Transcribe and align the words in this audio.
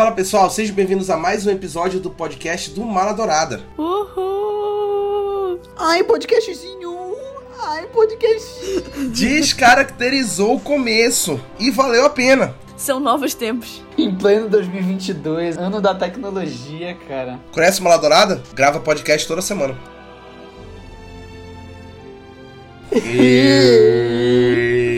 Fala 0.00 0.12
pessoal, 0.12 0.48
sejam 0.48 0.74
bem-vindos 0.74 1.10
a 1.10 1.16
mais 1.18 1.46
um 1.46 1.50
episódio 1.50 2.00
do 2.00 2.08
podcast 2.08 2.70
do 2.70 2.82
Mala 2.86 3.12
Dourada. 3.12 3.60
Uhul! 3.76 5.60
Ai, 5.76 6.02
podcastzinho! 6.04 7.14
Ai, 7.62 7.86
podcast! 7.88 8.82
Descaracterizou 9.12 10.56
o 10.56 10.60
começo 10.60 11.38
e 11.58 11.70
valeu 11.70 12.06
a 12.06 12.08
pena. 12.08 12.54
São 12.78 12.98
novos 12.98 13.34
tempos. 13.34 13.82
Em 13.98 14.14
pleno 14.14 14.48
2022, 14.48 15.58
ano 15.58 15.82
da 15.82 15.94
tecnologia, 15.94 16.96
cara. 17.06 17.38
Conhece 17.52 17.82
o 17.82 17.84
Mala 17.84 17.98
Dourada? 17.98 18.42
Grava 18.54 18.80
podcast 18.80 19.28
toda 19.28 19.42
semana. 19.42 19.76
E... 22.90 24.89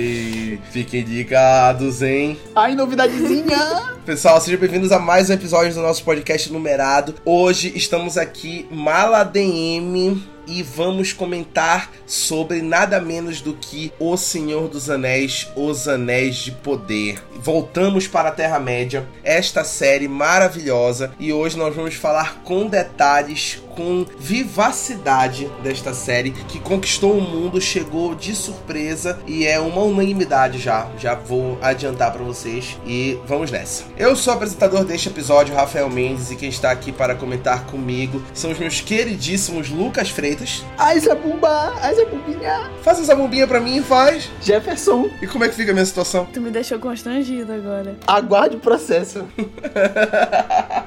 Fiquem 0.72 1.02
ligados, 1.02 2.00
hein? 2.00 2.38
Ai, 2.56 2.74
novidadezinha! 2.74 3.92
Pessoal, 4.06 4.40
sejam 4.40 4.58
bem-vindos 4.58 4.90
a 4.90 4.98
mais 4.98 5.28
um 5.28 5.34
episódio 5.34 5.74
do 5.74 5.82
nosso 5.82 6.02
podcast 6.02 6.50
numerado. 6.50 7.14
Hoje 7.26 7.70
estamos 7.76 8.16
aqui, 8.16 8.66
Mala 8.70 9.22
DM, 9.22 10.18
e 10.46 10.62
vamos 10.62 11.12
comentar 11.12 11.90
sobre 12.06 12.62
nada 12.62 12.98
menos 13.02 13.42
do 13.42 13.52
que 13.52 13.92
O 13.98 14.16
Senhor 14.16 14.66
dos 14.66 14.88
Anéis, 14.88 15.46
Os 15.54 15.86
Anéis 15.86 16.36
de 16.36 16.52
Poder. 16.52 17.22
Voltamos 17.36 18.08
para 18.08 18.30
a 18.30 18.32
Terra-média, 18.32 19.06
esta 19.22 19.64
série 19.64 20.08
maravilhosa, 20.08 21.12
e 21.20 21.34
hoje 21.34 21.58
nós 21.58 21.76
vamos 21.76 21.94
falar 21.94 22.42
com 22.44 22.66
detalhes, 22.66 23.62
com 23.76 24.04
vivacidade 24.18 25.50
desta 25.62 25.92
série 25.94 26.30
que 26.30 26.58
conquistou 26.60 27.16
o 27.16 27.20
mundo, 27.20 27.60
chegou 27.60 28.14
de 28.14 28.34
surpresa 28.34 29.18
e 29.26 29.46
é 29.46 29.58
uma 29.58 29.82
unanimidade 29.82 30.58
já. 30.58 30.88
Já 30.98 31.14
vou 31.14 31.58
adiantar 31.62 32.12
para 32.12 32.22
vocês 32.22 32.78
e 32.86 33.18
vamos 33.26 33.50
nessa. 33.50 33.84
Eu 33.96 34.14
sou 34.16 34.32
o 34.32 34.36
apresentador 34.36 34.84
deste 34.84 35.08
episódio, 35.08 35.54
Rafael 35.54 35.88
Mendes, 35.90 36.30
e 36.30 36.36
quem 36.36 36.48
está 36.48 36.70
aqui 36.70 36.92
para 36.92 37.14
comentar 37.14 37.64
comigo 37.66 38.22
são 38.34 38.50
os 38.50 38.58
meus 38.58 38.80
queridíssimos 38.80 39.70
Lucas 39.70 40.10
Freitas. 40.10 40.64
Ai, 40.78 40.98
Zabumba! 41.00 41.74
Ai, 41.80 41.94
Zabumbinha! 41.94 42.70
Faz 42.82 43.00
essa 43.00 43.14
bombinha 43.14 43.46
pra 43.46 43.60
mim, 43.60 43.82
faz. 43.82 44.30
Jefferson, 44.40 45.08
E 45.20 45.26
como 45.26 45.44
é 45.44 45.48
que 45.48 45.54
fica 45.54 45.70
a 45.70 45.74
minha 45.74 45.86
situação? 45.86 46.26
Tu 46.32 46.40
me 46.40 46.50
deixou 46.50 46.78
constrangido 46.78 47.52
agora. 47.52 47.96
aguarde 48.06 48.56
o 48.56 48.60
processo. 48.60 49.24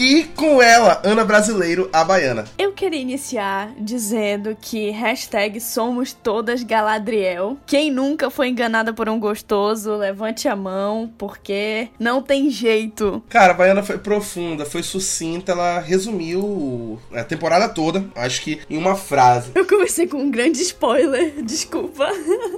E 0.00 0.24
com 0.34 0.62
ela, 0.62 0.98
Ana 1.04 1.26
Brasileiro, 1.26 1.90
a 1.92 2.02
baiana. 2.02 2.46
Eu 2.56 2.72
queria 2.72 2.98
iniciar 2.98 3.70
dizendo 3.76 4.56
que 4.58 4.88
hashtag 4.88 5.60
somos 5.60 6.14
todas 6.14 6.62
Galadriel. 6.62 7.58
Quem 7.66 7.90
nunca 7.90 8.30
foi 8.30 8.48
enganada 8.48 8.94
por 8.94 9.10
um 9.10 9.20
gostoso, 9.20 9.94
levante 9.96 10.48
a 10.48 10.56
mão, 10.56 11.12
porque 11.18 11.90
não 11.98 12.22
tem 12.22 12.48
jeito. 12.48 13.22
Cara, 13.28 13.52
a 13.52 13.54
baiana 13.54 13.82
foi 13.82 13.98
profunda, 13.98 14.64
foi 14.64 14.82
sucinta, 14.82 15.52
ela 15.52 15.80
resumiu 15.80 16.98
a 17.12 17.22
temporada 17.22 17.68
toda, 17.68 18.02
acho 18.16 18.40
que 18.40 18.58
em 18.70 18.78
uma 18.78 18.96
frase. 18.96 19.50
Eu 19.54 19.66
comecei 19.66 20.06
com 20.06 20.16
um 20.16 20.30
grande 20.30 20.62
spoiler, 20.62 21.30
desculpa. 21.44 22.08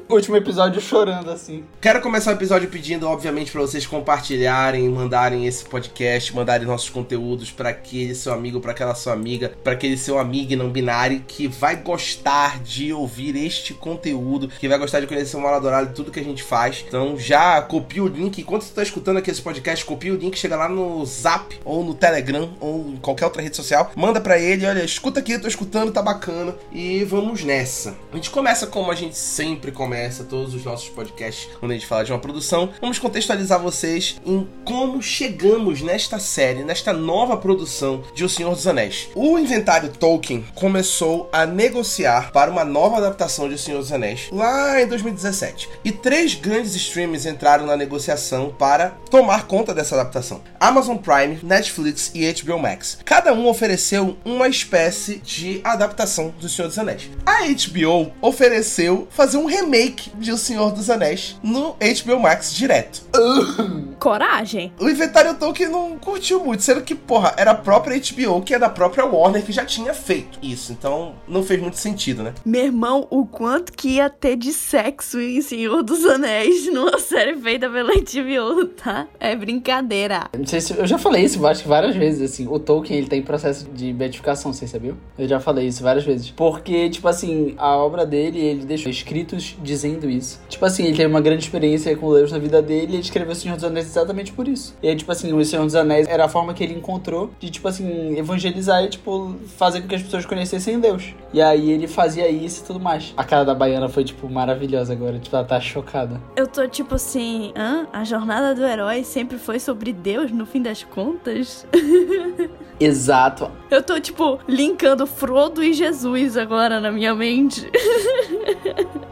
Último 0.08 0.36
episódio 0.36 0.80
chorando 0.80 1.28
assim. 1.28 1.64
Quero 1.80 2.00
começar 2.00 2.30
o 2.30 2.34
episódio 2.34 2.68
pedindo, 2.68 3.08
obviamente, 3.08 3.50
para 3.50 3.62
vocês 3.62 3.84
compartilharem, 3.84 4.88
mandarem 4.88 5.44
esse 5.44 5.64
podcast, 5.64 6.32
mandarem 6.32 6.68
nossos 6.68 6.88
conteúdos 6.88 7.31
para 7.50 7.70
aquele 7.70 8.14
seu 8.14 8.32
amigo, 8.32 8.60
para 8.60 8.72
aquela 8.72 8.94
sua 8.94 9.12
amiga, 9.12 9.52
para 9.62 9.72
aquele 9.72 9.96
seu 9.96 10.18
amigo 10.18 10.56
não 10.56 10.70
binário 10.70 11.22
que 11.26 11.46
vai 11.46 11.76
gostar 11.76 12.62
de 12.62 12.92
ouvir 12.92 13.36
este 13.36 13.74
conteúdo, 13.74 14.48
que 14.48 14.68
vai 14.68 14.78
gostar 14.78 15.00
de 15.00 15.06
conhecer 15.06 15.36
o 15.36 15.40
Mala 15.40 15.60
Dourado 15.60 15.90
e 15.90 15.94
tudo 15.94 16.10
que 16.10 16.20
a 16.20 16.24
gente 16.24 16.42
faz. 16.42 16.84
Então 16.86 17.18
já 17.18 17.60
copia 17.62 18.02
o 18.02 18.08
link, 18.08 18.40
enquanto 18.40 18.62
você 18.62 18.74
tá 18.74 18.82
escutando 18.82 19.18
aqui 19.18 19.30
esse 19.30 19.40
podcast, 19.40 19.84
copia 19.84 20.12
o 20.12 20.16
link, 20.16 20.38
chega 20.38 20.56
lá 20.56 20.68
no 20.68 21.04
Zap 21.06 21.58
ou 21.64 21.84
no 21.84 21.94
Telegram 21.94 22.52
ou 22.60 22.90
em 22.90 22.96
qualquer 22.96 23.24
outra 23.24 23.42
rede 23.42 23.56
social, 23.56 23.90
manda 23.94 24.20
para 24.20 24.38
ele, 24.38 24.66
olha, 24.66 24.84
escuta 24.84 25.20
aqui, 25.20 25.32
eu 25.32 25.40
tô 25.40 25.48
escutando, 25.48 25.92
tá 25.92 26.02
bacana 26.02 26.54
e 26.72 27.04
vamos 27.04 27.44
nessa. 27.44 27.96
A 28.12 28.16
gente 28.16 28.30
começa 28.30 28.66
como 28.66 28.90
a 28.90 28.94
gente 28.94 29.16
sempre 29.16 29.70
começa 29.70 30.24
todos 30.24 30.54
os 30.54 30.64
nossos 30.64 30.88
podcasts 30.88 31.48
quando 31.58 31.72
a 31.72 31.74
gente 31.74 31.86
fala 31.86 32.04
de 32.04 32.12
uma 32.12 32.18
produção. 32.18 32.70
Vamos 32.80 32.98
contextualizar 32.98 33.60
vocês 33.60 34.20
em 34.26 34.46
como 34.64 35.00
chegamos 35.02 35.82
nesta 35.82 36.18
série, 36.18 36.64
nesta 36.64 36.92
nova 36.92 37.21
produção 37.36 38.02
de 38.14 38.24
O 38.24 38.28
Senhor 38.28 38.54
dos 38.54 38.66
Anéis. 38.66 39.08
O 39.14 39.38
inventário 39.38 39.88
Tolkien 39.88 40.44
começou 40.54 41.28
a 41.32 41.46
negociar 41.46 42.32
para 42.32 42.50
uma 42.50 42.64
nova 42.64 42.98
adaptação 42.98 43.48
de 43.48 43.54
O 43.54 43.58
Senhor 43.58 43.78
dos 43.78 43.92
Anéis 43.92 44.28
lá 44.32 44.80
em 44.80 44.86
2017. 44.86 45.68
E 45.84 45.92
três 45.92 46.34
grandes 46.34 46.74
streams 46.74 47.28
entraram 47.28 47.66
na 47.66 47.76
negociação 47.76 48.54
para 48.58 48.90
tomar 49.10 49.46
conta 49.46 49.72
dessa 49.74 49.94
adaptação: 49.94 50.40
Amazon 50.58 50.96
Prime, 50.96 51.38
Netflix 51.42 52.10
e 52.14 52.30
HBO 52.32 52.58
Max. 52.58 52.98
Cada 53.04 53.32
um 53.32 53.46
ofereceu 53.46 54.16
uma 54.24 54.48
espécie 54.48 55.16
de 55.16 55.60
adaptação 55.64 56.34
do 56.40 56.48
Senhor 56.48 56.68
dos 56.68 56.78
Anéis. 56.78 57.10
A 57.24 57.42
HBO 57.46 58.12
ofereceu 58.20 59.06
fazer 59.10 59.36
um 59.36 59.46
remake 59.46 60.10
de 60.16 60.32
O 60.32 60.38
Senhor 60.38 60.72
dos 60.72 60.90
Anéis 60.90 61.36
no 61.42 61.74
HBO 61.74 62.20
Max 62.20 62.52
direto. 62.52 63.02
Coragem. 64.02 64.72
O 64.80 64.88
inventário 64.88 65.32
Tolkien 65.36 65.68
não 65.68 65.96
curtiu 65.96 66.44
muito, 66.44 66.60
sendo 66.64 66.82
que, 66.82 66.92
porra, 66.92 67.34
era 67.36 67.52
a 67.52 67.54
própria 67.54 67.96
HBO, 67.96 68.42
que 68.42 68.52
é 68.52 68.58
da 68.58 68.68
própria 68.68 69.04
Warner, 69.04 69.44
que 69.44 69.52
já 69.52 69.64
tinha 69.64 69.94
feito 69.94 70.40
isso. 70.42 70.72
Então, 70.72 71.14
não 71.28 71.44
fez 71.44 71.60
muito 71.62 71.78
sentido, 71.78 72.24
né? 72.24 72.34
Meu 72.44 72.64
irmão, 72.64 73.06
o 73.10 73.24
quanto 73.24 73.72
que 73.72 73.90
ia 73.90 74.10
ter 74.10 74.34
de 74.34 74.52
sexo 74.52 75.20
em 75.20 75.40
Senhor 75.40 75.84
dos 75.84 76.04
Anéis 76.04 76.66
numa 76.66 76.98
série 77.00 77.36
feita 77.36 77.70
pela 77.70 77.92
HBO, 77.92 78.66
tá? 78.74 79.06
É 79.20 79.36
brincadeira. 79.36 80.28
Não 80.36 80.46
sei 80.46 80.60
se 80.60 80.76
eu 80.76 80.84
já 80.84 80.98
falei 80.98 81.22
isso, 81.22 81.46
acho 81.46 81.62
que 81.62 81.68
várias 81.68 81.94
vezes 81.94 82.22
assim. 82.22 82.48
O 82.48 82.58
Tolkien, 82.58 82.98
ele 82.98 83.06
tem 83.06 83.22
processo 83.22 83.66
de 83.72 83.92
beatificação, 83.92 84.52
você 84.52 84.66
sabia? 84.66 84.96
Eu 85.16 85.28
já 85.28 85.38
falei 85.38 85.68
isso 85.68 85.80
várias 85.80 86.04
vezes. 86.04 86.28
Porque, 86.32 86.90
tipo 86.90 87.06
assim, 87.06 87.54
a 87.56 87.76
obra 87.76 88.04
dele, 88.04 88.40
ele 88.40 88.64
deixou 88.64 88.90
escritos 88.90 89.56
dizendo 89.62 90.10
isso. 90.10 90.40
Tipo 90.48 90.64
assim, 90.64 90.86
ele 90.86 90.96
teve 90.96 91.08
uma 91.08 91.20
grande 91.20 91.44
experiência 91.44 91.96
com 91.96 92.12
Deus 92.12 92.32
na 92.32 92.38
vida 92.40 92.60
dele 92.60 92.94
e 92.94 92.94
ele 92.96 93.02
escreveu 93.02 93.30
O 93.30 93.36
Senhor 93.36 93.54
dos 93.54 93.62
Anéis 93.62 93.91
exatamente 93.98 94.32
por 94.32 94.48
isso. 94.48 94.76
E 94.82 94.88
aí, 94.88 94.96
tipo 94.96 95.10
assim, 95.12 95.32
O 95.32 95.44
Senhor 95.44 95.64
dos 95.64 95.74
Anéis 95.74 96.06
era 96.08 96.24
a 96.24 96.28
forma 96.28 96.52
que 96.54 96.62
ele 96.62 96.74
encontrou 96.74 97.30
de, 97.38 97.50
tipo 97.50 97.68
assim, 97.68 98.16
evangelizar 98.18 98.82
e, 98.84 98.88
tipo, 98.88 99.34
fazer 99.56 99.80
com 99.82 99.88
que 99.88 99.94
as 99.94 100.02
pessoas 100.02 100.26
conhecessem 100.26 100.80
Deus. 100.80 101.14
E 101.32 101.40
aí 101.40 101.70
ele 101.70 101.86
fazia 101.86 102.28
isso 102.28 102.62
e 102.62 102.66
tudo 102.66 102.80
mais. 102.80 103.12
A 103.16 103.24
cara 103.24 103.44
da 103.44 103.54
baiana 103.54 103.88
foi, 103.88 104.04
tipo, 104.04 104.28
maravilhosa 104.28 104.92
agora. 104.92 105.18
Tipo, 105.18 105.36
ela 105.36 105.44
tá 105.44 105.60
chocada. 105.60 106.20
Eu 106.36 106.46
tô 106.46 106.66
tipo 106.68 106.94
assim, 106.94 107.52
hã? 107.56 107.86
A 107.92 108.04
jornada 108.04 108.54
do 108.54 108.64
herói 108.64 109.04
sempre 109.04 109.38
foi 109.38 109.58
sobre 109.58 109.92
Deus 109.92 110.30
no 110.30 110.46
fim 110.46 110.62
das 110.62 110.82
contas? 110.82 111.66
Exato. 112.80 113.48
Eu 113.70 113.80
tô 113.82 114.00
tipo 114.00 114.40
linkando 114.48 115.06
Frodo 115.06 115.62
e 115.62 115.72
Jesus 115.72 116.36
agora 116.36 116.80
na 116.80 116.90
minha 116.90 117.14
mente. 117.14 117.70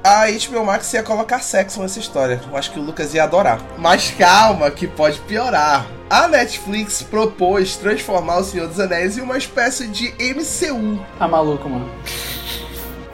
A 0.03 0.25
HBO 0.27 0.65
Max 0.65 0.93
ia 0.93 1.03
colocar 1.03 1.41
sexo 1.41 1.81
nessa 1.81 2.01
história. 2.01 2.41
Eu 2.51 2.57
acho 2.57 2.73
que 2.73 2.81
o 2.81 2.83
Lucas 2.83 3.15
ia 3.15 3.23
adorar. 3.23 3.61
Mas 3.79 4.11
calma, 4.11 4.70
que 4.71 4.87
pode 4.87 5.19
piorar. 5.21 5.87
A 6.09 6.27
Netflix 6.27 7.03
propôs 7.03 7.77
transformar 7.77 8.39
O 8.39 8.45
Senhor 8.45 8.67
dos 8.67 8.81
Anéis 8.81 9.17
em 9.17 9.21
uma 9.21 9.39
espécie 9.39 9.87
de 9.87 10.13
MCU. 10.19 10.99
Tá 11.19 11.29
maluco, 11.29 11.69
mano. 11.69 11.89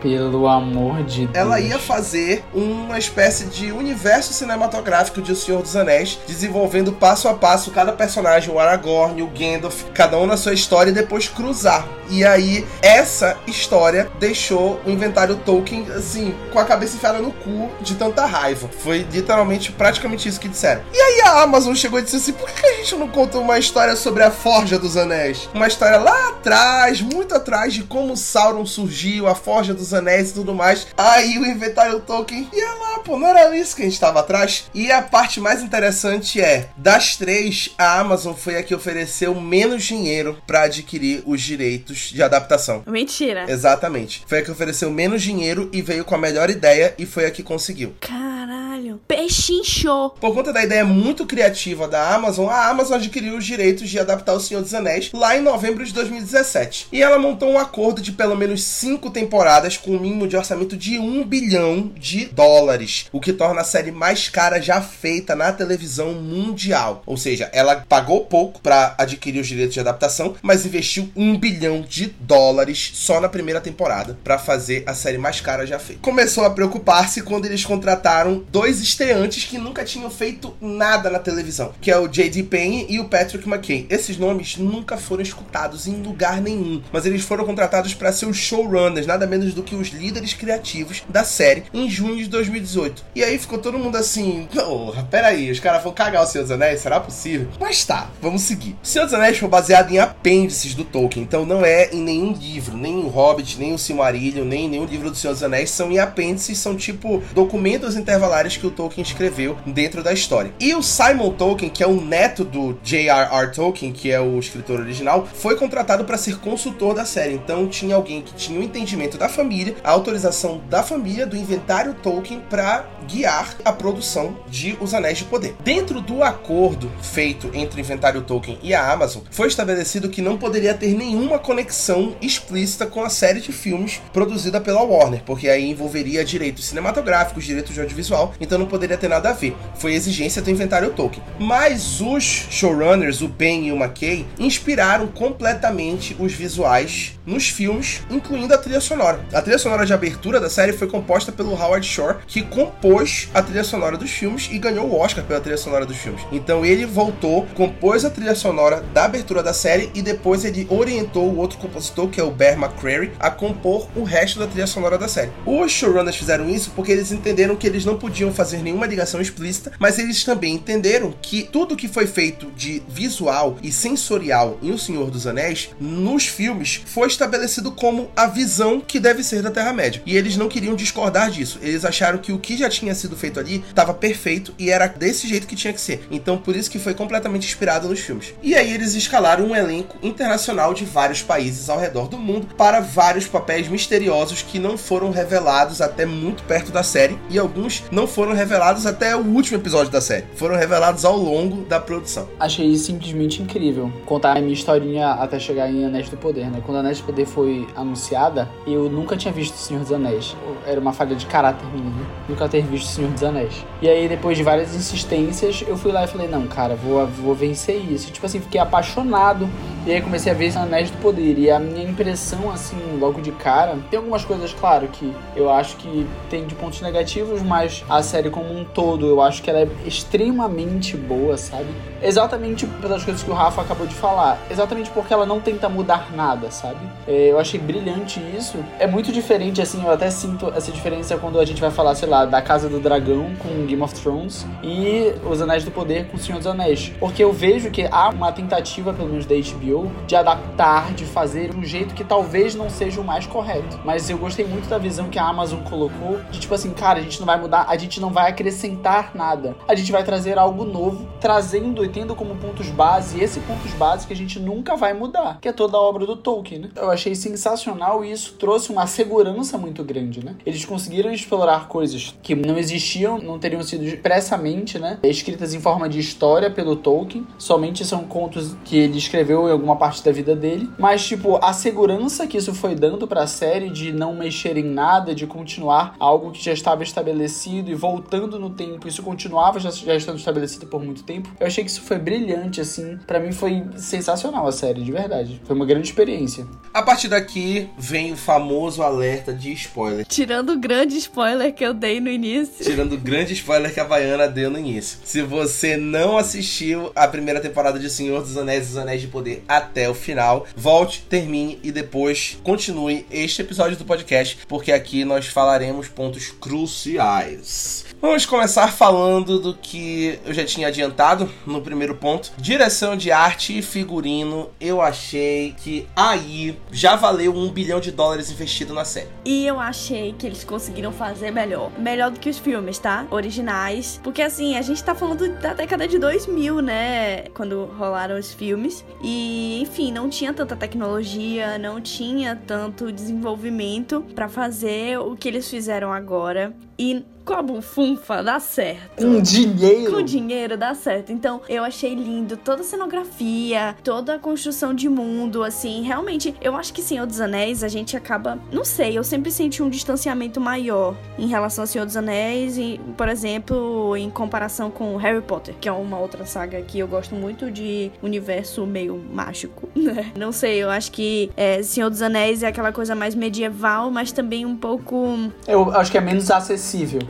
Pelo 0.06 0.46
amor 0.46 1.02
de 1.02 1.26
Deus. 1.26 1.34
Ela 1.34 1.58
ia 1.58 1.80
fazer 1.80 2.44
uma 2.54 2.96
espécie 2.96 3.46
de 3.46 3.72
universo 3.72 4.32
cinematográfico 4.32 5.20
de 5.20 5.32
O 5.32 5.36
Senhor 5.36 5.60
dos 5.60 5.74
Anéis, 5.74 6.16
desenvolvendo 6.28 6.92
passo 6.92 7.26
a 7.26 7.34
passo 7.34 7.72
cada 7.72 7.90
personagem, 7.90 8.54
o 8.54 8.60
Aragorn, 8.60 9.20
o 9.20 9.26
Gandalf, 9.26 9.82
cada 9.92 10.16
um 10.16 10.24
na 10.24 10.36
sua 10.36 10.54
história 10.54 10.91
e 10.91 10.94
depois 10.94 11.28
cruzar. 11.28 11.88
E 12.08 12.24
aí, 12.24 12.64
essa 12.80 13.36
história 13.48 14.08
deixou 14.20 14.80
o 14.86 14.91
inventário 14.91 15.34
Tolkien, 15.44 15.84
assim, 15.91 16.32
com 16.52 16.60
a 16.60 16.64
cabeça 16.64 16.94
enfiada 16.94 17.18
no 17.18 17.32
cu 17.32 17.68
de 17.80 17.97
tanta 17.97 18.24
raiva. 18.24 18.70
Foi 18.78 19.04
literalmente, 19.10 19.72
praticamente 19.72 20.28
isso 20.28 20.38
que 20.38 20.48
disseram. 20.48 20.82
E 20.94 21.00
aí 21.00 21.22
a 21.22 21.42
Amazon 21.42 21.74
chegou 21.74 21.98
e 21.98 22.02
disse 22.02 22.14
assim, 22.14 22.32
por 22.32 22.48
que 22.48 22.64
a 22.64 22.74
gente 22.74 22.94
não 22.94 23.09
conta 23.09 23.38
uma 23.38 23.59
história 23.59 23.97
sobre 23.97 24.22
a 24.22 24.30
Forja 24.30 24.78
dos 24.78 24.97
Anéis? 24.97 25.48
Uma 25.52 25.66
história 25.66 25.98
lá 25.98 26.28
atrás, 26.28 27.00
muito 27.00 27.34
atrás, 27.34 27.74
de 27.74 27.82
como 27.82 28.16
Sauron 28.16 28.64
surgiu, 28.64 29.26
a 29.26 29.34
Forja 29.34 29.74
dos 29.74 29.92
Anéis 29.92 29.96
e 30.03 30.33
tudo 30.33 30.54
mais. 30.54 30.87
Aí 30.97 31.39
o 31.39 31.47
inventário 31.47 32.01
Tolkien 32.01 32.48
ia 32.53 32.75
lá, 32.75 32.98
pô, 33.01 33.19
não 33.19 33.28
era 33.28 33.57
isso 33.57 33.75
que 33.75 33.83
a 33.83 33.84
gente 33.84 34.01
tava 34.01 34.21
atrás? 34.21 34.71
E 34.75 34.91
a 34.91 35.03
parte 35.03 35.41
mais 35.41 35.63
interessante 35.63 36.41
é, 36.41 36.69
das 36.77 37.16
três, 37.16 37.71
a 37.78 37.98
Amazon 38.01 38.34
foi 38.34 38.57
a 38.57 38.63
que 38.63 38.75
ofereceu 38.75 39.34
menos 39.34 39.84
dinheiro 39.84 40.41
para 40.47 40.63
adquirir 40.63 41.22
os 41.27 41.41
direitos 41.41 42.10
de 42.10 42.22
adaptação. 42.22 42.83
Mentira. 42.87 43.45
Exatamente. 43.48 44.25
Foi 44.27 44.39
a 44.39 44.43
que 44.43 44.51
ofereceu 44.51 44.91
menos 44.91 45.22
dinheiro 45.22 45.69
e 45.72 45.83
veio 45.83 46.04
com 46.04 46.15
a 46.15 46.19
melhor 46.19 46.51
ideia 46.51 46.95
e 46.98 47.07
foi 47.07 47.27
a 47.27 47.31
que 47.31 47.43
conseguiu. 47.43 47.95
Caralho. 48.01 48.37
Caralho. 48.77 49.01
Pechinchou. 49.09 50.10
Por 50.10 50.34
conta 50.34 50.53
da 50.53 50.63
ideia 50.63 50.84
muito 50.84 51.27
criativa 51.27 51.89
da 51.89 52.15
Amazon, 52.15 52.48
a 52.48 52.69
Amazon 52.69 52.98
adquiriu 52.98 53.37
os 53.37 53.45
direitos 53.45 53.89
de 53.89 53.98
adaptar 53.98 54.34
O 54.34 54.41
Senhor 54.41 54.60
dos 54.60 54.75
Anéis 54.75 55.10
lá 55.13 55.37
em 55.37 55.41
novembro 55.41 55.84
de 55.84 55.93
2017. 55.93 56.89
E 56.93 57.03
ela 57.03 57.19
montou 57.19 57.51
um 57.51 57.59
acordo 57.59 58.03
de 58.03 58.13
pelo 58.13 58.37
menos 58.37 58.63
cinco 58.63 59.10
temporadas 59.10 59.75
com 59.76 59.92
um 59.92 60.00
mínimo 60.00 60.26
de 60.26 60.36
orçamento 60.36 60.76
de 60.76 60.98
um 60.98 61.24
bilhão 61.24 61.92
de 61.96 62.26
dólares, 62.26 63.06
o 63.12 63.20
que 63.20 63.32
torna 63.32 63.60
a 63.60 63.64
série 63.64 63.90
mais 63.90 64.28
cara 64.28 64.60
já 64.60 64.80
feita 64.80 65.34
na 65.34 65.52
televisão 65.52 66.12
mundial. 66.14 67.02
Ou 67.06 67.16
seja, 67.16 67.50
ela 67.52 67.84
pagou 67.88 68.26
pouco 68.26 68.60
para 68.60 68.94
adquirir 68.98 69.40
os 69.40 69.46
direitos 69.46 69.74
de 69.74 69.80
adaptação, 69.80 70.34
mas 70.42 70.66
investiu 70.66 71.10
um 71.16 71.38
bilhão 71.38 71.82
de 71.82 72.14
dólares 72.20 72.90
só 72.94 73.20
na 73.20 73.28
primeira 73.28 73.60
temporada 73.60 74.18
para 74.22 74.38
fazer 74.38 74.82
a 74.86 74.94
série 74.94 75.18
mais 75.18 75.40
cara 75.40 75.66
já 75.66 75.78
feita. 75.78 76.02
Começou 76.02 76.44
a 76.44 76.50
preocupar-se 76.50 77.22
quando 77.22 77.46
eles 77.46 77.64
contrataram 77.64 78.44
dois 78.50 78.80
estreantes 78.80 79.44
que 79.44 79.58
nunca 79.58 79.84
tinham 79.84 80.10
feito 80.10 80.54
nada 80.60 81.10
na 81.10 81.18
televisão, 81.18 81.72
que 81.80 81.90
é 81.90 81.98
o 81.98 82.08
J.D. 82.08 82.44
Payne 82.44 82.86
e 82.88 83.00
o 83.00 83.08
Patrick 83.08 83.48
McKay. 83.48 83.86
Esses 83.90 84.16
nomes 84.16 84.56
nunca 84.56 84.96
foram 84.96 85.22
escutados 85.22 85.86
em 85.86 86.02
lugar 86.02 86.40
nenhum, 86.40 86.82
mas 86.92 87.06
eles 87.06 87.22
foram 87.22 87.44
contratados 87.44 87.94
para 87.94 88.12
ser 88.12 88.26
os 88.26 88.36
showrunners, 88.36 89.06
nada 89.06 89.26
menos 89.26 89.54
do 89.54 89.62
que 89.66 89.74
os 89.74 89.89
líderes 89.89 90.33
criativos 90.33 91.03
da 91.09 91.24
série 91.24 91.65
em 91.74 91.91
junho 91.91 92.16
de 92.16 92.28
2018. 92.28 93.04
E 93.15 93.22
aí 93.22 93.36
ficou 93.39 93.59
todo 93.59 93.78
mundo 93.78 93.97
assim, 93.97 94.48
porra, 94.54 95.07
peraí, 95.10 95.51
os 95.51 95.60
caras 95.60 95.83
vão 95.83 95.92
cagar 95.92 96.22
o 96.22 96.27
Senhor 96.27 96.45
dos 96.45 96.53
Anéis, 96.53 96.80
será 96.80 97.01
possível? 97.01 97.48
Mas 97.60 97.84
tá, 97.84 98.09
vamos 98.22 98.42
seguir. 98.42 98.77
O 98.83 98.86
Senhor 98.86 99.04
dos 99.04 99.15
Anéis 99.15 99.36
foi 99.36 99.48
baseado 99.48 99.91
em 99.91 99.98
apêndices 99.98 100.74
do 100.74 100.84
Tolkien, 100.84 101.24
então 101.24 101.45
não 101.45 101.65
é 101.65 101.91
em 101.92 102.01
nenhum 102.01 102.33
livro, 102.33 102.77
nem 102.77 102.97
o 102.97 103.09
Hobbit, 103.09 103.59
nem 103.59 103.74
o 103.74 103.78
Silmarillion, 103.78 104.45
nem 104.45 104.68
nenhum 104.68 104.84
livro 104.84 105.10
do 105.10 105.16
Senhor 105.16 105.33
dos 105.33 105.42
Anéis, 105.42 105.71
são 105.71 105.91
em 105.91 105.98
apêndices, 105.98 106.59
são 106.59 106.77
tipo 106.77 107.22
documentos 107.34 107.97
intervalares 107.97 108.57
que 108.57 108.66
o 108.66 108.71
Tolkien 108.71 109.03
escreveu 109.03 109.59
dentro 109.66 110.03
da 110.03 110.12
história. 110.12 110.53
E 110.60 110.74
o 110.74 110.83
Simon 110.83 111.33
Tolkien, 111.33 111.71
que 111.71 111.83
é 111.83 111.86
o 111.86 112.01
neto 112.01 112.45
do 112.45 112.78
J.R.R. 112.83 113.53
Tolkien, 113.53 113.92
que 113.92 114.10
é 114.10 114.21
o 114.21 114.39
escritor 114.39 114.80
original, 114.80 115.27
foi 115.34 115.57
contratado 115.57 116.04
para 116.04 116.16
ser 116.16 116.39
consultor 116.39 116.95
da 116.95 117.04
série. 117.04 117.34
Então 117.34 117.66
tinha 117.66 117.97
alguém 117.97 118.22
que 118.22 118.34
tinha 118.34 118.60
o 118.60 118.62
entendimento 118.62 119.19
da 119.19 119.28
família, 119.28 119.55
a 119.82 119.91
autorização 119.91 120.60
da 120.68 120.82
família, 120.82 121.26
do 121.26 121.36
inventário 121.36 121.94
Tolkien 121.94 122.42
para 122.50 122.84
guiar 123.06 123.56
a 123.64 123.72
produção 123.72 124.36
de 124.48 124.76
Os 124.80 124.92
Anéis 124.92 125.18
de 125.18 125.24
Poder. 125.24 125.54
Dentro 125.62 126.00
do 126.00 126.22
acordo 126.22 126.91
feito 127.00 127.50
entre 127.54 127.80
o 127.80 127.82
inventário 127.82 128.22
Tolkien 128.22 128.58
e 128.62 128.74
a 128.74 128.91
Amazon, 128.92 129.22
foi 129.30 129.48
estabelecido 129.48 130.08
que 130.08 130.20
não 130.20 130.36
poderia 130.36 130.74
ter 130.74 130.94
nenhuma 130.94 131.38
conexão 131.38 132.16
explícita 132.20 132.86
com 132.86 133.03
a 133.03 133.08
série 133.08 133.41
de 133.41 133.53
filmes 133.53 134.00
produzida 134.12 134.60
pela 134.60 134.82
Warner, 134.82 135.22
porque 135.24 135.48
aí 135.48 135.70
envolveria 135.70 136.24
direitos 136.24 136.66
cinematográficos, 136.66 137.44
direitos 137.44 137.72
de 137.72 137.80
audiovisual, 137.80 138.34
então 138.41 138.59
não 138.59 138.66
poderia 138.66 138.98
ter 138.98 139.09
nada 139.09 139.30
a 139.30 139.32
ver. 139.32 139.56
Foi 139.76 139.94
exigência 139.94 140.42
do 140.42 140.50
inventário 140.50 140.91
Tolkien. 140.91 141.24
Mas 141.38 142.00
os 142.00 142.24
showrunners, 142.50 143.22
o 143.22 143.28
Ben 143.28 143.68
e 143.68 143.72
o 143.72 143.76
McKay, 143.76 144.26
inspiraram 144.38 145.06
completamente 145.06 146.16
os 146.18 146.32
visuais 146.32 147.18
nos 147.24 147.48
filmes, 147.48 148.02
incluindo 148.10 148.54
a 148.54 148.59
trilha 148.59 148.80
sonora. 148.80 149.20
A 149.32 149.41
trilha 149.47 149.59
sonora 149.60 149.87
de 149.87 149.93
abertura 149.93 150.41
da 150.41 150.51
série 150.51 150.72
foi 150.72 150.89
composta 150.89 151.31
pelo 151.31 151.53
Howard 151.53 151.87
Shore, 151.87 152.16
que 152.27 152.43
compôs 152.43 153.28
a 153.33 153.41
trilha 153.41 153.63
sonora 153.63 153.97
dos 153.97 154.10
filmes 154.10 154.48
e 154.51 154.59
ganhou 154.59 154.89
o 154.89 154.98
Oscar 154.98 155.22
pela 155.25 155.41
trilha 155.41 155.57
sonora 155.57 155.87
dos 155.87 155.97
filmes. 155.97 156.21
Então 156.33 156.66
ele 156.66 156.84
voltou, 156.84 157.47
compôs 157.54 158.04
a 158.04 158.10
trilha 158.10 158.34
sonora 158.34 158.83
da 158.93 159.04
abertura 159.04 159.45
da 159.45 159.54
série 159.54 159.89
e 159.95 160.03
depois 160.03 160.45
ele 160.45 160.66
orientou 160.69 161.31
o 161.31 161.37
outro 161.37 161.59
compositor, 161.59 162.09
que 162.09 162.21
é 162.21 162.25
o 162.25 162.31
Bear 162.33 162.59
McCreary, 162.59 163.13
a 163.21 163.31
compor 163.31 163.89
o 163.95 164.03
resto 164.03 164.41
da 164.41 164.48
trilha 164.48 164.66
sonora 164.66 164.98
da 164.98 165.07
série. 165.07 165.31
Os 165.47 165.71
showrunners 165.71 166.16
fizeram 166.16 166.51
isso 166.51 166.72
porque 166.75 166.91
eles 166.91 167.13
entenderam 167.13 167.54
que 167.54 167.69
eles 167.69 167.84
não 167.84 167.97
podiam 167.97 168.34
fazer 168.34 168.59
nenhuma 168.59 168.84
ligação 168.84 169.21
explícita, 169.21 169.71
mas 169.78 169.97
eles 170.01 170.25
também 170.25 170.54
entenderam 170.54 171.15
que 171.22 171.45
tudo 171.45 171.77
que 171.77 171.87
foi 171.87 172.09
feito 172.09 172.51
de 172.57 172.83
visual 172.89 173.59
e 173.63 173.71
sensorial 173.71 174.59
em 174.60 174.72
O 174.72 174.78
Senhor 174.78 175.09
dos 175.09 175.25
Anéis, 175.25 175.71
nos 175.78 176.27
filmes, 176.27 176.83
foi 176.84 177.07
estabelecido 177.07 177.71
como 177.71 178.10
a 178.16 178.27
visão 178.27 178.81
que 178.81 178.98
deve 178.98 179.22
ser 179.22 179.35
da 179.42 179.50
Terra-média. 179.50 180.03
E 180.06 180.16
eles 180.16 180.36
não 180.36 180.48
queriam 180.48 180.74
discordar 180.74 181.30
disso. 181.30 181.59
Eles 181.62 181.84
acharam 181.84 182.18
que 182.18 182.33
o 182.33 182.38
que 182.38 182.56
já 182.56 182.68
tinha 182.68 182.94
sido 182.94 183.16
feito 183.16 183.41
ali 183.41 183.65
estava 183.68 183.94
perfeito 183.94 184.54
e 184.59 184.71
era 184.71 184.86
desse 184.86 185.27
jeito 185.28 185.47
que 185.47 185.56
tinha 185.56 185.72
que 185.72 185.80
ser. 185.80 186.06
Então, 186.10 186.38
por 186.38 186.56
isso 186.56 186.71
que 186.71 186.78
foi 186.78 186.94
completamente 186.94 187.47
inspirado 187.47 187.88
nos 187.88 188.00
filmes. 188.00 188.34
E 188.42 188.54
aí 188.54 188.72
eles 188.72 188.94
escalaram 188.94 189.47
um 189.47 189.56
elenco 189.56 189.97
internacional 190.03 190.72
de 190.74 190.84
vários 190.84 191.22
países 191.22 191.68
ao 191.68 191.78
redor 191.78 192.09
do 192.09 192.18
mundo 192.18 192.48
para 192.56 192.80
vários 192.80 193.27
papéis 193.27 193.68
misteriosos 193.68 194.42
que 194.42 194.59
não 194.59 194.77
foram 194.78 195.10
revelados 195.10 195.80
até 195.80 196.06
muito 196.06 196.42
perto 196.44 196.71
da 196.72 196.83
série 196.83 197.18
e 197.30 197.38
alguns 197.38 197.84
não 197.91 198.06
foram 198.06 198.33
revelados 198.33 198.86
até 198.86 199.16
o 199.16 199.21
último 199.21 199.59
episódio 199.59 199.92
da 199.92 200.00
série. 200.00 200.24
Foram 200.36 200.56
revelados 200.56 201.04
ao 201.04 201.16
longo 201.16 201.62
da 201.65 201.80
produção. 201.80 202.28
Achei 202.38 202.77
simplesmente 202.77 203.42
incrível 203.42 203.92
contar 204.04 204.36
a 204.36 204.41
minha 204.41 204.53
historinha 204.53 205.12
até 205.12 205.38
chegar 205.38 205.71
em 205.71 205.84
Anéis 205.84 206.09
do 206.09 206.16
Poder, 206.16 206.50
né? 206.50 206.62
Quando 206.65 206.78
Anéis 206.78 206.98
do 207.00 207.04
Poder 207.04 207.27
foi 207.27 207.66
anunciada, 207.74 208.48
eu 208.66 208.88
nunca 208.88 209.16
tinha 209.16 209.25
visto 209.30 209.54
O 209.54 209.58
Senhor 209.58 209.80
dos 209.80 209.92
Anéis. 209.92 210.36
Era 210.66 210.80
uma 210.80 210.92
falha 210.92 211.14
de 211.14 211.26
caráter 211.26 211.66
minha, 211.72 211.90
né? 211.90 212.06
Nunca 212.28 212.48
ter 212.48 212.62
visto 212.62 212.86
O 212.86 212.90
Senhor 212.90 213.10
dos 213.10 213.22
Anéis. 213.22 213.64
E 213.80 213.88
aí, 213.88 214.08
depois 214.08 214.36
de 214.36 214.42
várias 214.42 214.74
insistências, 214.74 215.64
eu 215.66 215.76
fui 215.76 215.92
lá 215.92 216.04
e 216.04 216.06
falei, 216.06 216.28
não, 216.28 216.46
cara, 216.46 216.74
vou, 216.74 217.06
vou 217.06 217.34
vencer 217.34 217.76
isso. 217.76 218.10
Tipo 218.10 218.26
assim, 218.26 218.40
fiquei 218.40 218.60
apaixonado. 218.60 219.48
E 219.86 219.92
aí 219.92 220.00
comecei 220.00 220.32
a 220.32 220.34
ver 220.34 220.56
Anéis 220.56 220.90
do 220.90 220.98
Poder. 220.98 221.38
E 221.38 221.50
a 221.50 221.58
minha 221.58 221.88
impressão, 221.88 222.50
assim, 222.50 222.76
logo 222.98 223.20
de 223.20 223.32
cara, 223.32 223.78
tem 223.90 223.98
algumas 223.98 224.24
coisas, 224.24 224.52
claro, 224.52 224.88
que 224.88 225.14
eu 225.34 225.50
acho 225.50 225.76
que 225.76 226.06
tem 226.28 226.46
de 226.46 226.54
pontos 226.54 226.80
negativos, 226.80 227.42
mas 227.42 227.84
a 227.88 228.02
série 228.02 228.30
como 228.30 228.52
um 228.52 228.64
todo, 228.64 229.06
eu 229.06 229.20
acho 229.22 229.42
que 229.42 229.50
ela 229.50 229.60
é 229.60 229.68
extremamente 229.84 230.96
boa, 230.96 231.36
sabe? 231.36 231.66
Exatamente 232.02 232.66
pelas 232.66 233.04
coisas 233.04 233.22
que 233.22 233.30
o 233.30 233.34
Rafa 233.34 233.62
acabou 233.62 233.86
de 233.86 233.94
falar. 233.94 234.38
Exatamente 234.50 234.90
porque 234.90 235.12
ela 235.12 235.26
não 235.26 235.40
tenta 235.40 235.68
mudar 235.68 236.10
nada, 236.14 236.50
sabe? 236.50 236.80
É, 237.06 237.30
eu 237.30 237.38
achei 237.38 237.58
brilhante 237.60 238.20
isso. 238.36 238.58
É 238.78 238.86
muito 238.86 239.12
diferente, 239.16 239.63
assim, 239.63 239.83
eu 239.83 239.91
até 239.91 240.10
sinto 240.10 240.53
essa 240.54 240.71
diferença 240.71 241.16
quando 241.16 241.41
a 241.41 241.45
gente 241.45 241.60
vai 241.60 241.71
falar, 241.71 241.95
sei 241.95 242.09
lá, 242.09 242.27
da 242.27 242.42
Casa 242.42 242.68
do 242.68 242.78
Dragão 242.78 243.34
com 243.36 243.66
Game 243.66 243.83
of 243.83 243.95
Thrones 243.95 244.47
e 244.63 245.15
Os 245.28 245.41
Anéis 245.41 245.65
do 245.65 245.71
Poder 245.71 246.07
com 246.09 246.16
O 246.16 246.21
Senhor 246.21 246.36
dos 246.36 246.47
Anéis. 246.47 246.92
Porque 247.01 247.24
eu 247.24 247.33
vejo 247.33 247.71
que 247.71 247.89
há 247.91 248.10
uma 248.10 248.30
tentativa, 248.30 248.92
pelo 248.92 249.09
menos 249.09 249.24
da 249.24 249.34
HBO, 249.34 249.91
de 250.07 250.15
adaptar, 250.15 250.92
de 250.92 251.07
fazer 251.07 251.54
um 251.54 251.65
jeito 251.65 251.95
que 251.95 252.04
talvez 252.04 252.54
não 252.54 252.68
seja 252.68 253.01
o 253.01 253.04
mais 253.04 253.27
correto. 253.27 253.80
Mas 253.84 254.10
eu 254.10 254.18
gostei 254.18 254.47
muito 254.47 254.68
da 254.68 254.77
visão 254.77 255.09
que 255.09 255.19
a 255.19 255.27
Amazon 255.27 255.60
colocou 255.62 256.21
de 256.30 256.38
tipo 256.38 256.54
assim, 256.54 256.71
cara, 256.73 256.99
a 256.99 257.02
gente 257.02 257.19
não 257.19 257.26
vai 257.26 257.40
mudar, 257.40 257.66
a 257.69 257.76
gente 257.78 258.00
não 258.00 258.11
vai 258.11 258.30
acrescentar 258.30 259.12
nada. 259.14 259.57
A 259.66 259.75
gente 259.75 259.90
vai 259.90 260.04
trazer 260.04 260.38
algo 260.38 260.64
novo, 260.64 261.09
trazendo 261.21 261.85
e 261.85 261.88
tendo 261.88 262.14
como 262.14 262.37
pontos 262.37 262.69
base 262.69 263.19
esse 263.23 263.40
pontos 263.40 263.73
base 263.73 264.07
que 264.07 264.12
a 264.12 264.16
gente 264.16 264.38
nunca 264.38 264.76
vai 264.76 264.92
mudar, 264.92 265.38
que 265.40 265.49
é 265.49 265.52
toda 265.52 265.78
a 265.78 265.80
obra 265.80 266.04
do 266.04 266.16
Tolkien, 266.16 266.61
né? 266.61 266.71
Eu 266.76 266.90
achei 266.90 267.14
sensacional 267.14 268.05
e 268.05 268.12
isso 268.12 268.35
trouxe 268.35 268.71
uma 268.71 268.87
segurança 269.07 269.57
muito 269.57 269.85
grande, 269.85 270.25
né? 270.25 270.35
Eles 270.45 270.65
conseguiram 270.65 271.13
explorar 271.13 271.69
coisas 271.69 272.15
que 272.23 272.35
não 272.35 272.59
existiam, 272.59 273.19
não 273.19 273.39
teriam 273.39 273.63
sido 273.63 273.85
expressamente, 273.85 274.79
né, 274.79 274.99
escritas 275.05 275.55
em 275.55 275.61
forma 275.61 275.89
de 275.89 276.01
história 276.01 276.51
pelo 276.51 276.75
Tolkien, 276.75 277.27
somente 277.39 277.85
são 277.85 278.05
contos 278.05 278.57
que 278.65 278.77
ele 278.77 278.99
escreveu 278.99 279.49
em 279.49 279.53
alguma 279.53 279.77
parte 279.77 280.05
da 280.05 280.11
vida 280.11 280.35
dele, 280.35 280.69
mas 280.79 281.07
tipo, 281.07 281.39
a 281.43 281.53
segurança 281.53 282.27
que 282.27 282.37
isso 282.37 282.53
foi 282.53 282.75
dando 282.75 283.07
para 283.07 283.23
a 283.23 283.27
série 283.27 283.71
de 283.71 283.93
não 283.93 284.15
mexer 284.15 284.57
em 284.57 284.65
nada, 284.65 285.15
de 285.15 285.27
continuar 285.27 285.95
algo 286.01 286.33
que 286.33 286.43
já 286.43 286.53
estava 286.53 286.83
estabelecido 286.83 287.71
e 287.71 287.75
voltando 287.75 288.39
no 288.39 288.51
tempo, 288.51 288.89
isso 288.89 289.03
continuava 289.03 289.61
já, 289.61 289.71
já 289.71 289.95
estando 289.95 290.19
estabelecido 290.19 290.67
por 290.67 290.83
muito 290.83 291.05
tempo. 291.05 291.31
Eu 291.39 291.47
achei 291.47 291.63
que 291.63 291.71
isso 291.71 291.83
foi 291.83 291.99
brilhante, 291.99 292.61
assim. 292.61 292.99
para 293.07 293.21
mim 293.21 293.31
foi 293.31 293.65
sensacional 293.77 294.47
a 294.47 294.53
série, 294.53 294.83
de 294.83 294.91
verdade. 294.91 295.41
Foi 295.45 295.55
uma 295.55 295.67
grande 295.67 295.89
experiência. 295.89 296.47
A 296.75 296.83
partir 296.83 297.09
daqui 297.09 297.69
vem 297.79 298.13
o 298.13 298.17
famoso 298.17 298.83
alerta 298.87 299.33
de 299.33 299.52
spoiler. 299.52 300.05
Tirando 300.07 300.52
o 300.52 300.59
grande 300.59 300.97
spoiler 300.97 301.52
que 301.52 301.64
eu 301.64 301.75
dei 301.75 302.00
no 302.00 302.11
início. 302.11 302.64
Tirando 302.64 302.95
o 302.95 302.99
grande 302.99 303.33
spoiler 303.35 303.73
que 303.73 303.81
a 303.81 303.85
Baiana 303.85 304.28
deu 304.28 304.50
no 304.50 304.59
início. 304.59 304.99
Se 305.05 305.23
você 305.23 305.76
não 305.76 306.16
assistiu 306.16 306.93
a 306.95 307.07
primeira 307.09 307.40
temporada 307.40 307.78
de 307.78 307.90
Senhor 307.90 308.23
dos 308.23 308.37
Anéis 308.37 308.64
e 308.64 308.66
dos 308.69 308.76
Anéis 308.76 309.00
de 309.00 309.09
Poder 309.09 309.43
até 309.49 309.88
o 309.88 309.95
final, 309.95 310.47
volte, 310.57 311.02
termine 311.09 311.59
e 311.62 311.73
depois 311.73 312.38
continue 312.43 313.07
este 313.11 313.43
episódio 313.43 313.76
do 313.76 313.85
podcast, 313.85 314.38
porque 314.49 314.73
aqui 314.73 315.05
nós 315.05 315.26
falaremos 315.26 315.88
pontos 315.88 316.28
cruciais. 316.31 317.86
Vamos 318.00 318.26
começar 318.26 318.69
falando 318.69 319.38
do 319.38 319.55
que 319.55 320.19
eu 320.25 320.35
já 320.35 320.45
tinha 320.45 320.69
adiantado 320.69 321.29
no 321.47 321.62
primeiro 321.62 321.95
ponto. 321.95 322.31
Direção 322.37 322.95
de 322.95 323.11
arte 323.11 323.59
e 323.59 323.62
figurino, 323.62 324.50
eu 324.61 324.83
achei 324.83 325.55
que 325.55 325.88
aí 325.97 326.59
já 326.71 326.95
valeu 326.95 327.35
um 327.35 327.50
bilhão 327.50 327.81
de 327.81 327.91
dólares 327.91 328.31
investido 328.31 328.75
na 328.75 328.85
série. 328.85 329.09
E 329.25 329.47
eu 329.47 329.59
achei 329.59 330.12
que 330.12 330.26
eles 330.26 330.45
conseguiram 330.45 330.93
fazer 330.93 331.31
melhor. 331.31 331.71
Melhor 331.79 332.11
do 332.11 332.21
que 332.21 332.29
os 332.29 332.38
filmes, 332.38 332.79
tá? 332.79 333.07
Originais. 333.11 333.99
Porque 334.05 334.21
assim, 334.21 334.57
a 334.57 334.62
gente 334.62 334.85
tá 334.85 334.95
falando 334.95 335.29
da 335.41 335.55
década 335.55 335.88
de 335.88 335.99
2000, 335.99 336.61
né? 336.61 337.23
Quando 337.35 337.65
rolaram 337.79 338.19
os 338.19 338.33
filmes. 338.33 338.85
E, 339.03 339.61
enfim, 339.62 339.91
não 339.91 340.11
tinha 340.11 340.35
tanta 340.35 340.55
tecnologia, 340.55 341.59
não 341.59 341.81
tinha 341.81 342.37
tanto 342.37 342.93
desenvolvimento 342.93 344.05
para 344.15 344.29
fazer 344.29 344.99
o 344.99 345.17
que 345.17 345.29
eles 345.29 345.49
fizeram 345.49 345.93
agora. 345.93 346.55
E 346.79 347.03
com 347.26 347.35
a 347.35 347.42
bufunfa 347.42 348.23
dá 348.23 348.38
certo. 348.38 349.04
Com 349.04 349.21
dinheiro. 349.21 349.92
Com 349.92 350.00
dinheiro 350.00 350.56
dá 350.56 350.75
certo. 350.75 351.11
Então, 351.11 351.42
eu 351.49 351.64
achei 351.64 351.92
lindo 351.92 352.37
toda 352.37 352.62
a 352.62 352.64
cenografia, 352.64 353.75
toda 353.83 354.14
a 354.14 354.18
construção 354.18 354.73
de 354.73 354.88
mundo, 354.88 355.42
assim, 355.42 355.83
realmente, 355.83 356.35
eu 356.40 356.54
acho 356.54 356.73
que 356.73 356.80
Senhor 356.80 357.04
dos 357.04 357.21
Anéis 357.21 357.64
a 357.64 357.68
gente 357.68 357.97
acaba, 357.97 358.38
não 358.52 358.64
sei, 358.64 358.97
eu 358.97 359.02
sempre 359.02 359.33
senti 359.33 359.61
um 359.61 359.68
distanciamento 359.68 360.40
maior 360.40 360.95
em 361.18 361.26
relação 361.26 361.64
a 361.64 361.66
Senhor 361.66 361.85
dos 361.85 361.97
Anéis 361.97 362.56
e, 362.56 362.80
por 362.97 363.09
exemplo, 363.09 363.97
em 363.97 364.09
comparação 364.09 364.71
com 364.71 364.97
Harry 364.97 365.21
Potter, 365.21 365.54
que 365.61 365.68
é 365.68 365.73
uma 365.73 365.99
outra 365.99 366.25
saga 366.25 366.62
que 366.62 366.78
eu 366.78 366.87
gosto 366.87 367.16
muito 367.16 367.50
de 367.50 367.90
universo 368.02 368.64
meio 368.64 369.02
mágico, 369.12 369.68
né? 369.75 370.12
Não 370.16 370.30
sei, 370.30 370.62
eu 370.62 370.71
acho 370.71 370.92
que 370.92 371.30
é, 371.37 371.61
Senhor 371.64 371.90
dos 371.90 372.02
Anéis 372.02 372.45
é 372.45 372.47
aquela 372.47 372.71
coisa 372.73 372.95
mais 372.95 373.16
medieval, 373.16 373.90
mas 373.90 374.12
também 374.12 374.47
um 374.47 374.56
pouco. 374.56 375.18
Eu 375.49 375.73
acho 375.73 375.90
que 375.90 375.99
é 375.99 376.00
menos 376.00 376.30
acessível. 376.30 377.00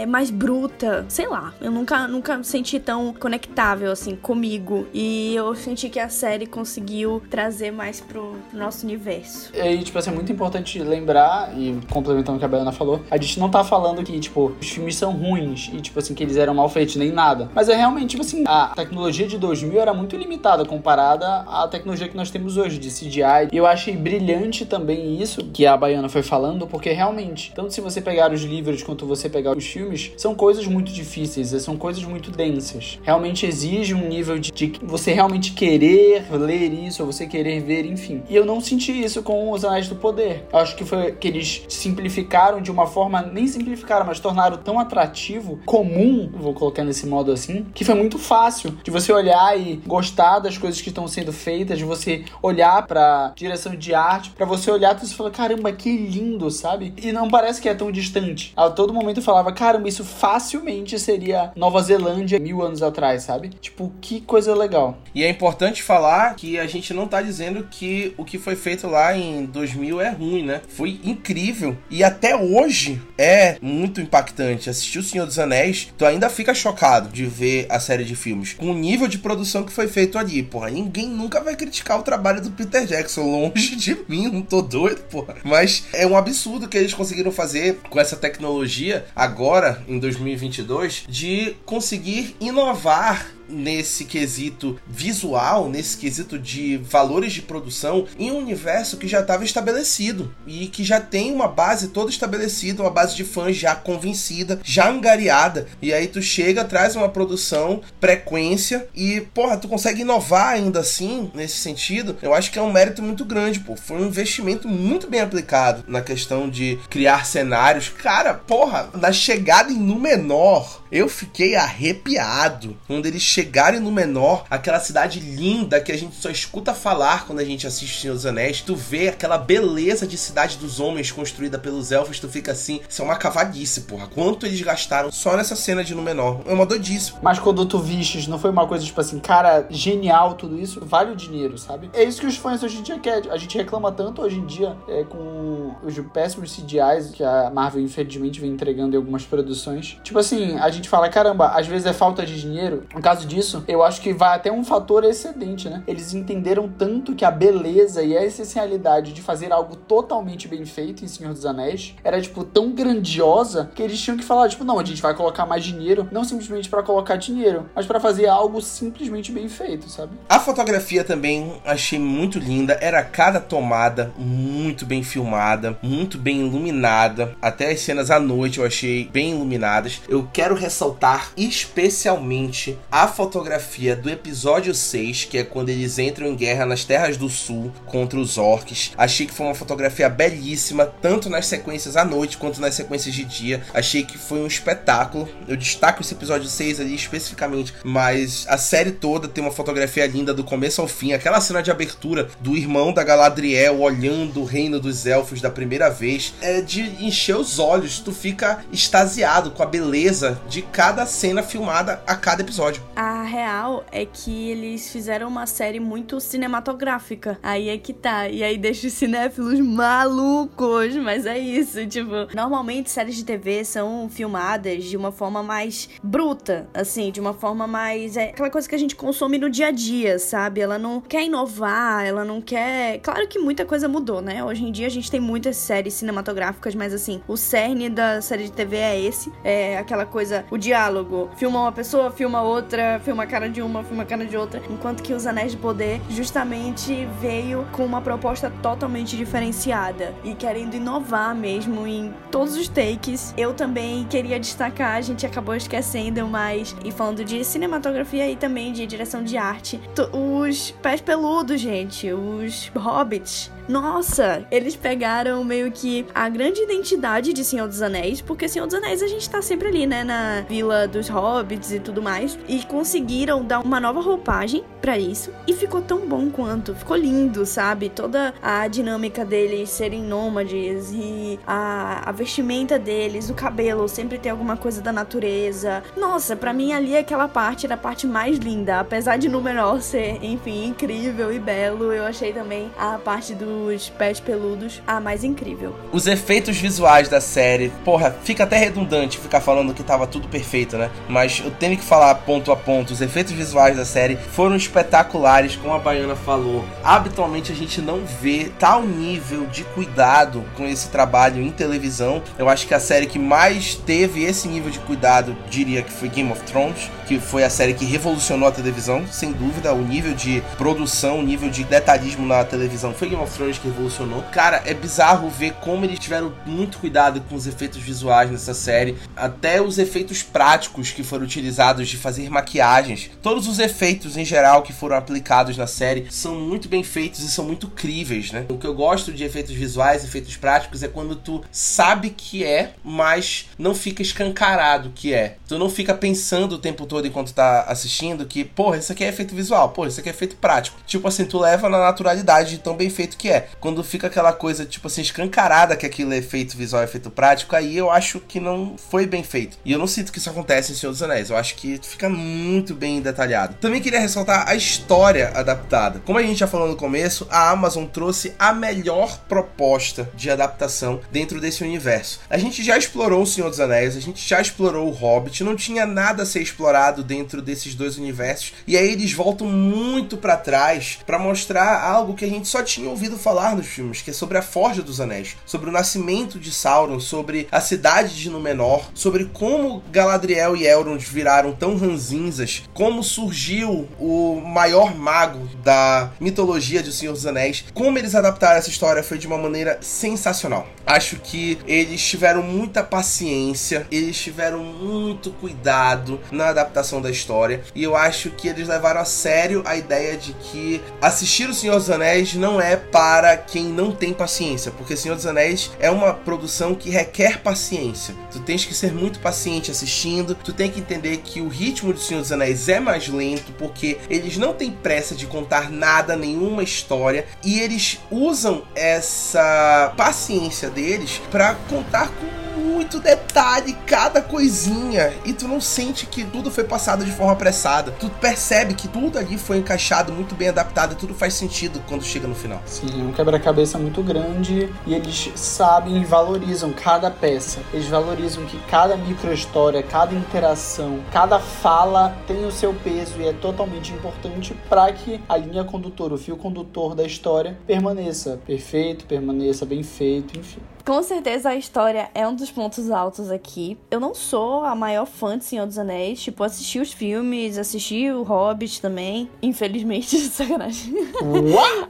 É, 0.00 0.06
mais 0.06 0.30
bruta. 0.30 1.04
Sei 1.08 1.26
lá. 1.28 1.52
Eu 1.60 1.70
nunca, 1.70 2.08
nunca 2.08 2.42
senti 2.42 2.80
tão 2.80 3.12
conectável 3.12 3.92
assim 3.92 4.16
comigo. 4.16 4.86
E 4.94 5.34
eu 5.34 5.54
senti 5.54 5.90
que 5.90 5.98
a 5.98 6.08
série 6.08 6.46
conseguiu 6.46 7.22
trazer 7.28 7.70
mais 7.70 8.00
pro 8.00 8.36
nosso 8.52 8.86
universo. 8.86 9.50
E 9.54 9.60
aí, 9.60 9.82
tipo 9.82 9.98
assim, 9.98 10.10
é 10.10 10.14
muito 10.14 10.32
importante 10.32 10.78
lembrar, 10.78 11.52
e 11.56 11.78
complementando 11.90 12.36
o 12.36 12.38
que 12.38 12.44
a 12.44 12.48
Baiana 12.48 12.72
falou, 12.72 13.02
a 13.10 13.16
gente 13.16 13.38
não 13.38 13.50
tá 13.50 13.62
falando 13.62 14.02
que, 14.02 14.18
tipo, 14.18 14.52
os 14.60 14.68
filmes 14.70 14.96
são 14.96 15.12
ruins 15.12 15.70
e, 15.72 15.80
tipo 15.80 15.98
assim, 15.98 16.14
que 16.14 16.22
eles 16.22 16.36
eram 16.36 16.54
mal 16.54 16.68
feitos, 16.68 16.96
nem 16.96 17.12
nada. 17.12 17.50
Mas 17.54 17.68
é 17.68 17.76
realmente, 17.76 18.10
tipo 18.10 18.22
assim, 18.22 18.44
a 18.46 18.68
tecnologia 18.68 19.26
de 19.26 19.36
2000 19.36 19.80
era 19.80 19.92
muito 19.92 20.16
limitada 20.16 20.64
comparada 20.64 21.26
à 21.46 21.68
tecnologia 21.68 22.08
que 22.08 22.16
nós 22.16 22.30
temos 22.30 22.56
hoje, 22.56 22.78
de 22.78 22.88
CGI. 22.88 23.48
E 23.52 23.56
eu 23.56 23.66
achei 23.66 23.96
brilhante 23.96 24.64
também 24.64 25.20
isso 25.20 25.44
que 25.52 25.66
a 25.66 25.76
Baiana 25.76 26.08
foi 26.08 26.22
falando, 26.22 26.66
porque 26.66 26.90
realmente, 26.90 27.52
tanto 27.54 27.74
se 27.74 27.80
você 27.80 28.00
pegar 28.00 28.32
os 28.32 28.42
livros 28.42 28.82
quanto 28.82 29.04
você 29.04 29.28
pegar 29.28 29.56
os 29.56 29.66
filmes, 29.66 29.89
são 30.16 30.34
coisas 30.34 30.66
muito 30.66 30.92
difíceis, 30.92 31.48
são 31.62 31.76
coisas 31.76 32.02
muito 32.04 32.30
densas. 32.30 32.98
Realmente 33.02 33.46
exige 33.46 33.94
um 33.94 34.08
nível 34.08 34.38
de, 34.38 34.50
de 34.50 34.72
você 34.82 35.12
realmente 35.12 35.52
querer 35.52 36.26
ler 36.30 36.72
isso, 36.72 37.02
ou 37.02 37.12
você 37.12 37.26
querer 37.26 37.60
ver, 37.60 37.84
enfim. 37.84 38.22
E 38.28 38.36
eu 38.36 38.44
não 38.44 38.60
senti 38.60 38.92
isso 38.92 39.22
com 39.22 39.50
os 39.50 39.64
Anéis 39.64 39.88
do 39.88 39.96
Poder. 39.96 40.46
Eu 40.52 40.58
acho 40.58 40.76
que 40.76 40.84
foi 40.84 41.12
que 41.12 41.28
eles 41.28 41.64
simplificaram 41.68 42.60
de 42.60 42.70
uma 42.70 42.86
forma, 42.86 43.22
nem 43.22 43.46
simplificaram, 43.46 44.06
mas 44.06 44.20
tornaram 44.20 44.56
tão 44.56 44.78
atrativo, 44.78 45.58
comum, 45.64 46.30
vou 46.32 46.54
colocar 46.54 46.84
nesse 46.84 47.06
modo 47.06 47.32
assim, 47.32 47.66
que 47.74 47.84
foi 47.84 47.94
muito 47.94 48.18
fácil 48.18 48.76
de 48.82 48.90
você 48.90 49.12
olhar 49.12 49.58
e 49.58 49.76
gostar 49.86 50.38
das 50.38 50.56
coisas 50.58 50.80
que 50.80 50.88
estão 50.88 51.06
sendo 51.08 51.32
feitas, 51.32 51.78
de 51.78 51.84
você 51.84 52.24
olhar 52.42 52.86
pra 52.86 53.32
direção 53.36 53.74
de 53.74 53.94
arte, 53.94 54.30
para 54.30 54.46
você 54.46 54.70
olhar 54.70 54.96
e 54.96 55.06
você 55.06 55.14
falar, 55.14 55.30
caramba, 55.30 55.72
que 55.72 55.96
lindo, 55.96 56.50
sabe? 56.50 56.92
E 56.96 57.12
não 57.12 57.28
parece 57.28 57.60
que 57.60 57.68
é 57.68 57.74
tão 57.74 57.90
distante. 57.90 58.52
A 58.56 58.70
todo 58.70 58.92
momento 58.92 59.18
eu 59.18 59.22
falava, 59.22 59.52
caramba, 59.80 59.88
isso 59.88 60.04
facilmente 60.04 60.98
seria 60.98 61.52
Nova 61.56 61.80
Zelândia 61.82 62.38
mil 62.38 62.62
anos 62.62 62.82
atrás, 62.82 63.22
sabe? 63.22 63.50
Tipo, 63.60 63.92
que 64.00 64.20
coisa 64.20 64.54
legal. 64.54 64.98
E 65.14 65.24
é 65.24 65.28
importante 65.28 65.82
falar 65.82 66.34
que 66.34 66.58
a 66.58 66.66
gente 66.66 66.92
não 66.92 67.08
tá 67.08 67.22
dizendo 67.22 67.66
que 67.70 68.14
o 68.16 68.24
que 68.24 68.38
foi 68.38 68.54
feito 68.54 68.86
lá 68.86 69.16
em 69.16 69.46
2000 69.46 70.00
é 70.00 70.10
ruim, 70.10 70.44
né? 70.44 70.60
Foi 70.68 71.00
incrível. 71.02 71.76
E 71.90 72.04
até 72.04 72.36
hoje 72.36 73.00
é 73.18 73.56
muito 73.60 74.00
impactante. 74.00 74.68
Assistir 74.70 74.98
O 74.98 75.02
Senhor 75.02 75.26
dos 75.26 75.38
Anéis, 75.38 75.92
tu 75.96 76.04
ainda 76.04 76.28
fica 76.28 76.54
chocado 76.54 77.08
de 77.08 77.24
ver 77.24 77.66
a 77.70 77.80
série 77.80 78.04
de 78.04 78.14
filmes. 78.14 78.54
Com 78.54 78.70
o 78.70 78.74
nível 78.74 79.08
de 79.08 79.18
produção 79.18 79.64
que 79.64 79.72
foi 79.72 79.88
feito 79.88 80.18
ali, 80.18 80.42
porra. 80.42 80.70
Ninguém 80.70 81.08
nunca 81.08 81.40
vai 81.40 81.56
criticar 81.56 81.98
o 81.98 82.02
trabalho 82.02 82.40
do 82.40 82.50
Peter 82.50 82.84
Jackson. 82.84 83.22
Longe 83.22 83.76
de 83.76 83.96
mim, 84.08 84.28
não 84.28 84.42
tô 84.42 84.60
doido, 84.60 85.02
porra. 85.02 85.36
Mas 85.42 85.84
é 85.92 86.06
um 86.06 86.16
absurdo 86.16 86.68
que 86.68 86.76
eles 86.76 86.94
conseguiram 86.94 87.32
fazer 87.32 87.78
com 87.88 87.98
essa 87.98 88.16
tecnologia 88.16 89.04
agora, 89.14 89.69
em 89.88 89.98
2022, 89.98 91.04
de 91.08 91.54
conseguir 91.64 92.36
inovar 92.40 93.26
nesse 93.50 94.04
quesito 94.04 94.78
visual, 94.86 95.68
nesse 95.68 95.96
quesito 95.96 96.38
de 96.38 96.76
valores 96.78 97.32
de 97.32 97.42
produção, 97.42 98.06
em 98.18 98.30
um 98.30 98.38
universo 98.38 98.96
que 98.96 99.08
já 99.08 99.20
estava 99.20 99.44
estabelecido 99.44 100.34
e 100.46 100.66
que 100.66 100.84
já 100.84 101.00
tem 101.00 101.32
uma 101.32 101.48
base 101.48 101.88
toda 101.88 102.10
estabelecida, 102.10 102.82
uma 102.82 102.90
base 102.90 103.14
de 103.16 103.24
fãs 103.24 103.56
já 103.56 103.74
convencida, 103.74 104.60
já 104.62 104.88
angariada. 104.88 105.66
E 105.82 105.92
aí 105.92 106.06
tu 106.06 106.22
chega, 106.22 106.64
traz 106.64 106.96
uma 106.96 107.08
produção, 107.08 107.82
frequência 108.00 108.88
e, 108.94 109.20
porra, 109.34 109.56
tu 109.56 109.68
consegue 109.68 110.02
inovar 110.02 110.48
ainda 110.48 110.80
assim 110.80 111.30
nesse 111.34 111.58
sentido. 111.58 112.16
Eu 112.22 112.34
acho 112.34 112.50
que 112.50 112.58
é 112.58 112.62
um 112.62 112.72
mérito 112.72 113.02
muito 113.02 113.24
grande, 113.24 113.60
pô. 113.60 113.76
Foi 113.76 113.98
um 113.98 114.06
investimento 114.06 114.68
muito 114.68 115.08
bem 115.08 115.20
aplicado 115.20 115.84
na 115.88 116.00
questão 116.00 116.48
de 116.48 116.78
criar 116.88 117.26
cenários. 117.26 117.88
Cara, 117.88 118.34
porra, 118.34 118.90
na 118.94 119.12
chegada 119.12 119.72
em 119.72 119.78
Númenor, 119.78 120.82
eu 120.90 121.08
fiquei 121.08 121.54
arrepiado 121.54 122.76
quando 122.86 123.06
eles 123.06 123.22
chegarem 123.40 123.80
no 123.80 123.90
menor, 123.90 124.44
aquela 124.50 124.78
cidade 124.78 125.18
linda 125.18 125.80
que 125.80 125.90
a 125.90 125.96
gente 125.96 126.14
só 126.16 126.28
escuta 126.28 126.74
falar 126.74 127.26
quando 127.26 127.38
a 127.38 127.44
gente 127.44 127.66
assiste 127.66 128.02
Senhor 128.02 128.12
dos 128.12 128.26
Anéis, 128.26 128.60
tu 128.60 128.76
vê 128.76 129.08
aquela 129.08 129.38
beleza 129.38 130.06
de 130.06 130.18
cidade 130.18 130.58
dos 130.58 130.78
homens 130.78 131.10
construída 131.10 131.58
pelos 131.58 131.90
elfos, 131.90 132.20
tu 132.20 132.28
fica 132.28 132.52
assim, 132.52 132.80
isso 132.86 133.00
é 133.00 133.04
uma 133.04 133.16
cavadice, 133.16 133.82
porra. 133.82 134.06
Quanto 134.08 134.44
eles 134.44 134.60
gastaram 134.60 135.10
só 135.10 135.36
nessa 135.36 135.56
cena 135.56 135.82
de 135.82 135.94
Númenor? 135.94 136.40
É 136.44 136.52
uma 136.52 136.66
doidice. 136.66 137.14
Mas 137.22 137.38
quando 137.38 137.64
tu 137.64 137.78
vistes, 137.78 138.26
não 138.26 138.38
foi 138.38 138.50
uma 138.50 138.66
coisa 138.66 138.84
tipo 138.84 139.00
assim, 139.00 139.18
cara, 139.18 139.66
genial 139.70 140.34
tudo 140.34 140.58
isso, 140.58 140.84
vale 140.84 141.12
o 141.12 141.16
dinheiro, 141.16 141.56
sabe? 141.56 141.90
É 141.94 142.04
isso 142.04 142.20
que 142.20 142.26
os 142.26 142.36
fãs 142.36 142.62
hoje 142.62 142.78
em 142.78 142.82
dia 142.82 142.98
querem. 142.98 143.30
A 143.30 143.38
gente 143.38 143.56
reclama 143.56 143.90
tanto 143.90 144.20
hoje 144.20 144.38
em 144.38 144.44
dia 144.44 144.76
é, 144.86 145.04
com 145.04 145.74
os 145.82 145.98
péssimos 146.12 146.54
CGIs 146.54 147.10
que 147.14 147.24
a 147.24 147.50
Marvel 147.50 147.82
infelizmente 147.82 148.38
vem 148.38 148.50
entregando 148.50 148.94
em 148.94 148.98
algumas 148.98 149.24
produções. 149.24 149.98
Tipo 150.02 150.18
assim, 150.18 150.58
a 150.58 150.68
gente 150.68 150.90
fala, 150.90 151.08
caramba, 151.08 151.48
às 151.48 151.66
vezes 151.66 151.86
é 151.86 151.92
falta 151.94 152.26
de 152.26 152.38
dinheiro. 152.38 152.84
No 152.94 153.00
caso 153.00 153.19
disso, 153.26 153.64
eu 153.66 153.82
acho 153.82 154.00
que 154.00 154.12
vai 154.12 154.36
até 154.36 154.50
um 154.50 154.64
fator 154.64 155.04
excedente, 155.04 155.68
né? 155.68 155.82
Eles 155.86 156.14
entenderam 156.14 156.68
tanto 156.68 157.14
que 157.14 157.24
a 157.24 157.30
beleza 157.30 158.02
e 158.02 158.16
a 158.16 158.24
essencialidade 158.24 159.12
de 159.12 159.22
fazer 159.22 159.52
algo 159.52 159.76
totalmente 159.76 160.48
bem 160.48 160.64
feito 160.64 161.04
em 161.04 161.08
Senhor 161.08 161.32
dos 161.32 161.46
Anéis 161.46 161.94
era, 162.02 162.20
tipo, 162.20 162.44
tão 162.44 162.72
grandiosa 162.72 163.70
que 163.74 163.82
eles 163.82 164.00
tinham 164.00 164.16
que 164.16 164.24
falar, 164.24 164.48
tipo, 164.48 164.64
não, 164.64 164.78
a 164.78 164.84
gente 164.84 165.02
vai 165.02 165.14
colocar 165.14 165.46
mais 165.46 165.64
dinheiro, 165.64 166.08
não 166.10 166.24
simplesmente 166.24 166.68
para 166.68 166.82
colocar 166.82 167.16
dinheiro, 167.16 167.66
mas 167.74 167.86
para 167.86 168.00
fazer 168.00 168.26
algo 168.26 168.60
simplesmente 168.60 169.32
bem 169.32 169.48
feito, 169.48 169.88
sabe? 169.88 170.12
A 170.28 170.38
fotografia 170.38 171.04
também 171.04 171.54
achei 171.64 171.98
muito 171.98 172.38
linda, 172.38 172.78
era 172.80 173.02
cada 173.02 173.40
tomada 173.40 174.12
muito 174.16 174.86
bem 174.86 175.02
filmada, 175.02 175.78
muito 175.82 176.18
bem 176.18 176.40
iluminada, 176.40 177.36
até 177.40 177.70
as 177.70 177.80
cenas 177.80 178.10
à 178.10 178.18
noite 178.18 178.58
eu 178.58 178.66
achei 178.66 179.08
bem 179.12 179.32
iluminadas. 179.32 180.00
Eu 180.08 180.28
quero 180.32 180.54
ressaltar 180.54 181.32
especialmente 181.36 182.78
a 182.90 183.06
fotografia 183.10 183.94
do 183.94 184.08
episódio 184.08 184.74
6, 184.74 185.24
que 185.24 185.38
é 185.38 185.44
quando 185.44 185.68
eles 185.68 185.98
entram 185.98 186.26
em 186.26 186.34
guerra 186.34 186.64
nas 186.64 186.84
Terras 186.84 187.16
do 187.16 187.28
Sul 187.28 187.72
contra 187.86 188.18
os 188.18 188.38
orcs. 188.38 188.92
Achei 188.96 189.26
que 189.26 189.34
foi 189.34 189.46
uma 189.46 189.54
fotografia 189.54 190.08
belíssima, 190.08 190.86
tanto 190.86 191.28
nas 191.28 191.46
sequências 191.46 191.96
à 191.96 192.04
noite 192.04 192.38
quanto 192.38 192.60
nas 192.60 192.74
sequências 192.74 193.14
de 193.14 193.24
dia. 193.24 193.62
Achei 193.74 194.02
que 194.04 194.16
foi 194.16 194.40
um 194.40 194.46
espetáculo. 194.46 195.28
Eu 195.46 195.56
destaco 195.56 196.02
esse 196.02 196.14
episódio 196.14 196.48
6 196.48 196.80
ali 196.80 196.94
especificamente, 196.94 197.74
mas 197.84 198.46
a 198.48 198.56
série 198.56 198.92
toda 198.92 199.28
tem 199.28 199.42
uma 199.42 199.52
fotografia 199.52 200.06
linda 200.06 200.32
do 200.32 200.44
começo 200.44 200.80
ao 200.80 200.88
fim. 200.88 201.12
Aquela 201.12 201.40
cena 201.40 201.62
de 201.62 201.70
abertura 201.70 202.28
do 202.40 202.56
irmão 202.56 202.92
da 202.92 203.02
Galadriel 203.02 203.80
olhando 203.80 204.40
o 204.40 204.44
reino 204.44 204.80
dos 204.80 205.06
elfos 205.06 205.40
da 205.40 205.50
primeira 205.50 205.90
vez 205.90 206.32
é 206.40 206.60
de 206.60 206.82
encher 207.04 207.36
os 207.36 207.58
olhos. 207.58 207.98
Tu 207.98 208.12
fica 208.12 208.64
extasiado 208.72 209.50
com 209.50 209.62
a 209.62 209.66
beleza 209.66 210.40
de 210.48 210.62
cada 210.62 211.06
cena 211.06 211.42
filmada 211.42 212.02
a 212.06 212.14
cada 212.14 212.42
episódio. 212.42 212.82
A 213.02 213.22
real 213.22 213.82
é 213.90 214.04
que 214.04 214.50
eles 214.50 214.92
fizeram 214.92 215.26
uma 215.26 215.46
série 215.46 215.80
muito 215.80 216.20
cinematográfica. 216.20 217.38
Aí 217.42 217.70
é 217.70 217.78
que 217.78 217.94
tá. 217.94 218.28
E 218.28 218.44
aí 218.44 218.58
deixa 218.58 218.88
os 218.88 218.92
cinéfilos 218.92 219.58
malucos. 219.58 220.94
Mas 220.96 221.24
é 221.24 221.38
isso. 221.38 221.86
Tipo, 221.86 222.28
normalmente 222.34 222.90
séries 222.90 223.16
de 223.16 223.24
TV 223.24 223.64
são 223.64 224.06
filmadas 224.10 224.84
de 224.84 224.98
uma 224.98 225.10
forma 225.10 225.42
mais 225.42 225.88
bruta. 226.02 226.68
Assim, 226.74 227.10
de 227.10 227.18
uma 227.18 227.32
forma 227.32 227.66
mais. 227.66 228.18
É 228.18 228.24
aquela 228.24 228.50
coisa 228.50 228.68
que 228.68 228.74
a 228.74 228.78
gente 228.78 228.94
consome 228.94 229.38
no 229.38 229.48
dia 229.48 229.68
a 229.68 229.70
dia, 229.70 230.18
sabe? 230.18 230.60
Ela 230.60 230.78
não 230.78 231.00
quer 231.00 231.24
inovar, 231.24 232.04
ela 232.04 232.22
não 232.22 232.42
quer. 232.42 232.98
Claro 232.98 233.26
que 233.26 233.38
muita 233.38 233.64
coisa 233.64 233.88
mudou, 233.88 234.20
né? 234.20 234.44
Hoje 234.44 234.62
em 234.62 234.70
dia 234.70 234.86
a 234.86 234.90
gente 234.90 235.10
tem 235.10 235.20
muitas 235.20 235.56
séries 235.56 235.94
cinematográficas, 235.94 236.74
mas 236.74 236.92
assim, 236.92 237.22
o 237.26 237.34
cerne 237.34 237.88
da 237.88 238.20
série 238.20 238.44
de 238.44 238.52
TV 238.52 238.76
é 238.76 239.00
esse. 239.00 239.32
É 239.42 239.78
aquela 239.78 240.04
coisa, 240.04 240.44
o 240.50 240.58
diálogo. 240.58 241.30
Filma 241.38 241.62
uma 241.62 241.72
pessoa, 241.72 242.10
filma 242.10 242.42
outra, 242.42 242.89
dia 242.90 242.98
filma 242.98 243.22
a 243.22 243.26
cara 243.26 243.48
de 243.48 243.62
uma, 243.62 243.84
filma 243.84 244.02
a 244.02 244.06
cara 244.06 244.26
de 244.26 244.36
outra, 244.36 244.60
enquanto 244.68 245.02
que 245.02 245.12
os 245.12 245.26
Anéis 245.26 245.52
de 245.52 245.58
Poder 245.58 246.00
justamente 246.10 247.06
veio 247.20 247.66
com 247.72 247.84
uma 247.84 248.00
proposta 248.00 248.50
totalmente 248.62 249.16
diferenciada 249.16 250.12
e 250.24 250.34
querendo 250.34 250.74
inovar 250.74 251.34
mesmo 251.34 251.86
em 251.86 252.12
todos 252.30 252.56
os 252.56 252.68
takes. 252.68 253.34
Eu 253.36 253.54
também 253.54 254.04
queria 254.06 254.40
destacar, 254.40 254.96
a 254.96 255.00
gente 255.00 255.24
acabou 255.24 255.54
esquecendo, 255.54 256.26
mas 256.26 256.74
e 256.84 256.90
falando 256.90 257.24
de 257.24 257.44
cinematografia 257.44 258.28
e 258.28 258.36
também 258.36 258.72
de 258.72 258.86
direção 258.86 259.22
de 259.22 259.36
arte, 259.36 259.80
os 260.12 260.72
pés 260.82 261.00
peludos, 261.00 261.60
gente, 261.60 262.12
os 262.12 262.70
hobbits 262.74 263.50
nossa, 263.70 264.44
eles 264.50 264.74
pegaram 264.74 265.44
meio 265.44 265.70
que 265.70 266.04
a 266.12 266.28
grande 266.28 266.60
identidade 266.60 267.32
de 267.32 267.44
Senhor 267.44 267.68
dos 267.68 267.80
Anéis, 267.80 268.20
porque 268.20 268.48
Senhor 268.48 268.66
dos 268.66 268.74
Anéis 268.74 269.00
a 269.00 269.06
gente 269.06 269.30
tá 269.30 269.40
sempre 269.40 269.68
ali, 269.68 269.86
né, 269.86 270.02
na 270.02 270.40
Vila 270.40 270.88
dos 270.88 271.08
Hobbits 271.08 271.70
e 271.70 271.78
tudo 271.78 272.02
mais, 272.02 272.36
e 272.48 272.64
conseguiram 272.64 273.44
dar 273.44 273.60
uma 273.60 273.78
nova 273.78 274.00
roupagem 274.00 274.64
para 274.82 274.98
isso 274.98 275.30
e 275.46 275.52
ficou 275.52 275.80
tão 275.80 276.00
bom 276.00 276.30
quanto, 276.30 276.74
ficou 276.74 276.96
lindo, 276.96 277.46
sabe? 277.46 277.88
Toda 277.88 278.34
a 278.42 278.66
dinâmica 278.66 279.24
deles 279.24 279.70
serem 279.70 280.02
nômades 280.02 280.90
e 280.92 281.38
a, 281.46 282.08
a 282.08 282.12
vestimenta 282.12 282.76
deles, 282.76 283.30
o 283.30 283.34
cabelo 283.34 283.88
sempre 283.88 284.18
tem 284.18 284.32
alguma 284.32 284.56
coisa 284.56 284.82
da 284.82 284.92
natureza. 284.92 285.82
Nossa, 285.96 286.34
para 286.34 286.52
mim 286.52 286.72
ali 286.72 286.96
aquela 286.96 287.28
parte 287.28 287.66
era 287.66 287.76
a 287.76 287.78
parte 287.78 288.04
mais 288.04 288.38
linda, 288.38 288.80
apesar 288.80 289.16
de 289.16 289.28
Númenor 289.28 289.80
ser, 289.80 290.18
enfim, 290.24 290.66
incrível 290.66 291.32
e 291.32 291.38
belo, 291.38 291.92
eu 291.92 292.04
achei 292.04 292.32
também 292.32 292.68
a 292.76 292.98
parte 292.98 293.32
do 293.32 293.59
dos 293.66 293.88
pés 293.88 294.20
peludos 294.20 294.82
a 294.86 295.00
mais 295.00 295.24
incrível. 295.24 295.74
Os 295.92 296.06
efeitos 296.06 296.56
visuais 296.56 297.08
da 297.08 297.20
série, 297.20 297.72
porra, 297.84 298.16
fica 298.22 298.44
até 298.44 298.56
redundante 298.56 299.18
ficar 299.18 299.40
falando 299.40 299.74
que 299.74 299.82
tava 299.82 300.06
tudo 300.06 300.28
perfeito, 300.28 300.76
né? 300.76 300.90
Mas 301.08 301.42
eu 301.44 301.50
tenho 301.50 301.76
que 301.76 301.84
falar 301.84 302.14
ponto 302.16 302.50
a 302.50 302.56
ponto. 302.56 302.92
Os 302.92 303.00
efeitos 303.00 303.32
visuais 303.32 303.76
da 303.76 303.84
série 303.84 304.16
foram 304.16 304.56
espetaculares, 304.56 305.56
como 305.56 305.74
a 305.74 305.78
Baiana 305.78 306.16
falou. 306.16 306.64
Habitualmente 306.82 307.52
a 307.52 307.54
gente 307.54 307.80
não 307.80 308.04
vê 308.04 308.50
tal 308.58 308.82
nível 308.82 309.46
de 309.46 309.64
cuidado 309.64 310.44
com 310.56 310.66
esse 310.66 310.88
trabalho 310.88 311.42
em 311.42 311.50
televisão. 311.50 312.22
Eu 312.38 312.48
acho 312.48 312.66
que 312.66 312.74
a 312.74 312.80
série 312.80 313.06
que 313.06 313.18
mais 313.18 313.74
teve 313.74 314.24
esse 314.24 314.48
nível 314.48 314.70
de 314.70 314.78
cuidado, 314.80 315.36
diria 315.48 315.82
que 315.82 315.92
foi 315.92 316.08
Game 316.08 316.30
of 316.32 316.42
Thrones, 316.42 316.90
que 317.06 317.18
foi 317.18 317.44
a 317.44 317.50
série 317.50 317.74
que 317.74 317.84
revolucionou 317.84 318.48
a 318.48 318.52
televisão, 318.52 319.04
sem 319.06 319.32
dúvida. 319.32 319.72
O 319.74 319.82
nível 319.82 320.14
de 320.14 320.42
produção, 320.56 321.18
o 321.18 321.22
nível 321.22 321.50
de 321.50 321.64
detalhismo 321.64 322.26
na 322.26 322.44
televisão 322.44 322.92
foi 322.94 323.08
Game 323.08 323.22
of 323.22 323.32
Thrones 323.32 323.49
que 323.58 323.68
revolucionou. 323.68 324.22
Cara, 324.32 324.62
é 324.66 324.74
bizarro 324.74 325.28
ver 325.28 325.52
como 325.60 325.84
eles 325.84 325.98
tiveram 325.98 326.32
muito 326.46 326.78
cuidado 326.78 327.20
com 327.22 327.34
os 327.34 327.46
efeitos 327.46 327.80
visuais 327.80 328.30
nessa 328.30 328.54
série, 328.54 328.96
até 329.16 329.60
os 329.60 329.78
efeitos 329.78 330.22
práticos 330.22 330.90
que 330.90 331.02
foram 331.02 331.24
utilizados 331.24 331.88
de 331.88 331.96
fazer 331.96 332.30
maquiagens. 332.30 333.10
Todos 333.22 333.46
os 333.46 333.58
efeitos 333.58 334.16
em 334.16 334.24
geral 334.24 334.62
que 334.62 334.72
foram 334.72 334.96
aplicados 334.96 335.56
na 335.56 335.66
série 335.66 336.06
são 336.10 336.34
muito 336.34 336.68
bem 336.68 336.82
feitos 336.82 337.20
e 337.20 337.30
são 337.30 337.44
muito 337.44 337.68
críveis, 337.68 338.32
né? 338.32 338.46
O 338.48 338.58
que 338.58 338.66
eu 338.66 338.74
gosto 338.74 339.12
de 339.12 339.24
efeitos 339.24 339.54
visuais, 339.54 340.04
efeitos 340.04 340.36
práticos 340.36 340.82
é 340.82 340.88
quando 340.88 341.16
tu 341.16 341.42
sabe 341.50 342.10
que 342.10 342.44
é, 342.44 342.72
mas 342.84 343.48
não 343.58 343.74
fica 343.74 344.02
escancarado 344.02 344.92
que 344.94 345.14
é. 345.14 345.36
Tu 345.46 345.58
não 345.58 345.70
fica 345.70 345.94
pensando 345.94 346.54
o 346.54 346.58
tempo 346.58 346.86
todo 346.86 347.06
enquanto 347.06 347.32
tá 347.32 347.62
assistindo 347.62 348.26
que, 348.26 348.44
porra, 348.44 348.78
isso 348.78 348.92
aqui 348.92 349.04
é 349.04 349.08
efeito 349.08 349.34
visual, 349.34 349.70
porra, 349.70 349.88
isso 349.88 350.00
aqui 350.00 350.08
é 350.08 350.12
efeito 350.12 350.36
prático. 350.36 350.78
Tipo 350.86 351.08
assim, 351.08 351.24
tu 351.24 351.38
leva 351.38 351.68
na 351.68 351.78
naturalidade 351.78 352.50
de 352.50 352.58
tão 352.58 352.76
bem 352.76 352.90
feito 352.90 353.16
que 353.16 353.28
é. 353.30 353.48
Quando 353.60 353.82
fica 353.82 354.06
aquela 354.06 354.32
coisa, 354.32 354.64
tipo 354.64 354.86
assim, 354.86 355.00
escancarada 355.00 355.76
que 355.76 355.86
aquilo 355.86 356.12
é 356.12 356.18
efeito 356.18 356.56
visual, 356.56 356.82
efeito 356.82 357.10
prático, 357.10 357.56
aí 357.56 357.76
eu 357.76 357.90
acho 357.90 358.20
que 358.20 358.40
não 358.40 358.76
foi 358.76 359.06
bem 359.06 359.22
feito. 359.22 359.58
E 359.64 359.72
eu 359.72 359.78
não 359.78 359.86
sinto 359.86 360.12
que 360.12 360.18
isso 360.18 360.30
acontece 360.30 360.72
em 360.72 360.74
Senhor 360.74 360.92
dos 360.92 361.02
Anéis. 361.02 361.30
Eu 361.30 361.36
acho 361.36 361.54
que 361.54 361.80
fica 361.82 362.08
muito 362.08 362.74
bem 362.74 363.00
detalhado. 363.00 363.56
Também 363.60 363.80
queria 363.80 364.00
ressaltar 364.00 364.48
a 364.48 364.54
história 364.54 365.32
adaptada. 365.34 366.00
Como 366.04 366.18
a 366.18 366.22
gente 366.22 366.38
já 366.38 366.46
falou 366.46 366.68
no 366.68 366.76
começo, 366.76 367.26
a 367.30 367.50
Amazon 367.50 367.86
trouxe 367.86 368.34
a 368.38 368.52
melhor 368.52 369.18
proposta 369.28 370.10
de 370.14 370.30
adaptação 370.30 371.00
dentro 371.10 371.40
desse 371.40 371.62
universo. 371.62 372.20
A 372.28 372.38
gente 372.38 372.62
já 372.62 372.76
explorou 372.76 373.22
o 373.22 373.26
Senhor 373.26 373.48
dos 373.48 373.60
Anéis, 373.60 373.96
a 373.96 374.00
gente 374.00 374.26
já 374.26 374.40
explorou 374.40 374.88
o 374.88 374.92
Hobbit, 374.92 375.44
não 375.44 375.56
tinha 375.56 375.86
nada 375.86 376.22
a 376.22 376.26
ser 376.26 376.40
explorado 376.40 377.02
dentro 377.02 377.42
desses 377.42 377.74
dois 377.74 377.96
universos. 377.96 378.52
E 378.66 378.76
aí 378.76 378.92
eles 378.92 379.12
voltam 379.12 379.46
muito 379.46 380.16
para 380.16 380.36
trás 380.36 380.98
para 381.06 381.18
mostrar 381.18 381.82
algo 381.82 382.14
que 382.14 382.24
a 382.24 382.28
gente 382.28 382.48
só 382.48 382.62
tinha 382.62 382.88
ouvido 382.88 383.18
falar 383.20 383.54
nos 383.54 383.66
filmes, 383.66 384.02
que 384.02 384.10
é 384.10 384.12
sobre 384.12 384.38
a 384.38 384.42
Forja 384.42 384.82
dos 384.82 385.00
Anéis, 385.00 385.36
sobre 385.46 385.68
o 385.68 385.72
nascimento 385.72 386.38
de 386.38 386.50
Sauron, 386.50 386.98
sobre 386.98 387.46
a 387.52 387.60
cidade 387.60 388.16
de 388.16 388.30
Númenor, 388.30 388.82
sobre 388.94 389.26
como 389.26 389.82
Galadriel 389.90 390.56
e 390.56 390.66
Elrond 390.66 391.04
viraram 391.04 391.52
tão 391.52 391.76
ranzinzas, 391.76 392.62
como 392.74 393.02
surgiu 393.02 393.88
o 393.98 394.40
maior 394.40 394.94
mago 394.94 395.48
da 395.62 396.10
mitologia 396.18 396.82
de 396.82 396.90
O 396.90 396.92
Senhor 396.92 397.12
dos 397.12 397.26
Anéis, 397.26 397.64
como 397.74 397.98
eles 397.98 398.14
adaptaram 398.14 398.58
essa 398.58 398.70
história 398.70 399.02
foi 399.02 399.18
de 399.18 399.26
uma 399.26 399.38
maneira 399.38 399.78
sensacional. 399.80 400.66
Acho 400.86 401.16
que 401.16 401.58
eles 401.66 402.02
tiveram 402.02 402.42
muita 402.42 402.82
paciência, 402.82 403.86
eles 403.90 404.18
tiveram 404.18 404.64
muito 404.64 405.30
cuidado 405.32 406.20
na 406.32 406.48
adaptação 406.48 407.00
da 407.00 407.10
história, 407.10 407.62
e 407.74 407.82
eu 407.82 407.94
acho 407.94 408.30
que 408.30 408.48
eles 408.48 408.66
levaram 408.66 409.00
a 409.00 409.04
sério 409.04 409.62
a 409.66 409.76
ideia 409.76 410.16
de 410.16 410.32
que 410.32 410.80
assistir 411.00 411.48
O 411.48 411.54
Senhor 411.54 411.76
dos 411.76 411.90
Anéis 411.90 412.34
não 412.34 412.60
é 412.60 412.76
para 412.76 413.09
para 413.10 413.36
quem 413.36 413.64
não 413.64 413.90
tem 413.90 414.14
paciência, 414.14 414.70
porque 414.70 414.96
Senhor 414.96 415.16
dos 415.16 415.26
Anéis 415.26 415.72
é 415.80 415.90
uma 415.90 416.14
produção 416.14 416.76
que 416.76 416.90
requer 416.90 417.42
paciência. 417.42 418.14
Tu 418.30 418.38
tens 418.38 418.64
que 418.64 418.72
ser 418.72 418.94
muito 418.94 419.18
paciente 419.18 419.68
assistindo, 419.68 420.32
tu 420.32 420.52
tem 420.52 420.70
que 420.70 420.78
entender 420.78 421.16
que 421.16 421.40
o 421.40 421.48
ritmo 421.48 421.92
do 421.92 421.98
Senhor 421.98 422.20
dos 422.20 422.30
Anéis 422.30 422.68
é 422.68 422.78
mais 422.78 423.08
lento, 423.08 423.50
porque 423.58 423.98
eles 424.08 424.38
não 424.38 424.54
têm 424.54 424.70
pressa 424.70 425.16
de 425.16 425.26
contar 425.26 425.72
nada, 425.72 426.14
nenhuma 426.14 426.62
história, 426.62 427.26
e 427.44 427.58
eles 427.58 427.98
usam 428.12 428.62
essa 428.76 429.92
paciência 429.96 430.70
deles 430.70 431.20
para 431.32 431.56
contar 431.68 432.10
com 432.10 432.49
muito 432.90 432.98
detalhe, 432.98 433.76
cada 433.86 434.20
coisinha, 434.20 435.12
e 435.24 435.32
tu 435.32 435.46
não 435.46 435.60
sente 435.60 436.06
que 436.06 436.24
tudo 436.24 436.50
foi 436.50 436.64
passado 436.64 437.04
de 437.04 437.12
forma 437.12 437.32
apressada. 437.32 437.92
Tu 437.92 438.10
percebe 438.10 438.74
que 438.74 438.88
tudo 438.88 439.16
ali 439.16 439.38
foi 439.38 439.58
encaixado, 439.58 440.12
muito 440.12 440.34
bem 440.34 440.48
adaptado, 440.48 440.94
e 440.94 440.96
tudo 440.96 441.14
faz 441.14 441.34
sentido 441.34 441.80
quando 441.88 442.02
chega 442.02 442.26
no 442.26 442.34
final. 442.34 442.60
Sim, 442.66 443.00
é 443.00 443.04
um 443.04 443.12
quebra-cabeça 443.12 443.78
muito 443.78 444.02
grande 444.02 444.68
e 444.84 444.94
eles 444.94 445.30
sabem 445.36 446.02
e 446.02 446.04
valorizam 446.04 446.72
cada 446.72 447.12
peça. 447.12 447.60
Eles 447.72 447.86
valorizam 447.86 448.44
que 448.46 448.58
cada 448.68 448.96
micro-história, 448.96 449.84
cada 449.84 450.12
interação, 450.12 450.98
cada 451.12 451.38
fala 451.38 452.16
tem 452.26 452.44
o 452.44 452.50
seu 452.50 452.74
peso 452.74 453.20
e 453.20 453.28
é 453.28 453.32
totalmente 453.32 453.92
importante 453.92 454.52
para 454.68 454.92
que 454.92 455.20
a 455.28 455.36
linha 455.36 455.62
condutora, 455.62 456.14
o 456.14 456.18
fio 456.18 456.36
condutor 456.36 456.96
da 456.96 457.04
história 457.04 457.56
permaneça 457.68 458.40
perfeito, 458.44 459.04
permaneça 459.04 459.64
bem 459.64 459.84
feito, 459.84 460.36
enfim. 460.36 460.60
Com 460.90 461.04
certeza 461.04 461.50
a 461.50 461.54
história 461.54 462.10
é 462.16 462.26
um 462.26 462.34
dos 462.34 462.50
pontos 462.50 462.90
altos 462.90 463.30
aqui. 463.30 463.78
Eu 463.88 464.00
não 464.00 464.12
sou 464.12 464.64
a 464.64 464.74
maior 464.74 465.06
fã 465.06 465.38
de 465.38 465.44
Senhor 465.44 465.64
dos 465.64 465.78
Anéis. 465.78 466.20
Tipo, 466.20 466.42
assisti 466.42 466.80
os 466.80 466.92
filmes, 466.92 467.56
assisti 467.56 468.10
o 468.10 468.24
Hobbit 468.24 468.82
também. 468.82 469.30
Infelizmente, 469.40 470.18
sacanagem. 470.26 470.92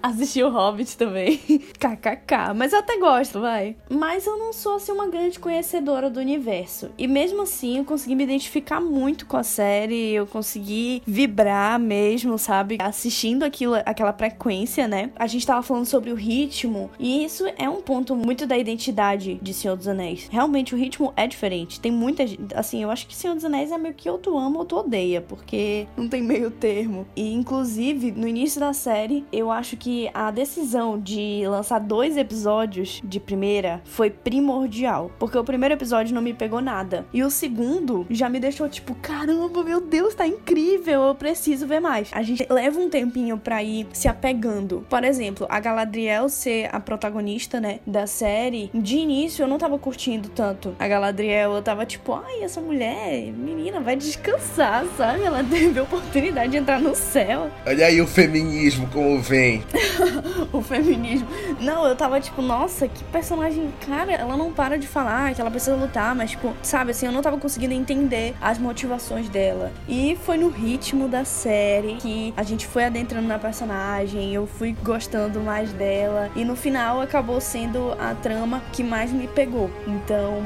assisti 0.03 0.43
o 0.43 0.51
Hobbit 0.51 0.99
também. 0.99 1.39
KKK. 1.81 2.53
Mas 2.55 2.75
eu 2.75 2.81
até 2.81 2.99
gosto, 2.99 3.41
vai. 3.41 3.75
Mas 3.89 4.27
eu 4.27 4.37
não 4.37 4.53
sou, 4.53 4.75
assim, 4.75 4.93
uma 4.93 5.07
grande 5.07 5.39
conhecedora 5.39 6.11
do 6.11 6.21
universo. 6.21 6.91
E 6.99 7.09
mesmo 7.09 7.41
assim, 7.41 7.79
eu 7.79 7.87
consegui 7.87 8.15
me 8.15 8.25
identificar 8.25 8.83
muito 8.83 9.25
com 9.25 9.39
a 9.39 9.43
série. 9.43 10.13
Eu 10.13 10.27
consegui 10.27 11.03
vibrar 11.07 11.81
mesmo, 11.81 12.37
sabe? 12.37 12.77
Assistindo 12.79 13.45
aquilo, 13.45 13.77
aquela 13.77 14.13
frequência, 14.13 14.87
né? 14.87 15.11
A 15.17 15.27
gente 15.27 15.47
tava 15.47 15.63
falando 15.63 15.87
sobre 15.87 16.13
o 16.13 16.15
ritmo. 16.15 16.91
E 16.99 17.25
isso 17.25 17.47
é 17.57 17.67
um 17.67 17.81
ponto 17.81 18.15
muito 18.15 18.47
da 18.47 18.59
identidade 18.59 18.90
identidade 18.91 19.39
de 19.41 19.55
Senhor 19.55 19.77
dos 19.77 19.89
Anéis. 19.89 20.29
Realmente 20.31 20.75
o 20.75 20.79
ritmo 20.79 21.13
é 21.17 21.27
diferente. 21.27 21.81
Tem 21.81 21.91
muita. 21.91 22.25
Assim, 22.55 22.83
eu 22.83 22.91
acho 22.91 23.07
que 23.07 23.15
Senhor 23.15 23.35
dos 23.35 23.45
Anéis 23.45 23.73
é 23.73 23.79
meio 23.79 23.95
que 23.95 24.11
ou 24.11 24.19
tu 24.19 24.37
ama 24.37 24.59
ou 24.59 24.65
tu 24.65 24.77
odeia, 24.77 25.21
porque 25.21 25.87
não 25.97 26.09
tem 26.09 26.23
meio 26.23 26.51
termo. 26.51 27.07
E 27.17 27.33
inclusive, 27.33 28.13
no 28.13 28.27
início 28.27 28.61
da 28.61 28.73
série, 28.73 29.25
eu 29.33 29.51
acho 29.51 29.77
que 29.77 30.11
a 30.13 30.31
decisão 30.31 30.99
de 30.99 31.43
lançar 31.47 31.79
dois 31.79 32.17
episódios 32.17 33.01
de 33.05 33.21
primeira 33.21 33.81
foi 33.85 34.11
primordial. 34.11 35.11
Porque 35.19 35.39
o 35.39 35.45
primeiro 35.45 35.75
episódio 35.75 36.15
não 36.15 36.23
me 36.23 36.35
pegou 36.35 36.61
nada. 36.61 37.07
E 37.13 37.23
o 37.23 37.31
segundo 37.31 38.07
já 38.11 38.29
me 38.29 38.41
deixou 38.41 38.69
tipo, 38.69 38.95
caramba, 38.97 39.63
meu 39.63 39.81
Deus, 39.81 40.15
tá 40.15 40.27
incrível, 40.27 41.03
eu 41.03 41.15
preciso 41.15 41.67
ver 41.67 41.81
mais. 41.81 42.11
A 42.13 42.23
gente 42.23 42.47
leva 42.51 42.79
um 42.79 42.91
tempinho 42.91 43.39
pra 43.39 43.63
ir 43.63 43.87
se 43.93 44.09
apegando. 44.09 44.85
Por 44.89 45.05
exemplo, 45.05 45.47
a 45.49 45.61
Galadriel 45.61 46.29
ser 46.29 46.69
a 46.75 46.81
protagonista, 46.81 47.61
né, 47.61 47.81
da 47.87 48.07
série, 48.07 48.70
de 48.73 48.97
início 48.97 49.43
eu 49.43 49.49
não 49.49 49.59
tava 49.59 49.79
curtindo 49.79 50.29
tanto. 50.29 50.75
A 50.79 50.87
Galadriel, 50.87 51.53
eu 51.53 51.63
tava 51.63 51.85
tipo, 51.85 52.15
ai, 52.15 52.43
essa 52.43 52.61
mulher, 52.61 53.33
menina, 53.33 53.81
vai 53.81 53.97
descansar, 53.97 54.85
sabe? 54.97 55.25
Ela 55.25 55.43
teve 55.49 55.79
a 55.79 55.83
oportunidade 55.83 56.53
de 56.53 56.59
entrar 56.59 56.81
no 56.81 56.95
céu. 56.95 57.51
Olha 57.67 57.87
aí 57.87 58.01
o 58.01 58.07
feminismo 58.07 58.89
como 58.93 59.21
vem. 59.21 59.65
o 60.53 60.63
feminismo. 60.63 61.27
Não, 61.61 61.87
eu 61.87 61.97
tava 61.97 62.21
tipo, 62.21 62.41
nossa, 62.41 62.89
que 62.89 63.03
personagem. 63.05 63.71
Cara, 63.87 64.13
ela 64.13 64.37
não 64.37 64.53
para 64.53 64.79
de 64.79 64.87
falar 64.87 65.35
que 65.35 65.41
ela 65.41 65.51
precisa 65.51 65.75
lutar, 65.77 66.15
mas, 66.15 66.31
tipo, 66.31 66.53
sabe 66.63 66.93
assim, 66.93 67.07
eu 67.07 67.13
não 67.13 67.23
tava 67.23 67.39
conseguindo 67.39 67.75
entender 67.75 68.35
as 68.41 68.59
motivações 68.59 69.29
dela. 69.29 69.73
E 69.89 70.17
foi 70.25 70.37
no 70.37 70.49
ritmo 70.49 71.09
da 71.09 71.25
série 71.25 71.95
que 71.97 72.33
a 72.37 72.43
gente 72.43 72.67
foi 72.67 72.85
adentrando 72.85 73.27
na 73.27 73.39
personagem, 73.39 74.35
eu 74.35 74.47
fui 74.47 74.77
gostando 74.83 75.41
mais 75.41 75.73
dela. 75.73 76.31
E 76.37 76.45
no 76.45 76.55
final 76.55 77.01
acabou 77.01 77.41
sendo 77.41 77.93
a 77.99 78.15
trama 78.15 78.60
que 78.73 78.83
mais 78.83 79.11
me 79.11 79.27
pegou. 79.27 79.71
Então, 79.87 80.43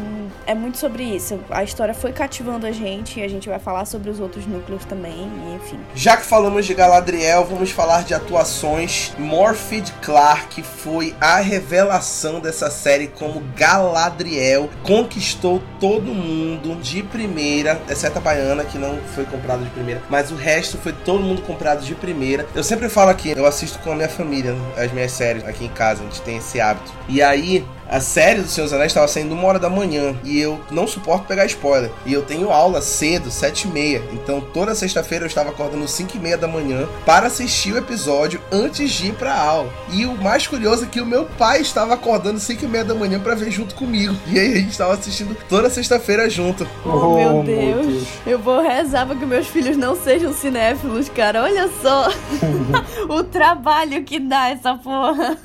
é 0.46 0.54
muito 0.54 0.78
sobre 0.78 1.02
isso. 1.02 1.38
A 1.50 1.62
história 1.62 1.94
foi 1.94 2.12
cativando 2.12 2.66
a 2.66 2.72
gente 2.72 3.20
e 3.20 3.22
a 3.22 3.28
gente 3.28 3.48
vai 3.48 3.58
falar 3.58 3.84
sobre 3.84 4.10
os 4.10 4.20
outros 4.20 4.46
núcleos 4.46 4.84
também, 4.84 5.28
enfim. 5.56 5.78
Já 5.94 6.16
que 6.16 6.24
falamos 6.24 6.66
de 6.66 6.74
Galadriel, 6.74 7.44
vamos 7.44 7.70
falar 7.70 8.04
de 8.04 8.14
atuações. 8.14 9.12
Morphed 9.18 9.92
Clark 10.02 10.62
foi 10.62 11.14
a 11.20 11.40
revelação 11.40 12.40
dessa 12.40 12.70
série 12.70 13.08
como 13.08 13.42
Galadriel. 13.56 14.68
Conquistou 14.82 15.62
todo 15.80 16.14
mundo 16.14 16.80
de 16.80 17.02
primeira, 17.02 17.80
exceto 17.88 18.18
a 18.18 18.20
Baiana, 18.20 18.64
que 18.64 18.78
não 18.78 18.98
foi 19.14 19.24
comprada 19.24 19.62
de 19.62 19.70
primeira. 19.70 20.02
Mas 20.08 20.30
o 20.30 20.36
resto 20.36 20.78
foi 20.78 20.92
todo 20.92 21.20
mundo 21.20 21.42
comprado 21.42 21.84
de 21.84 21.94
primeira. 21.94 22.46
Eu 22.54 22.64
sempre 22.64 22.88
falo 22.88 23.10
aqui, 23.10 23.30
eu 23.36 23.46
assisto 23.46 23.78
com 23.80 23.92
a 23.92 23.94
minha 23.94 24.08
família 24.08 24.54
as 24.76 24.92
minhas 24.92 25.12
séries 25.12 25.44
aqui 25.44 25.64
em 25.64 25.68
casa, 25.68 26.02
a 26.02 26.04
gente 26.04 26.20
tem 26.22 26.36
esse 26.38 26.60
hábito. 26.60 26.92
E 27.08 27.22
aí, 27.22 27.64
a 27.88 28.00
série 28.00 28.40
do 28.40 28.48
Senhor 28.48 28.66
dos 28.66 28.72
Anéis 28.72 28.90
estava 28.90 29.08
saindo 29.08 29.34
uma 29.34 29.46
hora 29.46 29.58
da 29.58 29.70
manhã 29.70 30.14
e 30.24 30.38
eu 30.38 30.60
não 30.70 30.86
suporto 30.86 31.26
pegar 31.26 31.46
spoiler. 31.46 31.90
E 32.06 32.12
eu 32.12 32.22
tenho 32.22 32.50
aula 32.50 32.80
cedo, 32.80 33.30
sete 33.30 33.68
e 33.68 33.70
meia. 33.70 34.02
Então 34.12 34.40
toda 34.40 34.74
sexta-feira 34.74 35.24
eu 35.24 35.28
estava 35.28 35.50
acordando 35.50 35.86
cinco 35.86 36.16
e 36.16 36.20
meia 36.20 36.36
da 36.36 36.48
manhã 36.48 36.88
para 37.04 37.26
assistir 37.26 37.72
o 37.72 37.78
episódio 37.78 38.40
antes 38.50 38.90
de 38.90 39.08
ir 39.08 39.14
pra 39.14 39.34
aula. 39.34 39.72
E 39.92 40.06
o 40.06 40.16
mais 40.16 40.46
curioso 40.46 40.84
é 40.84 40.88
que 40.88 41.00
o 41.00 41.06
meu 41.06 41.24
pai 41.38 41.60
estava 41.60 41.94
acordando 41.94 42.38
cinco 42.38 42.64
e 42.64 42.68
meia 42.68 42.84
da 42.84 42.94
manhã 42.94 43.20
para 43.20 43.34
ver 43.34 43.50
junto 43.50 43.74
comigo. 43.74 44.14
E 44.26 44.38
aí 44.38 44.52
a 44.52 44.56
gente 44.56 44.70
estava 44.70 44.94
assistindo 44.94 45.36
toda 45.48 45.70
sexta-feira 45.70 46.28
junto. 46.28 46.66
Oh, 46.84 46.88
oh 46.88 47.14
meu, 47.14 47.42
Deus. 47.42 47.86
Deus. 47.86 48.08
Eu 48.26 48.38
vou 48.38 48.62
rezar 48.62 49.06
para 49.06 49.16
que 49.16 49.26
meus 49.26 49.46
filhos 49.46 49.76
não 49.76 49.94
sejam 49.96 50.32
cinéfilos, 50.32 51.08
cara. 51.08 51.42
Olha 51.42 51.68
só 51.82 52.08
o 53.08 53.22
trabalho 53.24 54.02
que 54.04 54.18
dá 54.18 54.50
essa 54.50 54.74
porra. 54.74 55.36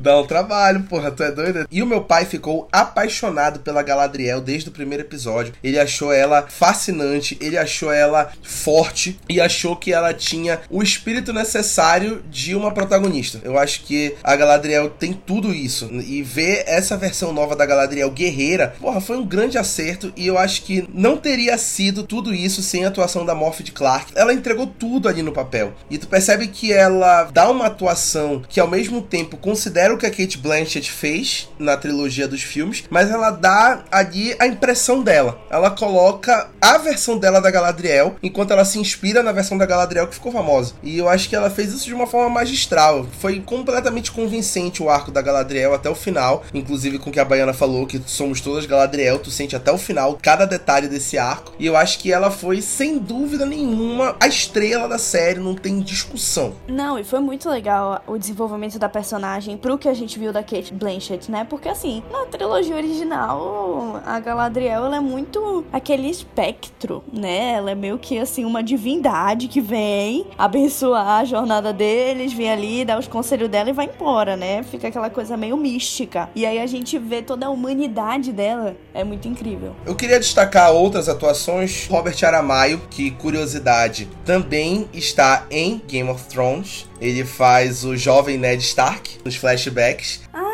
Dá 0.00 0.16
um 0.20 0.26
trabalho, 0.26 0.84
porra, 0.84 1.10
tu 1.10 1.24
é 1.24 1.32
doida? 1.32 1.66
E 1.70 1.82
o 1.82 1.86
meu 1.86 2.02
pai 2.02 2.24
ficou 2.24 2.68
apaixonado 2.70 3.60
pela 3.60 3.82
Galadriel 3.82 4.40
desde 4.40 4.68
o 4.68 4.72
primeiro 4.72 5.02
episódio. 5.02 5.52
Ele 5.62 5.78
achou 5.78 6.12
ela 6.12 6.46
fascinante, 6.48 7.36
ele 7.40 7.58
achou 7.58 7.92
ela 7.92 8.30
forte 8.42 9.18
e 9.28 9.40
achou 9.40 9.74
que 9.74 9.92
ela 9.92 10.14
tinha 10.14 10.60
o 10.70 10.82
espírito 10.82 11.32
necessário 11.32 12.22
de 12.30 12.54
uma 12.54 12.72
protagonista. 12.72 13.40
Eu 13.42 13.58
acho 13.58 13.82
que 13.82 14.14
a 14.22 14.36
Galadriel 14.36 14.88
tem 14.88 15.12
tudo 15.12 15.52
isso. 15.52 15.90
E 15.92 16.22
ver 16.22 16.62
essa 16.66 16.96
versão 16.96 17.32
nova 17.32 17.56
da 17.56 17.66
Galadriel 17.66 18.10
guerreira, 18.10 18.74
porra, 18.78 19.00
foi 19.00 19.16
um 19.16 19.26
grande 19.26 19.58
acerto 19.58 20.12
e 20.16 20.26
eu 20.26 20.38
acho 20.38 20.62
que 20.62 20.88
não 20.94 21.16
teria 21.16 21.58
sido 21.58 22.04
tudo 22.04 22.32
isso 22.32 22.62
sem 22.62 22.84
a 22.84 22.88
atuação 22.88 23.26
da 23.26 23.34
Morphe 23.34 23.64
Clark. 23.64 24.12
Ela 24.14 24.32
entregou 24.32 24.66
tudo 24.66 25.08
ali 25.08 25.22
no 25.22 25.32
papel. 25.32 25.74
E 25.90 25.98
tu 25.98 26.06
percebe 26.06 26.46
que 26.46 26.72
ela 26.72 27.24
dá 27.24 27.50
uma 27.50 27.66
atuação 27.66 28.42
que 28.48 28.60
ao 28.60 28.68
mesmo 28.68 29.02
tempo 29.02 29.36
considera 29.36 29.87
era 29.88 29.94
o 29.94 29.98
que 29.98 30.04
a 30.04 30.10
Kate 30.10 30.36
Blanchett 30.36 30.90
fez 30.90 31.48
na 31.58 31.74
trilogia 31.74 32.28
dos 32.28 32.42
filmes, 32.42 32.84
mas 32.90 33.10
ela 33.10 33.30
dá 33.30 33.84
ali 33.90 34.36
a 34.38 34.46
impressão 34.46 35.02
dela. 35.02 35.40
Ela 35.48 35.70
coloca 35.70 36.50
a 36.60 36.76
versão 36.76 37.16
dela 37.16 37.40
da 37.40 37.50
Galadriel, 37.50 38.16
enquanto 38.22 38.50
ela 38.50 38.66
se 38.66 38.78
inspira 38.78 39.22
na 39.22 39.32
versão 39.32 39.56
da 39.56 39.64
Galadriel 39.64 40.06
que 40.06 40.14
ficou 40.14 40.30
famosa. 40.30 40.74
E 40.82 40.98
eu 40.98 41.08
acho 41.08 41.26
que 41.26 41.34
ela 41.34 41.48
fez 41.48 41.72
isso 41.72 41.86
de 41.86 41.94
uma 41.94 42.06
forma 42.06 42.28
magistral. 42.28 43.06
Foi 43.18 43.40
completamente 43.40 44.12
convincente 44.12 44.82
o 44.82 44.90
arco 44.90 45.10
da 45.10 45.22
Galadriel 45.22 45.72
até 45.72 45.88
o 45.88 45.94
final, 45.94 46.44
inclusive 46.52 46.98
com 46.98 47.08
o 47.08 47.12
que 47.12 47.20
a 47.20 47.24
Baiana 47.24 47.54
falou, 47.54 47.86
que 47.86 48.02
somos 48.04 48.42
todas 48.42 48.66
Galadriel, 48.66 49.18
tu 49.18 49.30
sente 49.30 49.56
até 49.56 49.72
o 49.72 49.78
final 49.78 50.18
cada 50.20 50.44
detalhe 50.44 50.88
desse 50.88 51.16
arco. 51.16 51.54
E 51.58 51.64
eu 51.64 51.76
acho 51.76 51.98
que 51.98 52.12
ela 52.12 52.30
foi, 52.30 52.60
sem 52.60 52.98
dúvida 52.98 53.46
nenhuma, 53.46 54.16
a 54.20 54.28
estrela 54.28 54.86
da 54.86 54.98
série, 54.98 55.40
não 55.40 55.54
tem 55.54 55.80
discussão. 55.80 56.54
Não, 56.68 56.98
e 56.98 57.04
foi 57.04 57.20
muito 57.20 57.48
legal 57.48 58.02
o 58.06 58.18
desenvolvimento 58.18 58.78
da 58.78 58.88
personagem 58.88 59.56
pro 59.56 59.77
que 59.78 59.88
a 59.88 59.94
gente 59.94 60.18
viu 60.18 60.32
da 60.32 60.42
Kate 60.42 60.74
Blanchett, 60.74 61.30
né? 61.30 61.46
Porque 61.48 61.68
assim, 61.68 62.02
na 62.10 62.26
trilogia 62.26 62.76
original, 62.76 64.02
a 64.04 64.20
Galadriel 64.20 64.84
ela 64.86 64.96
é 64.96 65.00
muito 65.00 65.64
aquele 65.72 66.08
espectro, 66.08 67.02
né? 67.12 67.54
Ela 67.54 67.70
é 67.70 67.74
meio 67.74 67.98
que 67.98 68.18
assim 68.18 68.44
uma 68.44 68.62
divindade 68.62 69.48
que 69.48 69.60
vem 69.60 70.26
abençoar 70.36 71.20
a 71.20 71.24
jornada 71.24 71.72
deles, 71.72 72.32
vem 72.32 72.50
ali, 72.50 72.84
dá 72.84 72.98
os 72.98 73.08
conselhos 73.08 73.48
dela 73.48 73.70
e 73.70 73.72
vai 73.72 73.86
embora, 73.86 74.36
né? 74.36 74.62
Fica 74.62 74.88
aquela 74.88 75.10
coisa 75.10 75.36
meio 75.36 75.56
mística. 75.56 76.28
E 76.34 76.44
aí 76.44 76.58
a 76.58 76.66
gente 76.66 76.98
vê 76.98 77.22
toda 77.22 77.46
a 77.46 77.50
humanidade 77.50 78.32
dela, 78.32 78.76
é 78.92 79.04
muito 79.04 79.28
incrível. 79.28 79.74
Eu 79.86 79.94
queria 79.94 80.18
destacar 80.18 80.72
outras 80.72 81.08
atuações. 81.08 81.86
Robert 81.88 82.16
Aramayo, 82.22 82.80
que 82.90 83.10
curiosidade, 83.10 84.08
também 84.24 84.88
está 84.92 85.46
em 85.50 85.80
Game 85.86 86.08
of 86.10 86.24
Thrones. 86.28 86.86
Ele 87.00 87.24
faz 87.24 87.84
o 87.84 87.96
jovem 87.96 88.36
Ned 88.36 88.62
Stark 88.62 89.18
nos 89.24 89.36
flashbacks. 89.70 90.18
Verdade! 90.32 90.47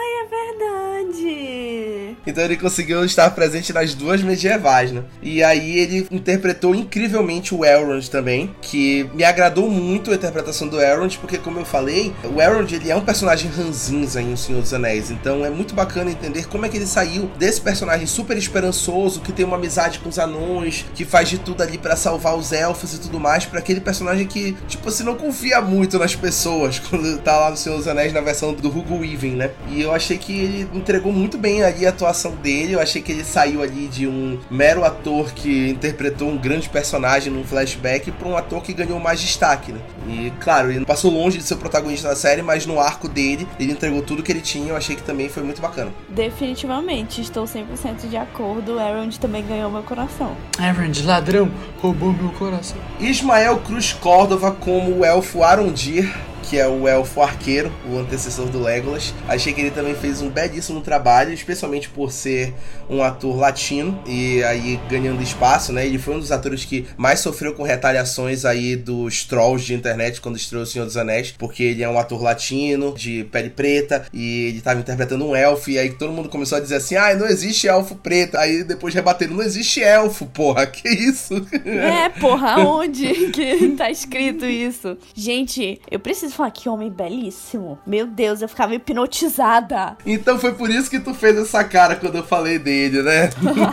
Então 2.26 2.44
ele 2.44 2.56
conseguiu 2.56 3.04
estar 3.04 3.30
presente 3.30 3.72
nas 3.72 3.94
duas 3.94 4.22
medievais, 4.22 4.92
né? 4.92 5.02
E 5.22 5.42
aí 5.42 5.78
ele 5.78 6.06
interpretou 6.10 6.74
incrivelmente 6.74 7.54
o 7.54 7.64
Elrond 7.64 8.08
também, 8.08 8.54
que 8.60 9.08
me 9.14 9.24
agradou 9.24 9.70
muito 9.70 10.10
a 10.10 10.14
interpretação 10.14 10.68
do 10.68 10.80
Elrond, 10.80 11.18
porque 11.18 11.38
como 11.38 11.58
eu 11.58 11.64
falei, 11.64 12.14
o 12.24 12.40
Elrond 12.40 12.72
ele 12.72 12.90
é 12.90 12.96
um 12.96 13.04
personagem 13.04 13.50
ranzinza 13.50 14.20
em 14.20 14.32
O 14.32 14.36
Senhor 14.36 14.62
dos 14.62 14.72
Anéis, 14.72 15.10
então 15.10 15.44
é 15.44 15.50
muito 15.50 15.74
bacana 15.74 16.10
entender 16.10 16.46
como 16.48 16.64
é 16.64 16.68
que 16.68 16.76
ele 16.76 16.86
saiu 16.86 17.30
desse 17.38 17.60
personagem 17.60 18.06
super 18.06 18.36
esperançoso, 18.36 19.20
que 19.20 19.32
tem 19.32 19.44
uma 19.44 19.56
amizade 19.56 19.98
com 19.98 20.08
os 20.08 20.18
anões, 20.18 20.84
que 20.94 21.04
faz 21.04 21.28
de 21.28 21.38
tudo 21.38 21.62
ali 21.62 21.78
para 21.78 21.96
salvar 21.96 22.36
os 22.36 22.52
elfos 22.52 22.94
e 22.94 23.00
tudo 23.00 23.20
mais, 23.20 23.44
para 23.44 23.58
aquele 23.58 23.80
personagem 23.80 24.26
que, 24.26 24.52
tipo, 24.66 24.90
você 24.90 25.02
não 25.02 25.14
confia 25.14 25.60
muito 25.60 25.98
nas 25.98 26.14
pessoas 26.16 26.78
quando 26.88 27.18
tá 27.18 27.38
lá 27.38 27.50
no 27.50 27.56
Senhor 27.56 27.76
dos 27.76 27.88
Anéis 27.88 28.12
na 28.12 28.20
versão 28.20 28.52
do 28.52 28.68
Hugo 28.68 28.98
Weaving, 28.98 29.36
né? 29.36 29.50
E 29.68 29.82
eu 29.82 29.92
achei 29.92 30.16
que 30.16 30.32
ele 30.32 30.68
entregou 30.72 31.12
muito 31.12 31.36
bem 31.36 31.62
ali 31.62 31.86
a 31.86 31.90
atuação 31.90 32.13
atuação 32.14 32.34
dele. 32.36 32.74
Eu 32.74 32.80
achei 32.80 33.02
que 33.02 33.10
ele 33.10 33.24
saiu 33.24 33.62
ali 33.62 33.88
de 33.88 34.06
um 34.06 34.38
mero 34.50 34.84
ator 34.84 35.32
que 35.32 35.68
interpretou 35.68 36.30
um 36.30 36.38
grande 36.38 36.68
personagem 36.68 37.32
num 37.32 37.44
flashback 37.44 38.10
para 38.12 38.28
um 38.28 38.36
ator 38.36 38.62
que 38.62 38.72
ganhou 38.72 38.98
mais 39.00 39.20
destaque, 39.20 39.72
né? 39.72 39.80
E 40.08 40.32
claro, 40.40 40.70
ele 40.70 40.84
passou 40.84 41.10
longe 41.10 41.38
de 41.38 41.44
ser 41.44 41.54
o 41.54 41.58
protagonista 41.58 42.08
da 42.08 42.16
série, 42.16 42.42
mas 42.42 42.64
no 42.64 42.78
arco 42.78 43.08
dele, 43.08 43.46
ele 43.58 43.72
entregou 43.72 44.00
tudo 44.00 44.22
que 44.22 44.30
ele 44.30 44.40
tinha. 44.40 44.68
Eu 44.68 44.76
achei 44.76 44.94
que 44.94 45.02
também 45.02 45.28
foi 45.28 45.42
muito 45.42 45.60
bacana. 45.60 45.90
Definitivamente, 46.08 47.20
estou 47.20 47.44
100% 47.44 48.08
de 48.08 48.16
acordo. 48.16 48.78
Elrond 48.78 49.18
também 49.18 49.44
ganhou 49.44 49.70
meu 49.70 49.82
coração. 49.82 50.36
Elrond, 50.58 51.04
ladrão, 51.04 51.50
roubou 51.78 52.12
meu 52.12 52.30
coração. 52.30 52.76
Ismael 53.00 53.58
Cruz 53.58 53.92
Córdova 53.92 54.52
como 54.52 54.98
o 54.98 55.04
elfo 55.04 55.42
Arondir 55.42 56.14
que 56.48 56.58
é 56.58 56.68
o 56.68 56.86
elfo 56.86 57.20
arqueiro, 57.20 57.72
o 57.90 57.98
antecessor 57.98 58.46
do 58.46 58.62
Legolas. 58.62 59.14
Achei 59.28 59.52
que 59.52 59.60
ele 59.60 59.70
também 59.70 59.94
fez 59.94 60.20
um 60.20 60.28
belíssimo 60.28 60.80
trabalho, 60.80 61.32
especialmente 61.32 61.88
por 61.88 62.12
ser 62.12 62.54
um 62.88 63.02
ator 63.02 63.36
latino 63.36 64.02
e 64.06 64.42
aí 64.44 64.78
ganhando 64.88 65.22
espaço, 65.22 65.72
né? 65.72 65.86
Ele 65.86 65.98
foi 65.98 66.14
um 66.14 66.20
dos 66.20 66.32
atores 66.32 66.64
que 66.64 66.86
mais 66.96 67.20
sofreu 67.20 67.54
com 67.54 67.62
retaliações 67.62 68.44
aí 68.44 68.76
dos 68.76 69.24
trolls 69.24 69.64
de 69.64 69.74
internet 69.74 70.20
quando 70.20 70.36
estreou 70.36 70.64
O 70.64 70.66
Senhor 70.66 70.84
dos 70.84 70.96
Anéis, 70.96 71.32
porque 71.36 71.62
ele 71.62 71.82
é 71.82 71.88
um 71.88 71.98
ator 71.98 72.22
latino, 72.22 72.94
de 72.94 73.24
pele 73.24 73.50
preta, 73.50 74.06
e 74.12 74.48
ele 74.48 74.58
estava 74.58 74.80
interpretando 74.80 75.26
um 75.26 75.34
elfo, 75.34 75.70
e 75.70 75.78
aí 75.78 75.90
todo 75.90 76.12
mundo 76.12 76.28
começou 76.28 76.58
a 76.58 76.60
dizer 76.60 76.76
assim: 76.76 76.96
ah, 76.96 77.14
não 77.14 77.26
existe 77.26 77.68
elfo 77.68 77.94
preto. 77.96 78.36
Aí 78.36 78.64
depois 78.64 78.94
rebateram: 78.94 79.34
não 79.34 79.42
existe 79.42 79.82
elfo, 79.82 80.26
porra, 80.26 80.66
que 80.68 80.88
isso? 80.88 81.34
É, 81.64 82.08
porra, 82.08 82.58
onde 82.58 83.30
que 83.32 83.70
tá 83.76 83.90
escrito 83.90 84.44
isso? 84.44 84.96
Gente, 85.14 85.80
eu 85.90 85.98
preciso 85.98 86.33
falar 86.36 86.50
que 86.50 86.68
homem 86.68 86.90
belíssimo. 86.90 87.78
Meu 87.86 88.06
Deus, 88.06 88.42
eu 88.42 88.48
ficava 88.48 88.74
hipnotizada. 88.74 89.96
Então 90.06 90.38
foi 90.38 90.52
por 90.52 90.70
isso 90.70 90.90
que 90.90 91.00
tu 91.00 91.14
fez 91.14 91.36
essa 91.36 91.64
cara 91.64 91.96
quando 91.96 92.16
eu 92.16 92.24
falei 92.24 92.58
dele, 92.58 93.02
né? 93.02 93.30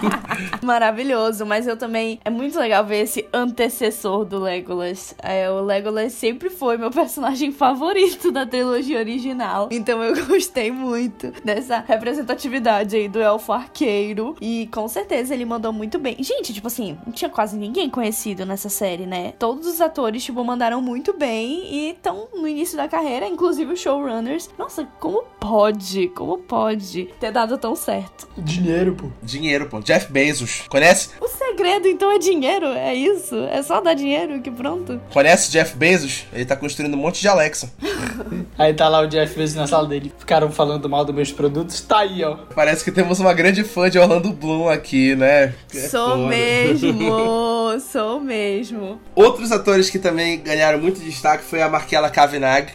Maravilhoso, 0.61 1.45
mas 1.45 1.67
eu 1.67 1.77
também. 1.77 2.19
É 2.23 2.29
muito 2.29 2.59
legal 2.59 2.85
ver 2.85 3.01
esse 3.01 3.25
antecessor 3.33 4.25
do 4.25 4.39
Legolas. 4.39 5.15
É, 5.21 5.49
o 5.49 5.61
Legolas 5.61 6.13
sempre 6.13 6.49
foi 6.49 6.77
meu 6.77 6.91
personagem 6.91 7.51
favorito 7.51 8.31
da 8.31 8.45
trilogia 8.45 8.99
original. 8.99 9.69
Então 9.71 10.03
eu 10.03 10.15
gostei 10.27 10.71
muito 10.71 11.31
dessa 11.43 11.79
representatividade 11.79 12.95
aí 12.95 13.07
do 13.07 13.19
elfo 13.19 13.51
arqueiro. 13.51 14.35
E 14.41 14.67
com 14.71 14.87
certeza 14.87 15.33
ele 15.33 15.45
mandou 15.45 15.73
muito 15.73 15.97
bem. 15.99 16.15
Gente, 16.19 16.53
tipo 16.53 16.67
assim, 16.67 16.97
não 17.05 17.13
tinha 17.13 17.29
quase 17.29 17.57
ninguém 17.57 17.89
conhecido 17.89 18.45
nessa 18.45 18.69
série, 18.69 19.05
né? 19.05 19.33
Todos 19.37 19.67
os 19.67 19.81
atores, 19.81 20.23
tipo, 20.23 20.43
mandaram 20.43 20.81
muito 20.81 21.13
bem 21.13 21.65
e 21.71 21.89
estão 21.91 22.27
no 22.33 22.47
início 22.51 22.77
da 22.77 22.87
carreira, 22.87 23.27
inclusive 23.27 23.73
os 23.73 23.79
showrunners. 23.79 24.49
Nossa, 24.57 24.87
como 24.99 25.23
pode? 25.39 26.07
Como 26.09 26.37
pode 26.37 27.09
ter 27.19 27.31
dado 27.31 27.57
tão 27.57 27.75
certo? 27.75 28.27
Dinheiro, 28.37 28.93
pô. 28.95 29.07
Dinheiro, 29.21 29.67
pô. 29.67 29.79
Jeff 29.79 30.11
Bezos. 30.11 30.63
Conhece? 30.69 31.09
O 31.19 31.27
segredo, 31.27 31.87
então, 31.87 32.11
é 32.11 32.17
dinheiro? 32.19 32.67
É 32.67 32.93
isso? 32.93 33.35
É 33.45 33.61
só 33.63 33.81
dar 33.81 33.93
dinheiro 33.93 34.41
que 34.41 34.51
pronto? 34.51 35.01
Conhece 35.11 35.51
Jeff 35.51 35.75
Bezos? 35.75 36.25
Ele 36.33 36.45
tá 36.45 36.55
construindo 36.55 36.93
um 36.93 36.97
monte 36.97 37.21
de 37.21 37.27
Alexa. 37.27 37.71
Aí 38.57 38.73
tá 38.73 38.87
lá 38.87 39.01
o 39.01 39.07
Jeff 39.07 39.35
Bezos 39.35 39.55
na 39.55 39.67
sala 39.67 39.87
dele. 39.87 40.11
Ficaram 40.17 40.51
falando 40.51 40.89
mal 40.89 41.03
dos 41.05 41.15
meus 41.15 41.31
produtos. 41.31 41.81
Tá 41.81 41.99
aí, 41.99 42.23
ó. 42.23 42.37
Parece 42.53 42.83
que 42.83 42.91
temos 42.91 43.19
uma 43.19 43.33
grande 43.33 43.63
fã 43.63 43.89
de 43.89 43.97
Orlando 43.97 44.31
Bloom 44.31 44.69
aqui, 44.69 45.15
né? 45.15 45.53
É 45.73 45.79
sou 45.87 46.09
foda. 46.09 46.27
mesmo, 46.27 47.79
sou 47.91 48.19
mesmo. 48.19 48.99
Outros 49.15 49.51
atores 49.51 49.89
que 49.89 49.99
também 49.99 50.39
ganharam 50.41 50.79
muito 50.79 50.99
destaque 50.99 51.43
foi 51.43 51.61
a 51.61 51.69
Markela 51.69 52.09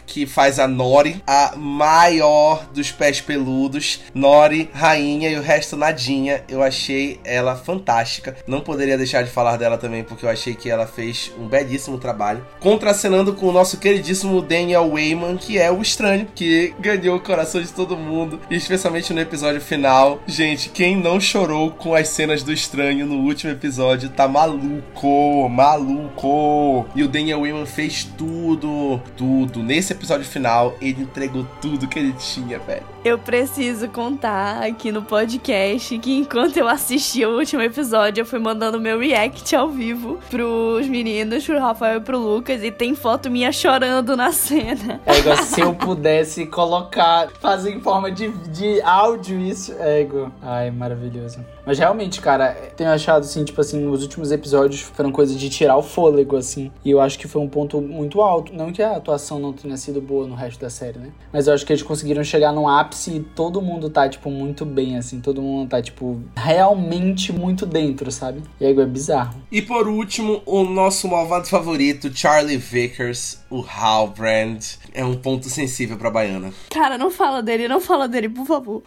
Que 0.05 0.25
faz 0.25 0.59
a 0.59 0.67
Nori, 0.67 1.21
a 1.25 1.53
maior 1.55 2.65
dos 2.73 2.91
pés 2.91 3.21
peludos. 3.21 4.01
Nori, 4.13 4.69
rainha 4.73 5.29
e 5.29 5.35
o 5.35 5.41
resto 5.41 5.75
nadinha. 5.75 6.43
Eu 6.47 6.63
achei 6.63 7.19
ela 7.23 7.55
fantástica. 7.55 8.35
Não 8.47 8.61
poderia 8.61 8.97
deixar 8.97 9.23
de 9.23 9.29
falar 9.29 9.57
dela 9.57 9.77
também, 9.77 10.03
porque 10.03 10.25
eu 10.25 10.29
achei 10.29 10.55
que 10.55 10.69
ela 10.69 10.87
fez 10.87 11.31
um 11.37 11.47
belíssimo 11.47 11.97
trabalho. 11.97 12.45
Contracenando 12.59 13.33
com 13.33 13.47
o 13.47 13.51
nosso 13.51 13.77
queridíssimo 13.77 14.41
Daniel 14.41 14.89
Wayman, 14.91 15.37
que 15.37 15.57
é 15.57 15.71
o 15.71 15.81
estranho, 15.81 16.27
que 16.33 16.73
ganhou 16.79 17.17
o 17.17 17.21
coração 17.21 17.61
de 17.61 17.71
todo 17.73 17.97
mundo, 17.97 18.39
especialmente 18.49 19.13
no 19.13 19.19
episódio 19.19 19.61
final. 19.61 20.21
Gente, 20.27 20.69
quem 20.69 20.95
não 20.95 21.19
chorou 21.19 21.71
com 21.71 21.93
as 21.93 22.09
cenas 22.09 22.43
do 22.43 22.53
estranho 22.53 23.05
no 23.05 23.15
último 23.17 23.51
episódio 23.51 24.09
tá 24.09 24.27
maluco, 24.27 25.49
maluco. 25.49 26.85
E 26.95 27.03
o 27.03 27.07
Daniel 27.07 27.41
Wayman 27.41 27.65
fez 27.65 28.03
tudo, 28.17 29.01
tudo. 29.15 29.56
Nesse 29.63 29.93
episódio 29.93 30.25
final, 30.25 30.77
ele 30.81 31.03
entregou 31.03 31.45
tudo 31.61 31.87
que 31.87 31.99
ele 31.99 32.13
tinha, 32.13 32.59
velho. 32.59 32.85
Eu 33.07 33.17
preciso 33.17 33.87
contar 33.87 34.61
aqui 34.61 34.91
no 34.91 35.01
podcast 35.01 35.97
que 35.97 36.17
enquanto 36.17 36.57
eu 36.57 36.67
assisti 36.67 37.25
o 37.25 37.37
último 37.37 37.61
episódio, 37.61 38.19
eu 38.19 38.25
fui 38.25 38.37
mandando 38.37 38.81
meu 38.81 38.99
react 38.99 39.55
ao 39.55 39.69
vivo 39.69 40.19
pros 40.29 40.85
meninos, 40.89 41.45
pro 41.45 41.57
Rafael 41.57 41.99
e 41.99 42.01
pro 42.01 42.19
Lucas, 42.19 42.61
e 42.61 42.69
tem 42.69 42.93
foto 42.93 43.31
minha 43.31 43.49
chorando 43.49 44.17
na 44.17 44.33
cena. 44.33 44.99
É 45.05 45.19
igual 45.19 45.37
se 45.37 45.61
eu 45.61 45.73
pudesse 45.73 46.47
colocar, 46.47 47.29
fazer 47.39 47.71
em 47.71 47.79
forma 47.79 48.11
de, 48.11 48.27
de 48.49 48.81
áudio 48.81 49.39
isso. 49.39 49.73
É 49.79 50.01
igual. 50.01 50.29
Ai, 50.41 50.69
maravilhoso. 50.69 51.39
Mas 51.65 51.79
realmente, 51.79 52.19
cara, 52.19 52.51
tenho 52.75 52.89
achado 52.89 53.21
assim, 53.21 53.45
tipo 53.45 53.61
assim, 53.61 53.87
os 53.87 54.01
últimos 54.01 54.33
episódios 54.33 54.81
foram 54.81 55.13
coisas 55.13 55.37
de 55.37 55.49
tirar 55.49 55.77
o 55.77 55.81
fôlego, 55.81 56.35
assim. 56.35 56.71
E 56.83 56.91
eu 56.91 56.99
acho 56.99 57.17
que 57.17 57.27
foi 57.27 57.41
um 57.41 57.47
ponto 57.47 57.79
muito 57.79 58.21
alto. 58.21 58.53
Não 58.53 58.73
que 58.73 58.83
a 58.83 58.97
atuação 58.97 59.39
não 59.39 59.53
tenha 59.53 59.77
sido 59.77 60.01
boa 60.01 60.27
no 60.27 60.35
resto 60.35 60.59
da 60.59 60.69
série, 60.69 60.99
né? 60.99 61.11
Mas 61.31 61.47
eu 61.47 61.53
acho 61.53 61.65
que 61.65 61.71
eles 61.71 61.83
conseguiram 61.83 62.23
chegar 62.23 62.51
num 62.51 62.67
ápice 62.67 62.96
e 63.05 63.19
todo 63.19 63.61
mundo 63.61 63.89
tá, 63.89 64.09
tipo, 64.09 64.29
muito 64.31 64.65
bem, 64.65 64.97
assim. 64.97 65.19
Todo 65.21 65.41
mundo 65.41 65.69
tá, 65.69 65.81
tipo, 65.81 66.21
realmente 66.35 67.31
muito 67.31 67.65
dentro, 67.65 68.11
sabe? 68.11 68.41
E 68.59 68.65
aí 68.65 68.77
é 68.77 68.85
bizarro. 68.85 69.35
E 69.51 69.61
por 69.61 69.87
último, 69.87 70.41
o 70.45 70.63
nosso 70.63 71.07
malvado 71.07 71.47
favorito, 71.47 72.15
Charlie 72.15 72.57
Vickers, 72.57 73.39
o 73.49 73.63
Halbrand. 73.63 74.59
É 74.93 75.03
um 75.03 75.15
ponto 75.15 75.47
sensível 75.49 75.97
pra 75.97 76.09
Baiana. 76.09 76.51
Cara, 76.71 76.97
não 76.97 77.11
fala 77.11 77.43
dele, 77.43 77.67
não 77.67 77.79
fala 77.79 78.07
dele, 78.07 78.29
por 78.29 78.45
favor. 78.45 78.83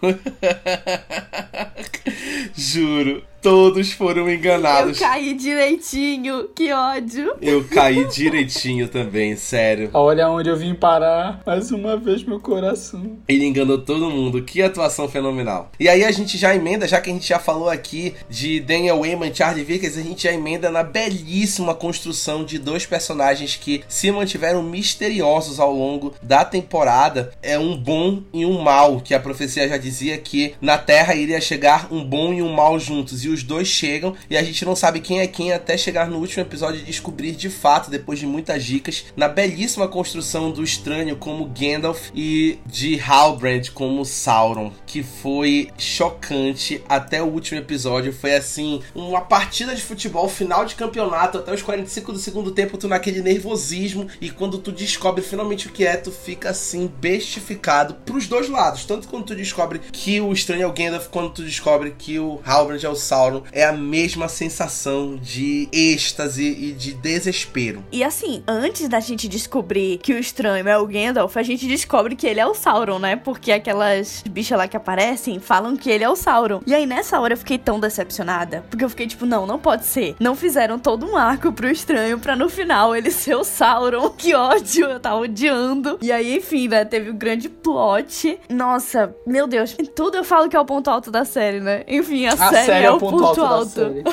Juro, 2.57 3.23
todos 3.43 3.93
foram 3.93 4.29
Eu 4.29 4.35
enganados. 4.35 4.99
caí 4.99 5.35
direitinho, 5.35 6.49
que 6.55 6.73
ódio. 6.73 7.35
Eu 7.41 7.65
caí 7.65 8.05
direitinho 8.09 8.89
também, 8.89 9.37
sério. 9.37 9.91
Olha 9.93 10.29
onde 10.29 10.49
eu 10.49 10.57
vim 10.57 10.75
parar. 10.75 11.41
Mais 11.47 11.71
uma 11.71 11.97
vez, 11.97 12.23
meu 12.23 12.41
coração. 12.41 13.19
Ele 13.29 13.45
enganou 13.45 13.79
todo 13.79 14.11
mundo. 14.11 14.43
Que 14.43 14.63
atuação 14.63 15.09
fenomenal. 15.09 15.71
E 15.79 15.89
aí 15.89 16.05
a 16.05 16.11
gente 16.11 16.37
já 16.37 16.55
emenda, 16.55 16.87
já 16.87 17.01
que 17.01 17.11
a 17.11 17.13
gente 17.13 17.29
já 17.29 17.39
falou 17.39 17.69
aqui 17.69 18.15
de 18.29 18.61
Daniel 18.61 19.01
Wayman 19.01 19.31
e 19.31 19.35
Charlie 19.35 19.65
Vickers, 19.65 19.97
a 19.97 20.03
gente 20.03 20.25
já 20.25 20.33
emenda 20.33 20.71
na 20.71 20.83
belíssima 20.83 21.75
construção 21.75 22.45
de 22.45 22.59
dois 22.59 22.85
personagens 22.87 23.57
que 23.57 23.83
se 23.89 24.11
mantiveram 24.11 24.63
misteriosos 24.63 25.59
ao 25.59 25.73
longo 25.73 26.15
da 26.23 26.45
temporada. 26.45 27.33
É 27.43 27.59
um 27.59 27.77
bom 27.77 28.23
e 28.33 28.45
um 28.45 28.61
mal, 28.61 29.01
que 29.01 29.15
a 29.15 29.21
profecia 29.21 29.69
já 29.69 29.77
dizia 29.77 30.19
que 30.19 30.55
na 30.61 30.77
Terra 30.79 31.15
iria 31.15 31.41
chegar 31.41 31.89
um 31.91 32.05
bom 32.05 32.33
e 32.33 32.43
um 32.43 32.53
mal 32.53 32.79
juntos. 32.79 33.25
E 33.25 33.30
os 33.31 33.43
dois 33.43 33.69
chegam 33.69 34.15
e 34.29 34.37
a 34.37 34.43
gente 34.43 34.65
não 34.65 34.77
sabe 34.77 35.01
quem 35.01 35.21
é 35.21 35.27
quem 35.27 35.53
até 35.53 35.77
chegar 35.77 36.09
no 36.09 36.19
último 36.19 36.43
episódio 36.43 36.81
e 36.81 36.85
descobrir 36.85 37.33
de 37.33 37.49
fato, 37.49 37.91
depois 37.91 38.19
de 38.19 38.27
muitas 38.27 38.65
dicas, 38.65 39.07
na 39.17 39.29
belíssima 39.29 39.89
construção 39.89 40.51
do 40.51 40.63
estranho 40.63 41.17
como 41.17 41.47
Gandalf 41.47 42.11
e 42.15 42.59
de 42.67 42.99
Halbrand 43.01 43.71
como 43.73 44.05
Sauron, 44.05 44.73
que 44.87 45.03
foi 45.03 45.71
chocante 45.79 46.83
até 46.89 47.23
o 47.23 47.27
último 47.27 47.61
episódio. 47.61 48.13
Foi 48.13 48.35
assim, 48.35 48.83
uma 48.95 49.21
partida 49.21 49.75
de 49.75 49.83
futebol, 49.83 50.29
final 50.29 50.65
de 50.65 50.75
campeonato, 50.75 51.39
até 51.39 51.53
os 51.53 51.63
45 51.63 52.13
do 52.13 52.19
segundo 52.19 52.51
tempo, 52.51 52.79
tu 52.79 52.89
naquele 52.89 53.23
nervosismo, 53.23 54.09
e 54.21 54.31
quando 54.31 54.59
tu 54.59 54.73
descobre 54.73 55.23
finalmente 55.23 55.67
o 55.67 55.73
que 55.73 55.87
é, 55.87 55.97
tu 55.97 56.11
fica 56.11 56.51
assim, 56.51 56.91
bestificado 57.01 57.95
pros 58.05 58.27
dois 58.27 58.49
lados. 58.49 58.85
Tanto 58.85 59.09
quando 59.09 59.25
tu 59.25 59.35
descobre 59.35 59.81
que 59.93 60.21
o 60.21 60.33
estranho 60.33 60.63
é 60.63 60.67
o 60.67 60.73
Gandalf, 60.73 61.09
quando 61.09 61.31
tu 61.31 61.43
descobre 61.43 61.95
que 61.97 62.19
o 62.19 62.41
Halbrand 62.45 62.83
é 62.83 62.89
o 62.89 62.95
Sauron, 62.95 63.20
é 63.53 63.65
a 63.65 63.73
mesma 63.73 64.29
sensação 64.29 65.17
de 65.17 65.69
êxtase 65.73 66.45
e 66.45 66.73
de 66.73 66.93
desespero. 66.95 67.85
E 67.93 68.03
assim, 68.03 68.43
antes 68.47 68.89
da 68.89 69.01
gente 69.01 69.29
descobrir 69.29 69.99
que 69.99 70.13
o 70.13 70.19
estranho 70.19 70.67
é 70.69 70.79
o 70.79 70.87
Gandalf, 70.87 71.37
a 71.37 71.43
gente 71.43 71.67
descobre 71.67 72.17
que 72.17 72.27
ele 72.27 72.41
é 72.41 72.47
o 72.47 72.55
Sauron, 72.55 72.99
né? 72.99 73.17
Porque 73.17 73.53
aquelas 73.53 74.23
bichas 74.29 74.57
lá 74.57 74.67
que 74.67 74.77
aparecem 74.77 75.39
falam 75.39 75.77
que 75.77 75.91
ele 75.91 76.05
é 76.05 76.09
o 76.09 76.17
Sauron. 76.17 76.61
E 76.67 76.75
aí 76.75 76.87
nessa 76.87 77.21
hora 77.21 77.35
eu 77.35 77.39
fiquei 77.39 77.59
tão 77.59 77.79
decepcionada. 77.79 78.65
Porque 78.71 78.85
eu 78.85 78.91
fiquei 78.91 79.07
tipo, 79.07 79.27
não, 79.27 79.47
não 79.47 79.59
pode 79.59 79.85
ser. 79.85 80.17
Não 80.19 80.35
fizeram 80.35 80.79
todo 80.79 81.07
um 81.07 81.17
arco 81.17 81.53
pro 81.53 81.71
estranho 81.71 82.19
pra 82.19 82.37
no 82.37 82.49
final 82.49 82.95
ele 82.95 83.11
ser 83.11 83.35
o 83.35 83.45
Sauron. 83.45 84.11
Que 84.21 84.35
ódio, 84.35 84.87
eu 84.87 85.01
tava 85.01 85.21
odiando. 85.21 85.99
E 86.03 86.13
aí, 86.13 86.37
enfim, 86.37 86.69
né? 86.69 86.85
Teve 86.85 87.11
o 87.11 87.15
grande 87.15 87.49
plot. 87.49 88.39
Nossa, 88.51 89.15
meu 89.27 89.47
Deus. 89.47 89.75
Em 89.79 89.87
tudo 89.87 90.19
eu 90.19 90.25
falo 90.25 90.49
que 90.49 90.57
é 90.57 90.61
o 90.61 90.65
ponto 90.65 90.91
alto 90.91 91.11
da 91.11 91.25
série, 91.25 91.61
né? 91.61 91.85
Enfim, 91.89 92.27
a, 92.27 92.37
série, 92.37 92.85
é, 92.85 92.91
o 92.91 92.99
ponto, 92.99 93.10
alto. 93.19 93.41
da 93.41 93.67
série. 93.67 94.05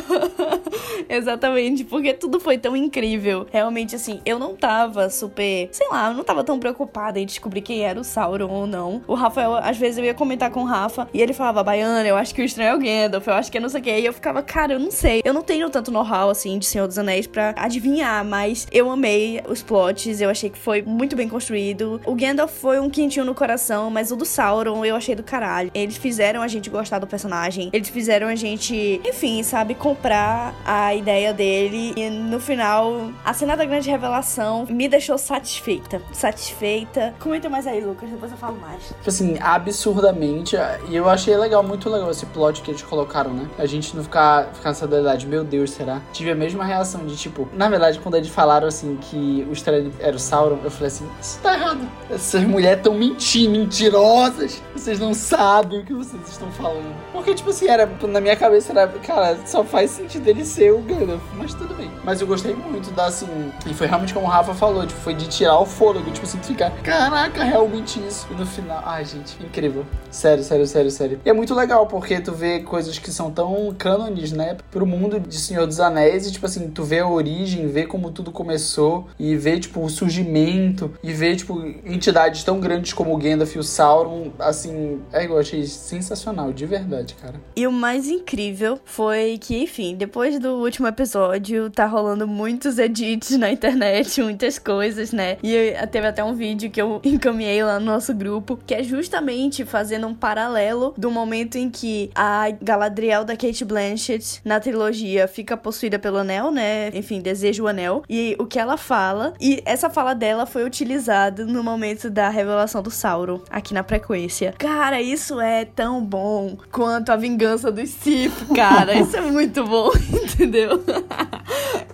Exatamente, 1.10 1.84
porque 1.84 2.14
tudo 2.14 2.40
foi 2.40 2.58
tão 2.58 2.76
incrível. 2.76 3.48
Realmente, 3.52 3.96
assim, 3.96 4.20
eu 4.26 4.38
não 4.38 4.56
tava 4.56 5.10
super. 5.10 5.70
Sei 5.72 5.88
lá, 5.90 6.10
eu 6.10 6.14
não 6.14 6.24
tava 6.24 6.44
tão 6.44 6.60
preocupada 6.60 7.20
em 7.20 7.26
descobrir 7.26 7.62
quem 7.62 7.84
era 7.84 8.00
o 8.00 8.04
Sauron 8.04 8.50
ou 8.50 8.68
não. 8.68 9.02
O 9.08 9.14
Rafael, 9.14 9.56
às 9.56 9.78
vezes 9.78 9.98
eu 9.98 10.06
ia 10.06 10.14
comentar 10.14 10.52
com 10.52 10.62
o 10.62 10.66
Rafa 10.66 11.08
e 11.14 11.22
ele 11.22 11.34
falava, 11.34 11.64
Baiana, 11.64 12.08
eu 12.08 12.16
acho 12.16 12.34
que 12.34 12.42
o 12.42 12.46
estranho 12.46 12.72
é 12.72 12.76
o 12.76 12.80
Gandalf, 12.80 13.28
eu 13.28 13.34
acho 13.34 13.52
que 13.52 13.58
é 13.58 13.62
não 13.62 13.70
sei 13.70 13.82
o 13.82 13.84
que. 13.84 14.00
E 14.00 14.06
eu 14.06 14.14
ficava, 14.14 14.42
cara, 14.42 14.74
eu 14.74 14.80
não 14.80 14.92
sei. 14.92 15.22
Eu 15.24 15.34
não 15.34 15.42
tenho 15.42 15.70
tanto 15.70 15.92
know-how, 15.92 16.30
assim, 16.30 16.58
de 16.58 16.66
Senhor 16.66 16.88
dos 16.88 16.98
Anéis 16.98 17.28
pra 17.28 17.54
adivinhar, 17.58 18.24
mas 18.26 18.68
eu 18.72 18.90
amei 18.90 19.42
os 19.48 19.62
plots, 19.62 20.22
eu 20.22 20.30
achei 20.30 20.50
que 20.50 20.58
foi 20.58 20.82
muito 20.82 21.16
bem 21.16 21.30
construído. 21.30 22.02
O 22.06 22.16
Gandalf 22.16 22.52
foi 22.52 22.80
um 22.80 22.90
quentinho 22.90 23.26
no 23.26 23.36
coração, 23.36 23.90
mas 23.90 24.12
o 24.12 24.16
do 24.16 24.26
Sauron 24.26 24.84
eu 24.84 24.96
achei 24.96 25.16
do 25.16 25.24
caralho. 25.24 25.72
Eles 25.74 25.98
fizeram 25.98 26.42
a 26.42 26.48
gente 26.48 26.70
gostar 26.70 27.00
do 27.00 27.08
personagem, 27.08 27.70
eles 27.74 27.90
fizeram 27.90 28.28
a 28.28 28.36
gente, 28.36 28.76
enfim, 29.06 29.44
sabe, 29.44 29.76
comprar 29.76 30.54
a 30.66 30.94
ideia 30.96 31.34
dele. 31.34 31.94
E 31.96 32.10
no 32.10 32.40
final, 32.40 33.10
a 33.24 33.34
cena 33.34 33.56
da 33.56 33.66
grande 33.66 33.90
revelação 33.90 34.66
me 34.70 34.88
deixou 34.88 35.18
satisfeita. 35.18 36.02
Satisfeita. 36.12 37.14
Comenta 37.20 37.50
mais 37.50 37.68
aí, 37.68 37.82
Lucas, 37.82 38.10
depois 38.10 38.32
eu 38.32 38.38
falo 38.38 38.58
mais. 38.58 38.84
Tipo 38.88 39.10
assim, 39.10 39.38
absurdamente. 39.40 40.56
E 40.90 40.96
eu 40.96 41.10
achei 41.10 41.36
legal, 41.36 41.64
muito 41.64 41.90
legal 41.90 42.10
esse 42.12 42.26
plot 42.28 42.62
que 42.62 42.72
eles 42.72 42.82
colocaram, 42.82 43.32
né? 43.34 43.48
A 43.58 43.66
gente 43.66 43.96
não 43.96 44.04
ficar, 44.04 44.46
ficar 44.54 44.70
nessa 44.70 44.88
dualidade, 44.88 45.28
meu 45.28 45.44
Deus, 45.44 45.72
será? 45.72 46.02
Tive 46.14 46.32
a 46.32 46.36
mesma 46.36 46.64
reação 46.64 47.06
de 47.06 47.16
tipo, 47.16 47.48
na 47.54 47.70
verdade, 47.70 48.00
quando 48.00 48.16
eles 48.16 48.30
falaram 48.30 48.68
assim 48.68 48.98
que 48.98 49.46
o 49.50 49.54
estranho 49.54 49.92
era 50.00 50.16
o 50.16 50.20
Sauron, 50.20 50.60
eu 50.64 50.72
falei 50.72 50.88
assim, 50.88 51.08
isso 51.22 51.40
tá 51.42 51.54
errado. 51.54 51.88
Essas 52.10 52.44
mulheres 52.44 52.82
tão 52.84 52.94
mentindo, 52.94 53.58
mentirosas. 53.58 54.62
Vocês 54.74 55.00
não 55.00 55.14
sabem 55.14 55.80
o 55.80 55.86
que 55.86 55.94
vocês 55.94 56.22
estão 56.28 56.52
falando. 56.52 56.96
Porque, 57.12 57.34
tipo 57.34 57.50
assim, 57.50 57.68
era, 57.68 57.90
na 58.08 58.22
minha 58.22 58.36
cabeça 58.36 58.74
era, 58.80 58.92
cara, 59.00 59.38
só 59.46 59.64
faz 59.64 59.92
sentido 59.92 60.28
ele 60.28 60.46
ser 60.46 60.74
o 60.74 60.80
Gandalf, 60.80 61.22
mas 61.36 61.54
tudo 61.54 61.74
bem. 61.76 61.90
Mas 62.04 62.22
eu 62.22 62.28
gostei 62.28 62.54
muito 62.54 62.92
da, 62.92 63.08
assim, 63.08 63.28
e 63.66 63.74
foi 63.74 63.88
realmente 63.88 64.14
como 64.14 64.26
o 64.26 64.30
Rafa 64.30 64.54
falou, 64.54 64.86
tipo, 64.86 65.00
foi 65.00 65.14
de 65.14 65.28
tirar 65.28 65.60
o 65.60 65.66
fôlego, 65.66 66.10
tipo 66.12 66.26
assim, 66.26 66.40
de 66.40 66.48
ficar, 66.48 66.72
caraca, 66.82 67.44
realmente 67.44 68.00
isso. 68.08 68.28
E 68.32 68.34
no 68.36 68.46
final, 68.46 68.82
ai, 68.86 69.06
gente, 69.06 69.38
incrível. 69.44 69.86
Sério, 70.10 70.44
sério, 70.44 70.68
sério, 70.68 70.92
sério. 70.92 71.20
E 71.26 71.30
é 71.30 71.34
muito 71.34 71.54
legal, 71.54 71.88
porque 71.88 72.20
tu 72.20 72.32
vê 72.34 72.60
coisas 72.60 72.98
que 73.00 73.12
são 73.12 73.32
tão 73.32 73.74
cânones, 73.78 74.32
né, 74.32 74.58
pro 74.72 74.86
mundo 74.86 75.20
de 75.20 75.38
Senhor 75.38 75.66
dos 75.66 75.80
Anéis, 75.80 76.28
e, 76.28 76.32
tipo 76.32 76.46
assim, 76.46 76.70
tu 76.70 76.84
vê 76.84 77.00
a 77.00 77.08
origem, 77.08 77.68
vê 77.68 77.86
como 77.86 78.12
tudo 78.12 78.32
começou, 78.32 79.08
e 79.20 79.36
vê, 79.36 79.60
tipo, 79.60 79.82
o 79.82 79.90
surgimento, 79.90 80.92
e 81.04 81.14
vê, 81.14 81.36
tipo, 81.36 81.62
entidades 81.86 82.44
tão 82.44 82.60
grandes 82.60 82.94
como 82.94 83.14
o 83.14 83.18
Gandalf 83.18 83.56
e 83.56 83.60
o 83.60 83.64
Sauron, 83.64 84.32
assim, 84.40 85.02
é 85.12 85.24
igual, 85.24 85.38
eu 85.38 85.42
achei 85.42 85.66
sensacional, 85.66 86.52
de 86.52 86.66
verdade, 86.66 87.16
cara. 87.16 87.36
E 87.56 87.68
o 87.68 87.72
mais 87.72 88.08
incrível 88.08 88.67
incrível 88.68 88.80
foi 88.84 89.38
que, 89.40 89.64
enfim, 89.64 89.96
depois 89.96 90.40
do 90.40 90.56
último 90.56 90.88
episódio, 90.88 91.70
tá 91.70 91.86
rolando 91.86 92.28
muitos 92.28 92.78
edits 92.78 93.38
na 93.38 93.52
internet, 93.52 94.22
muitas 94.24 94.60
coisas, 94.60 95.12
né? 95.12 95.38
E 95.42 95.74
teve 95.92 96.08
até 96.08 96.24
um 96.24 96.34
vídeo 96.34 96.70
que 96.70 96.82
eu 96.82 97.00
encaminhei 97.06 97.64
lá 97.64 97.80
no 97.80 97.86
nosso 97.86 98.14
grupo, 98.14 98.60
que 98.66 98.74
é 98.74 98.84
justamente 98.84 99.64
fazendo 99.64 100.08
um 100.08 100.14
paralelo 100.14 100.94
do 100.98 101.10
momento 101.10 101.58
em 101.58 101.70
que 101.70 102.10
a 102.14 102.50
Galadriel 102.62 103.24
da 103.24 103.36
Kate 103.36 103.64
Blanchett 103.64 104.42
na 104.44 104.60
trilogia 104.60 105.28
fica 105.28 105.56
possuída 105.56 105.98
pelo 106.00 106.18
anel, 106.18 106.52
né? 106.52 106.90
Enfim, 106.94 107.22
deseja 107.22 107.64
o 107.64 107.68
anel. 107.68 108.04
E 108.10 108.36
o 108.40 108.46
que 108.46 108.60
ela 108.60 108.78
fala. 108.78 109.34
E 109.40 109.62
essa 109.66 109.90
fala 109.90 110.14
dela 110.14 110.46
foi 110.46 110.64
utilizada 110.64 111.46
no 111.46 111.64
momento 111.64 112.10
da 112.10 112.30
revelação 112.30 112.82
do 112.82 112.92
Sauron, 112.92 113.42
aqui 113.50 113.74
na 113.74 113.84
frequência. 113.84 114.54
Cara, 114.58 115.02
isso 115.02 115.40
é 115.40 115.66
tão 115.66 116.04
bom 116.04 116.58
quanto 116.72 117.12
a 117.12 117.16
vingança 117.16 117.72
do 117.72 117.86
Sith, 117.86 118.47
cara. 118.54 119.00
Isso 119.00 119.16
é 119.16 119.22
muito 119.22 119.64
bom, 119.66 119.90
entendeu? 120.12 120.84